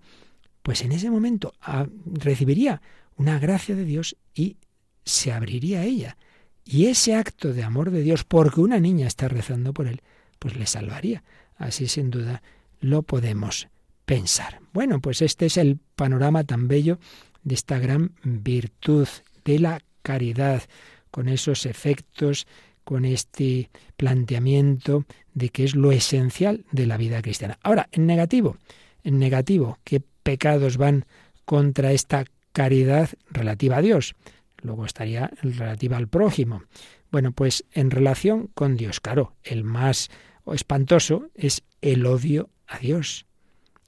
pues 0.61 0.81
en 0.83 0.91
ese 0.91 1.09
momento 1.09 1.53
ah, 1.61 1.87
recibiría 2.05 2.81
una 3.15 3.39
gracia 3.39 3.75
de 3.75 3.85
Dios 3.85 4.17
y 4.33 4.57
se 5.03 5.31
abriría 5.31 5.79
a 5.79 5.85
ella. 5.85 6.17
Y 6.63 6.87
ese 6.87 7.15
acto 7.15 7.53
de 7.53 7.63
amor 7.63 7.91
de 7.91 8.01
Dios, 8.01 8.25
porque 8.25 8.59
una 8.59 8.79
niña 8.79 9.07
está 9.07 9.29
rezando 9.29 9.73
por 9.73 9.87
él, 9.87 10.01
pues 10.39 10.55
le 10.55 10.65
salvaría. 10.65 11.23
Así 11.55 11.87
sin 11.87 12.11
duda 12.11 12.41
lo 12.79 13.03
podemos 13.03 13.67
pensar. 14.05 14.59
Bueno, 14.73 14.99
pues 14.99 15.21
este 15.21 15.47
es 15.47 15.57
el 15.57 15.79
panorama 15.95 16.43
tan 16.43 16.67
bello 16.67 16.99
de 17.43 17.55
esta 17.55 17.79
gran 17.79 18.13
virtud 18.23 19.07
de 19.43 19.59
la 19.59 19.81
caridad, 20.01 20.63
con 21.11 21.29
esos 21.29 21.65
efectos, 21.65 22.47
con 22.83 23.03
este 23.03 23.69
planteamiento 23.97 25.05
de 25.33 25.49
que 25.49 25.65
es 25.65 25.75
lo 25.75 25.91
esencial 25.91 26.63
de 26.71 26.85
la 26.85 26.95
vida 26.97 27.21
cristiana. 27.21 27.59
Ahora, 27.63 27.89
en 27.91 28.05
negativo, 28.05 28.57
en 29.03 29.19
negativo, 29.19 29.79
¿qué 29.83 30.01
pecados 30.23 30.77
van 30.77 31.05
contra 31.43 31.91
esta 31.91 32.23
caridad 32.53 33.09
relativa 33.29 33.77
a 33.77 33.81
Dios? 33.81 34.15
Luego 34.61 34.85
estaría 34.85 35.31
relativa 35.41 35.97
al 35.97 36.07
prójimo. 36.07 36.63
Bueno, 37.11 37.31
pues 37.31 37.65
en 37.73 37.91
relación 37.91 38.47
con 38.53 38.75
Dios, 38.77 38.99
claro, 38.99 39.33
el 39.43 39.63
más 39.63 40.09
espantoso 40.53 41.29
es 41.35 41.63
el 41.81 42.05
odio 42.05 42.49
a 42.67 42.79
Dios. 42.79 43.25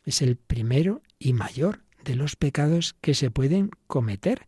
Es 0.06 0.22
el 0.22 0.36
primero 0.36 1.02
y 1.18 1.34
mayor 1.34 1.82
de 2.04 2.16
los 2.16 2.36
pecados 2.36 2.96
que 3.02 3.14
se 3.14 3.32
pueden 3.32 3.72
cometer. 3.88 4.48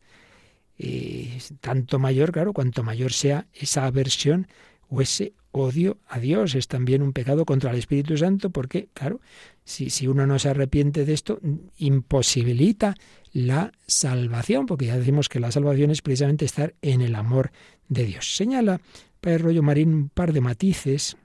Y 0.78 1.30
tanto 1.60 2.00
mayor, 2.00 2.32
claro, 2.32 2.54
cuanto 2.54 2.84
mayor 2.84 3.14
sea 3.14 3.48
esa 3.54 3.86
aversión 3.86 4.48
o 4.90 5.02
ese 5.02 5.34
odio 5.52 5.98
a 6.08 6.20
Dios. 6.20 6.56
Es 6.56 6.68
también 6.68 7.02
un 7.02 7.14
pecado 7.14 7.46
contra 7.46 7.72
el 7.72 7.78
Espíritu 7.78 8.18
Santo 8.18 8.50
porque, 8.50 8.90
claro, 8.94 9.22
si, 9.64 9.90
si 9.90 10.08
uno 10.08 10.26
no 10.26 10.40
se 10.40 10.50
arrepiente 10.50 11.06
de 11.06 11.14
esto, 11.14 11.40
imposibilita 11.78 12.96
la 13.34 13.72
salvación, 13.86 14.66
porque 14.66 14.88
ya 14.88 14.98
decimos 14.98 15.30
que 15.30 15.40
la 15.40 15.52
salvación 15.52 15.92
es 15.92 16.02
precisamente 16.02 16.46
estar 16.46 16.74
en 16.82 17.02
el 17.02 17.16
amor 17.16 17.52
de 17.88 18.06
Dios. 18.06 18.36
Señala 18.36 18.82
Padre 19.20 19.40
Rollo 19.40 19.64
Marín 19.64 19.94
un 19.94 20.10
par 20.10 20.34
de 20.34 20.42
matices 20.42 21.16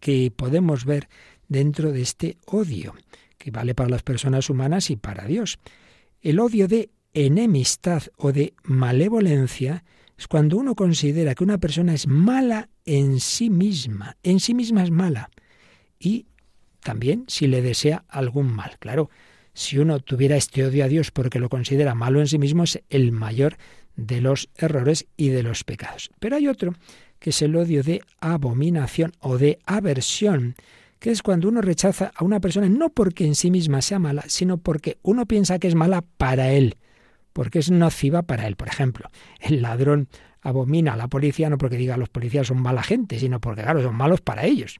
que 0.00 0.30
podemos 0.34 0.84
ver 0.84 1.08
dentro 1.48 1.92
de 1.92 2.02
este 2.02 2.38
odio, 2.46 2.94
que 3.38 3.50
vale 3.50 3.74
para 3.74 3.90
las 3.90 4.02
personas 4.02 4.50
humanas 4.50 4.90
y 4.90 4.96
para 4.96 5.26
Dios. 5.26 5.58
El 6.22 6.40
odio 6.40 6.68
de 6.68 6.90
enemistad 7.12 8.02
o 8.16 8.32
de 8.32 8.54
malevolencia 8.62 9.84
es 10.16 10.28
cuando 10.28 10.56
uno 10.56 10.74
considera 10.74 11.34
que 11.34 11.44
una 11.44 11.58
persona 11.58 11.94
es 11.94 12.06
mala 12.06 12.68
en 12.84 13.20
sí 13.20 13.50
misma, 13.50 14.16
en 14.22 14.40
sí 14.40 14.54
misma 14.54 14.82
es 14.82 14.90
mala, 14.90 15.30
y 15.98 16.26
también 16.80 17.24
si 17.28 17.46
le 17.46 17.62
desea 17.62 18.04
algún 18.08 18.54
mal. 18.54 18.76
Claro, 18.78 19.10
si 19.54 19.78
uno 19.78 20.00
tuviera 20.00 20.36
este 20.36 20.64
odio 20.64 20.84
a 20.84 20.88
Dios 20.88 21.10
porque 21.10 21.40
lo 21.40 21.48
considera 21.48 21.94
malo 21.94 22.20
en 22.20 22.28
sí 22.28 22.38
mismo, 22.38 22.64
es 22.64 22.80
el 22.90 23.12
mayor 23.12 23.56
de 23.96 24.20
los 24.20 24.50
errores 24.56 25.06
y 25.16 25.28
de 25.28 25.42
los 25.42 25.64
pecados. 25.64 26.10
Pero 26.18 26.36
hay 26.36 26.48
otro, 26.48 26.74
que 27.24 27.30
es 27.30 27.40
el 27.40 27.56
odio 27.56 27.82
de 27.82 28.02
abominación 28.20 29.14
o 29.18 29.38
de 29.38 29.58
aversión, 29.64 30.56
que 30.98 31.10
es 31.10 31.22
cuando 31.22 31.48
uno 31.48 31.62
rechaza 31.62 32.12
a 32.14 32.22
una 32.22 32.38
persona 32.38 32.68
no 32.68 32.90
porque 32.90 33.24
en 33.24 33.34
sí 33.34 33.50
misma 33.50 33.80
sea 33.80 33.98
mala, 33.98 34.24
sino 34.26 34.58
porque 34.58 34.98
uno 35.00 35.24
piensa 35.24 35.58
que 35.58 35.66
es 35.66 35.74
mala 35.74 36.04
para 36.18 36.52
él, 36.52 36.76
porque 37.32 37.60
es 37.60 37.70
nociva 37.70 38.24
para 38.24 38.46
él. 38.46 38.56
Por 38.56 38.68
ejemplo, 38.68 39.08
el 39.40 39.62
ladrón 39.62 40.08
abomina 40.42 40.92
a 40.92 40.96
la 40.98 41.08
policía 41.08 41.48
no 41.48 41.56
porque 41.56 41.78
diga 41.78 41.96
los 41.96 42.10
policías 42.10 42.48
son 42.48 42.60
mala 42.60 42.82
gente, 42.82 43.18
sino 43.18 43.40
porque, 43.40 43.62
claro, 43.62 43.82
son 43.82 43.94
malos 43.94 44.20
para 44.20 44.44
ellos. 44.44 44.78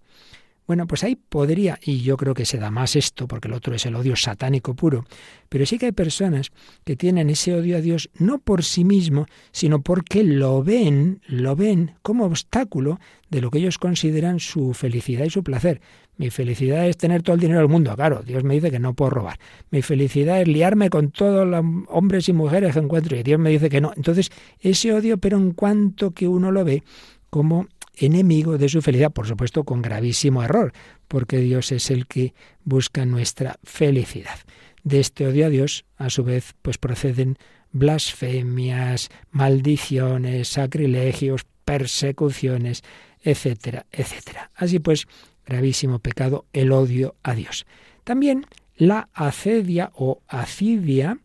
Bueno, 0.67 0.87
pues 0.87 1.05
ahí 1.05 1.15
podría, 1.15 1.79
y 1.83 2.01
yo 2.01 2.17
creo 2.17 2.33
que 2.33 2.47
se 2.47 2.59
da 2.59 2.71
más 2.71 2.97
esto, 2.97 3.29
porque 3.29 3.49
el 3.49 3.55
otro 3.55 3.75
es 3.75 3.85
el 3.85 3.97
odio 3.97 4.17
satánico 4.17 4.75
puro, 4.75 5.05
pero 5.51 5.67
sí 5.67 5.77
que 5.77 5.87
hay 5.87 5.93
personas 5.93 6.53
que 6.85 6.97
tienen 6.97 7.29
ese 7.29 7.55
odio 7.55 7.77
a 7.77 7.83
Dios 7.83 8.09
no 8.19 8.39
por 8.39 8.65
sí 8.65 8.83
mismo, 8.83 9.27
sino 9.53 9.83
porque 9.83 10.25
lo 10.25 10.63
ven, 10.63 11.21
lo 11.27 11.55
ven 11.55 11.97
como 12.01 12.25
obstáculo 12.25 12.99
de 13.29 13.43
lo 13.43 13.51
que 13.51 13.59
ellos 13.59 13.77
consideran 13.77 14.41
su 14.41 14.73
felicidad 14.73 15.27
y 15.27 15.31
su 15.31 15.45
placer. 15.45 15.83
Mi 16.17 16.31
felicidad 16.31 16.89
es 16.89 16.97
tener 16.97 17.23
todo 17.23 17.35
el 17.35 17.41
dinero 17.41 17.59
del 17.59 17.69
mundo, 17.69 17.95
claro, 17.95 18.23
Dios 18.23 18.43
me 18.43 18.55
dice 18.55 18.71
que 18.71 18.79
no 18.79 18.95
puedo 18.95 19.11
robar. 19.11 19.39
Mi 19.71 19.83
felicidad 19.83 20.41
es 20.41 20.49
liarme 20.49 20.89
con 20.89 21.11
todos 21.11 21.47
los 21.47 21.63
hombres 21.89 22.29
y 22.31 22.33
mujeres 22.33 22.73
que 22.73 22.79
encuentro 22.79 23.19
y 23.19 23.23
Dios 23.23 23.39
me 23.39 23.51
dice 23.51 23.69
que 23.69 23.83
no. 23.83 23.93
Entonces, 23.97 24.31
ese 24.61 24.95
odio, 24.95 25.19
pero 25.19 25.37
en 25.37 25.53
cuanto 25.53 26.13
que 26.13 26.27
uno 26.27 26.51
lo 26.51 26.65
ve 26.65 26.85
como 27.29 27.67
enemigo 27.97 28.59
de 28.59 28.69
su 28.69 28.83
felicidad, 28.83 29.13
por 29.13 29.27
supuesto 29.27 29.65
con 29.65 29.83
gravísimo 29.83 30.43
error, 30.43 30.73
porque 31.09 31.39
Dios 31.39 31.73
es 31.73 31.91
el 31.91 32.07
que 32.07 32.35
busca 32.65 33.05
nuestra 33.05 33.59
felicidad. 33.63 34.39
De 34.83 35.01
este 35.01 35.27
odio 35.27 35.47
a 35.47 35.49
Dios, 35.51 35.85
a 35.97 36.11
su 36.11 36.25
vez, 36.25 36.55
pues 36.63 36.79
proceden 36.79 37.39
blasfemias, 37.73 39.11
maldiciones, 39.31 40.49
sacrilegios, 40.49 41.47
persecuciones, 41.65 42.83
etcétera, 43.23 43.87
etcétera. 43.91 44.51
Así 44.55 44.79
pues, 44.79 45.07
gravísimo 45.47 45.99
pecado 45.99 46.47
el 46.53 46.73
odio 46.73 47.17
a 47.23 47.35
Dios. 47.35 47.67
También 48.05 48.47
la 48.77 49.09
acedia 49.13 49.91
o 49.95 50.23
acidia, 50.29 51.19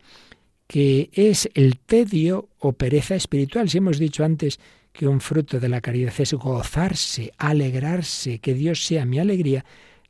que 0.68 1.10
es 1.14 1.50
el 1.54 1.78
tedio 1.80 2.50
o 2.60 2.74
pereza 2.74 3.16
espiritual. 3.16 3.70
Si 3.70 3.80
hemos 3.80 4.00
dicho 4.00 4.24
antes 4.24 4.60
que 4.92 5.08
un 5.08 5.22
fruto 5.22 5.60
de 5.60 5.70
la 5.70 5.82
caridad 5.82 6.14
es 6.18 6.34
gozarse, 6.34 7.32
alegrarse, 7.38 8.40
que 8.40 8.54
Dios 8.54 8.86
sea 8.86 9.06
mi 9.06 9.20
alegría, 9.20 9.66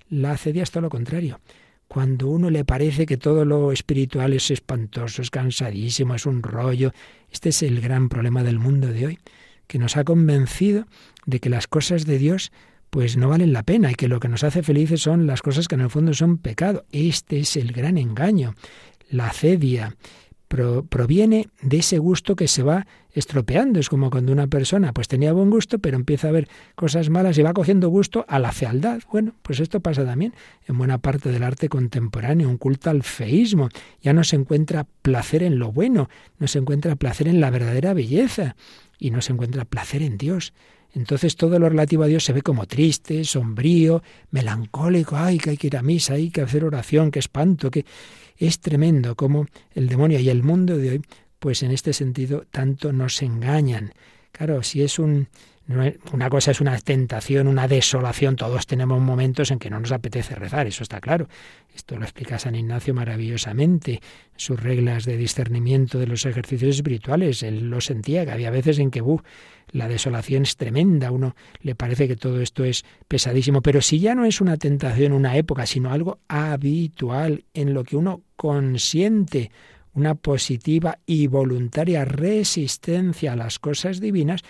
la 0.09 0.32
acedia 0.32 0.63
es 0.63 0.71
todo 0.71 0.82
lo 0.82 0.89
contrario. 0.89 1.39
Cuando 1.88 2.27
uno 2.27 2.49
le 2.49 2.65
parece 2.65 3.05
que 3.05 3.17
todo 3.17 3.45
lo 3.45 3.71
espiritual 3.71 4.34
es 4.34 4.51
espantoso, 4.51 5.21
es 5.21 5.32
cansadísimo, 5.32 6.15
es 6.15 6.25
un 6.25 6.43
rollo, 6.43 6.93
este 7.32 7.49
es 7.49 7.63
el 7.63 7.82
gran 7.82 8.09
problema 8.09 8.43
del 8.43 8.59
mundo 8.59 8.88
de 8.88 9.07
hoy, 9.07 9.19
que 9.67 9.80
nos 9.80 9.97
ha 9.97 10.03
convencido 10.03 10.86
de 11.25 11.39
que 11.39 11.49
las 11.49 11.67
cosas 11.67 12.05
de 12.05 12.17
Dios 12.17 12.51
pues 12.89 13.17
no 13.17 13.30
valen 13.30 13.53
la 13.53 13.63
pena 13.63 13.91
y 13.91 13.95
que 13.95 14.07
lo 14.07 14.19
que 14.19 14.27
nos 14.27 14.43
hace 14.43 14.63
felices 14.63 15.01
son 15.01 15.27
las 15.27 15.41
cosas 15.41 15.67
que 15.67 15.75
en 15.75 15.82
el 15.82 15.89
fondo 15.89 16.13
son 16.13 16.38
pecado. 16.38 16.86
Este 16.91 17.39
es 17.39 17.55
el 17.55 17.71
gran 17.71 17.97
engaño. 17.99 18.55
La 19.11 19.27
acedia, 19.27 19.95
proviene 20.47 21.47
de 21.61 21.77
ese 21.77 21.99
gusto 21.99 22.36
que 22.36 22.47
se 22.47 22.63
va 22.63 22.88
estropeando. 23.20 23.80
Es 23.80 23.89
como 23.89 24.09
cuando 24.09 24.32
una 24.32 24.47
persona 24.47 24.93
pues 24.93 25.07
tenía 25.07 25.32
buen 25.32 25.49
gusto, 25.49 25.80
pero 25.80 25.97
empieza 25.97 26.30
a 26.30 26.32
ver 26.32 26.47
cosas 26.76 27.09
malas 27.09 27.38
y 27.38 27.43
va 27.43 27.53
cogiendo 27.53 27.89
gusto 27.89 28.26
a 28.28 28.39
la 28.39 28.51
fealdad. 28.51 29.01
Bueno, 29.11 29.34
pues 29.41 29.59
esto 29.59 29.80
pasa 29.80 30.05
también 30.05 30.34
en 30.67 30.78
buena 30.78 30.97
parte 30.97 31.32
del 31.32 31.43
arte 31.43 31.70
contemporáneo, 31.70 32.49
un 32.49 32.57
culto 32.57 32.89
al 32.89 33.03
feísmo. 33.03 33.70
Ya 34.01 34.13
no 34.13 34.24
se 34.24 34.36
encuentra 34.36 34.88
placer 35.01 35.43
en 35.43 35.59
lo 35.59 35.72
bueno, 35.72 36.09
no 36.39 36.47
se 36.47 36.59
encuentra 36.59 36.95
placer 36.95 37.28
en 37.28 37.39
la 37.39 37.49
verdadera 37.49 37.93
belleza 37.93 38.55
y 38.97 39.11
no 39.11 39.22
se 39.22 39.34
encuentra 39.34 39.65
placer 39.65 40.01
en 40.01 40.17
Dios. 40.17 40.53
entonces 40.93 41.36
todo 41.36 41.59
lo 41.59 41.70
relativo 41.70 42.03
a 42.03 42.07
Dios 42.07 42.24
se 42.24 42.34
ve 42.34 42.41
como 42.41 42.65
triste, 42.65 43.24
sombrío, 43.24 44.01
melancólico, 44.32 45.15
ay, 45.15 45.38
que 45.38 45.51
hay 45.51 45.57
que 45.57 45.67
ir 45.67 45.78
a 45.78 45.84
misa, 45.84 46.15
hay 46.15 46.32
que 46.32 46.41
hacer 46.41 46.63
oración, 46.65 47.11
que 47.11 47.20
espanto, 47.20 47.70
que 47.70 47.86
es 48.38 48.59
tremendo 48.59 49.15
como 49.15 49.45
el 49.74 49.88
demonio 49.88 50.20
y 50.20 50.30
el 50.30 50.41
mundo 50.41 50.78
de 50.78 50.89
hoy, 50.89 51.01
pues 51.39 51.63
en 51.63 51.71
este 51.71 51.93
sentido 51.93 52.45
tanto 52.51 52.93
nos 52.93 53.21
engañan. 53.21 53.93
Claro, 54.31 54.61
si 54.63 54.83
es 54.83 54.99
un 54.99 55.27
una 56.13 56.29
cosa 56.31 56.49
es 56.49 56.61
una 56.61 56.75
tentación, 56.79 57.47
una 57.47 57.67
desolación. 57.67 58.35
Todos 58.35 58.65
tenemos 58.65 58.99
momentos 58.99 59.51
en 59.51 59.59
que 59.59 59.69
no 59.69 59.79
nos 59.79 59.91
apetece 59.91 60.33
rezar, 60.33 60.65
eso 60.65 60.81
está 60.81 60.99
claro. 60.99 61.27
Esto 61.75 61.95
lo 61.95 62.05
explica 62.05 62.39
San 62.39 62.55
Ignacio 62.55 62.95
maravillosamente. 62.95 64.01
Sus 64.35 64.59
reglas 64.59 65.05
de 65.05 65.15
discernimiento 65.15 65.99
de 65.99 66.07
los 66.07 66.25
ejercicios 66.25 66.77
espirituales. 66.77 67.43
Él 67.43 67.69
lo 67.69 67.81
sentía, 67.81 68.25
que 68.25 68.31
había 68.31 68.49
veces 68.49 68.79
en 68.79 68.89
que 68.89 69.03
la 69.71 69.87
desolación 69.87 70.41
es 70.41 70.57
tremenda. 70.57 71.11
Uno 71.11 71.35
le 71.61 71.75
parece 71.75 72.07
que 72.07 72.15
todo 72.15 72.41
esto 72.41 72.63
es 72.63 72.83
pesadísimo. 73.07 73.61
Pero 73.61 73.81
si 73.81 73.99
ya 73.99 74.15
no 74.15 74.25
es 74.25 74.41
una 74.41 74.57
tentación, 74.57 75.13
una 75.13 75.37
época, 75.37 75.67
sino 75.67 75.91
algo 75.91 76.17
habitual 76.27 77.45
en 77.53 77.75
lo 77.75 77.83
que 77.83 77.95
uno 77.95 78.23
consiente 78.35 79.51
una 80.00 80.16
positiva 80.16 81.00
y 81.06 81.28
voluntaria 81.28 82.06
resistencia 82.06 83.34
a 83.34 83.36
las 83.36 83.60
cosas 83.60 84.00
divinas, 84.00 84.41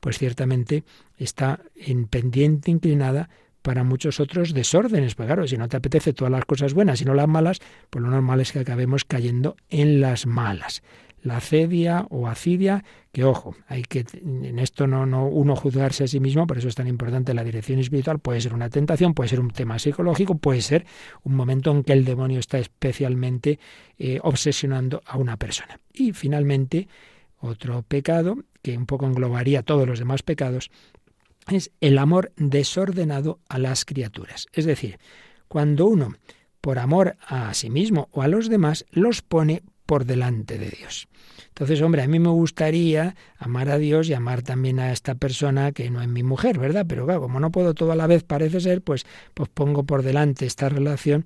pues 0.00 0.18
ciertamente 0.18 0.84
está 1.16 1.60
en 1.74 2.06
pendiente 2.06 2.70
inclinada 2.70 3.28
para 3.62 3.84
muchos 3.84 4.20
otros 4.20 4.54
desórdenes. 4.54 5.14
Pues 5.14 5.26
claro, 5.26 5.46
si 5.46 5.56
no 5.56 5.68
te 5.68 5.76
apetece 5.76 6.12
todas 6.12 6.30
las 6.30 6.44
cosas 6.44 6.74
buenas 6.74 7.00
y 7.00 7.04
no 7.04 7.14
las 7.14 7.26
malas, 7.26 7.58
pues 7.90 8.02
lo 8.02 8.10
normal 8.10 8.40
es 8.40 8.52
que 8.52 8.60
acabemos 8.60 9.04
cayendo 9.04 9.56
en 9.68 10.00
las 10.00 10.26
malas. 10.26 10.82
La 11.22 11.40
cedia 11.40 12.06
o 12.10 12.28
acidia, 12.28 12.84
que 13.12 13.24
ojo, 13.24 13.56
hay 13.66 13.82
que 13.82 14.04
en 14.22 14.58
esto 14.58 14.86
no, 14.86 15.04
no 15.06 15.26
uno 15.26 15.56
juzgarse 15.56 16.04
a 16.04 16.08
sí 16.08 16.20
mismo, 16.20 16.46
por 16.46 16.58
eso 16.58 16.68
es 16.68 16.74
tan 16.74 16.86
importante 16.86 17.34
la 17.34 17.44
dirección 17.44 17.80
espiritual, 17.80 18.18
puede 18.18 18.40
ser 18.40 18.54
una 18.54 18.70
tentación, 18.70 19.14
puede 19.14 19.28
ser 19.28 19.40
un 19.40 19.50
tema 19.50 19.78
psicológico, 19.78 20.36
puede 20.36 20.62
ser 20.62 20.86
un 21.24 21.34
momento 21.34 21.70
en 21.70 21.82
que 21.82 21.92
el 21.92 22.04
demonio 22.04 22.38
está 22.38 22.58
especialmente 22.58 23.58
eh, 23.98 24.20
obsesionando 24.22 25.02
a 25.06 25.18
una 25.18 25.36
persona. 25.36 25.80
Y 25.92 26.12
finalmente, 26.12 26.88
otro 27.40 27.82
pecado 27.82 28.36
que 28.62 28.76
un 28.76 28.86
poco 28.86 29.06
englobaría 29.06 29.62
todos 29.62 29.86
los 29.86 29.98
demás 29.98 30.22
pecados, 30.22 30.70
es 31.50 31.70
el 31.80 31.98
amor 31.98 32.32
desordenado 32.36 33.40
a 33.48 33.58
las 33.58 33.84
criaturas. 33.84 34.46
Es 34.52 34.66
decir, 34.66 34.98
cuando 35.48 35.86
uno, 35.86 36.14
por 36.60 36.78
amor 36.78 37.16
a 37.26 37.54
sí 37.54 37.70
mismo 37.70 38.08
o 38.12 38.22
a 38.22 38.28
los 38.28 38.48
demás, 38.48 38.84
los 38.90 39.22
pone 39.22 39.62
por 39.88 40.04
delante 40.04 40.58
de 40.58 40.68
Dios. 40.68 41.08
Entonces, 41.48 41.80
hombre, 41.80 42.02
a 42.02 42.08
mí 42.08 42.18
me 42.18 42.28
gustaría 42.28 43.16
amar 43.38 43.70
a 43.70 43.78
Dios 43.78 44.06
y 44.10 44.12
amar 44.12 44.42
también 44.42 44.80
a 44.80 44.92
esta 44.92 45.14
persona 45.14 45.72
que 45.72 45.88
no 45.88 46.02
es 46.02 46.08
mi 46.08 46.22
mujer, 46.22 46.58
¿verdad? 46.58 46.84
Pero 46.86 47.06
claro, 47.06 47.22
como 47.22 47.40
no 47.40 47.50
puedo 47.50 47.72
todo 47.72 47.92
a 47.92 47.96
la 47.96 48.06
vez, 48.06 48.22
parece 48.22 48.60
ser, 48.60 48.82
pues, 48.82 49.06
pues 49.32 49.48
pongo 49.48 49.84
por 49.84 50.02
delante 50.02 50.44
esta 50.44 50.68
relación 50.68 51.24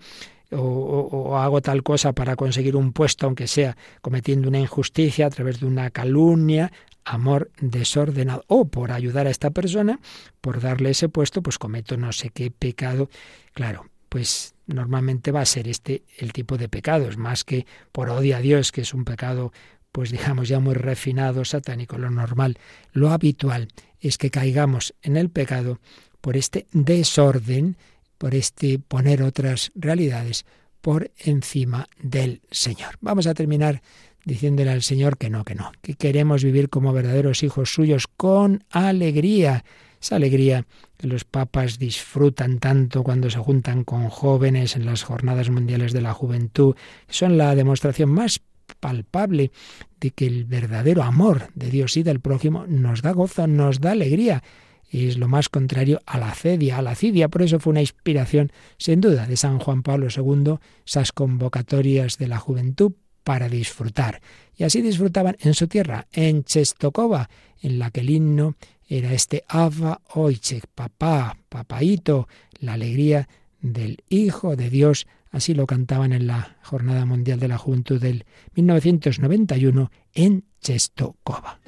o, 0.52 1.36
hago 1.36 1.60
tal 1.60 1.82
cosa 1.82 2.12
para 2.12 2.36
conseguir 2.36 2.76
un 2.76 2.92
puesto, 2.92 3.26
aunque 3.26 3.48
sea 3.48 3.76
cometiendo 4.00 4.48
una 4.48 4.60
injusticia 4.60 5.26
a 5.26 5.30
través 5.30 5.58
de 5.58 5.66
una 5.66 5.90
calumnia, 5.90 6.70
amor 7.04 7.50
desordenado, 7.60 8.44
o 8.46 8.66
por 8.66 8.92
ayudar 8.92 9.26
a 9.26 9.30
esta 9.30 9.50
persona, 9.50 9.98
por 10.40 10.60
darle 10.60 10.90
ese 10.90 11.08
puesto, 11.08 11.42
pues 11.42 11.58
cometo 11.58 11.96
no 11.96 12.12
sé 12.12 12.30
qué 12.30 12.52
pecado. 12.52 13.10
Claro, 13.54 13.86
pues 14.12 14.54
normalmente 14.66 15.32
va 15.32 15.40
a 15.40 15.46
ser 15.46 15.66
este 15.68 16.02
el 16.18 16.34
tipo 16.34 16.58
de 16.58 16.68
pecados, 16.68 17.16
más 17.16 17.44
que 17.44 17.64
por 17.92 18.10
odio 18.10 18.36
a 18.36 18.40
Dios, 18.40 18.70
que 18.70 18.82
es 18.82 18.92
un 18.92 19.06
pecado, 19.06 19.54
pues 19.90 20.10
digamos 20.10 20.48
ya 20.48 20.60
muy 20.60 20.74
refinado, 20.74 21.46
satánico, 21.46 21.96
lo 21.96 22.10
normal, 22.10 22.58
lo 22.92 23.10
habitual 23.10 23.68
es 24.00 24.18
que 24.18 24.30
caigamos 24.30 24.92
en 25.00 25.16
el 25.16 25.30
pecado 25.30 25.80
por 26.20 26.36
este 26.36 26.66
desorden 26.72 27.78
por 28.18 28.34
este 28.34 28.78
poner 28.78 29.22
otras 29.22 29.72
realidades 29.74 30.44
por 30.82 31.10
encima 31.16 31.88
del 31.98 32.42
Señor. 32.50 32.98
Vamos 33.00 33.26
a 33.26 33.32
terminar 33.32 33.80
diciéndole 34.26 34.72
al 34.72 34.82
Señor 34.82 35.16
que 35.16 35.30
no, 35.30 35.42
que 35.42 35.54
no, 35.54 35.72
que 35.80 35.94
queremos 35.94 36.44
vivir 36.44 36.68
como 36.68 36.92
verdaderos 36.92 37.42
hijos 37.42 37.72
suyos 37.72 38.08
con 38.08 38.62
alegría, 38.68 39.64
esa 40.02 40.16
alegría 40.16 40.66
los 41.02 41.24
papas 41.24 41.78
disfrutan 41.78 42.58
tanto 42.58 43.02
cuando 43.02 43.30
se 43.30 43.38
juntan 43.38 43.84
con 43.84 44.08
jóvenes 44.08 44.76
en 44.76 44.86
las 44.86 45.02
jornadas 45.02 45.50
mundiales 45.50 45.92
de 45.92 46.00
la 46.00 46.14
juventud, 46.14 46.76
son 47.08 47.38
la 47.38 47.54
demostración 47.54 48.10
más 48.10 48.40
palpable 48.80 49.52
de 50.00 50.10
que 50.10 50.26
el 50.26 50.44
verdadero 50.44 51.02
amor 51.02 51.50
de 51.54 51.70
Dios 51.70 51.96
y 51.96 52.02
del 52.02 52.20
prójimo 52.20 52.66
nos 52.66 53.02
da 53.02 53.12
gozo, 53.12 53.46
nos 53.46 53.80
da 53.80 53.92
alegría 53.92 54.42
y 54.90 55.08
es 55.08 55.16
lo 55.16 55.26
más 55.26 55.48
contrario 55.48 56.00
a 56.04 56.18
la 56.18 56.34
cedia, 56.34 56.78
a 56.78 56.82
la 56.82 56.94
cidia. 56.94 57.28
Por 57.28 57.42
eso 57.42 57.58
fue 57.58 57.70
una 57.70 57.80
inspiración, 57.80 58.52
sin 58.76 59.00
duda, 59.00 59.26
de 59.26 59.38
San 59.38 59.58
Juan 59.58 59.82
Pablo 59.82 60.08
II, 60.14 60.56
esas 60.86 61.12
convocatorias 61.12 62.18
de 62.18 62.28
la 62.28 62.38
juventud 62.38 62.92
para 63.24 63.48
disfrutar. 63.48 64.20
Y 64.56 64.64
así 64.64 64.82
disfrutaban 64.82 65.36
en 65.40 65.54
su 65.54 65.68
tierra, 65.68 66.06
en 66.12 66.44
Chestokova, 66.44 67.28
en 67.60 67.78
la 67.78 67.90
que 67.90 68.00
el 68.00 68.10
himno 68.10 68.56
era 68.88 69.12
este 69.12 69.44
Ava 69.48 70.00
Oichek, 70.14 70.66
papá, 70.74 71.36
papaito, 71.48 72.28
la 72.60 72.74
alegría 72.74 73.28
del 73.60 74.02
Hijo 74.08 74.56
de 74.56 74.68
Dios. 74.68 75.06
Así 75.30 75.54
lo 75.54 75.66
cantaban 75.66 76.12
en 76.12 76.26
la 76.26 76.56
Jornada 76.62 77.06
Mundial 77.06 77.40
de 77.40 77.48
la 77.48 77.58
Juventud 77.58 78.00
del 78.00 78.26
1991 78.54 79.90
en 80.14 80.44
Chestokova. 80.60 81.58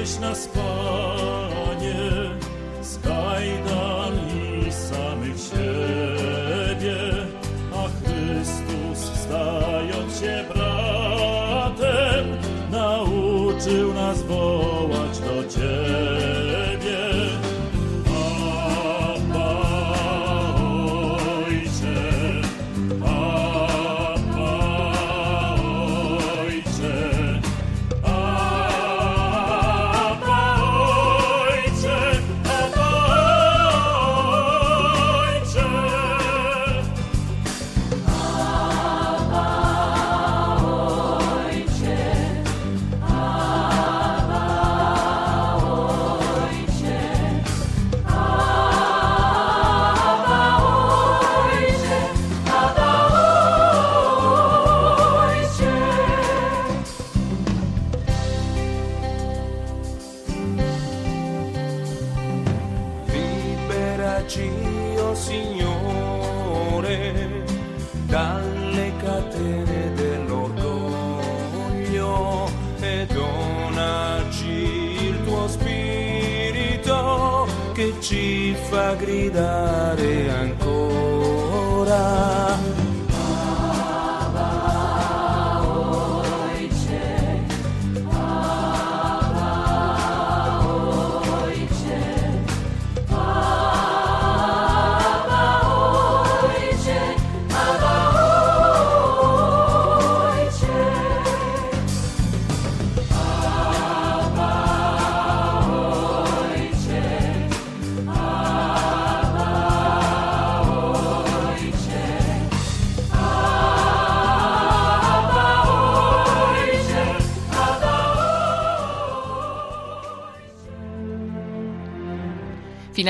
Spojrz 0.00 0.20
na. 0.20 0.89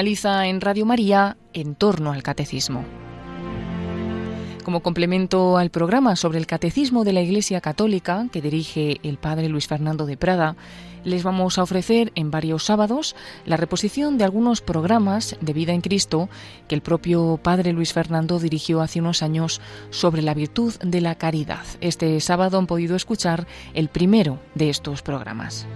Finaliza 0.01 0.47
en 0.47 0.63
Radio 0.63 0.87
María 0.87 1.37
en 1.53 1.75
torno 1.75 2.13
al 2.13 2.23
catecismo. 2.23 2.87
Como 4.65 4.81
complemento 4.81 5.59
al 5.59 5.69
programa 5.69 6.17
sobre 6.17 6.39
el 6.39 6.47
catecismo 6.47 7.05
de 7.05 7.13
la 7.13 7.21
Iglesia 7.21 7.61
Católica 7.61 8.27
que 8.33 8.41
dirige 8.41 8.99
el 9.03 9.19
padre 9.19 9.51
Luis 9.51 9.69
Fernando 9.69 10.07
de 10.07 10.17
Prada, 10.17 10.57
les 11.05 11.23
vamos 11.23 11.59
a 11.59 11.65
ofrecer 11.65 12.13
en 12.15 12.31
varios 12.31 12.65
sábados 12.65 13.15
la 13.45 13.59
reposición 13.59 14.17
de 14.17 14.25
algunos 14.25 14.63
programas 14.63 15.37
de 15.43 15.53
vida 15.53 15.75
en 15.75 15.83
Cristo 15.83 16.31
que 16.67 16.77
el 16.77 16.81
propio 16.81 17.39
padre 17.43 17.75
Luis 17.75 17.93
Fernando 17.93 18.39
dirigió 18.39 18.81
hace 18.81 19.01
unos 19.01 19.23
años 19.23 19.61
sobre 19.91 20.23
la 20.23 20.33
virtud 20.33 20.77
de 20.77 21.03
la 21.03 21.17
caridad. 21.17 21.67
Este 21.83 22.19
sábado 22.21 22.57
han 22.57 22.67
podido 22.67 22.97
escuchar 22.97 23.47
el 23.75 23.91
primero 23.91 24.39
de 24.55 24.71
estos 24.71 25.03
programas. 25.03 25.67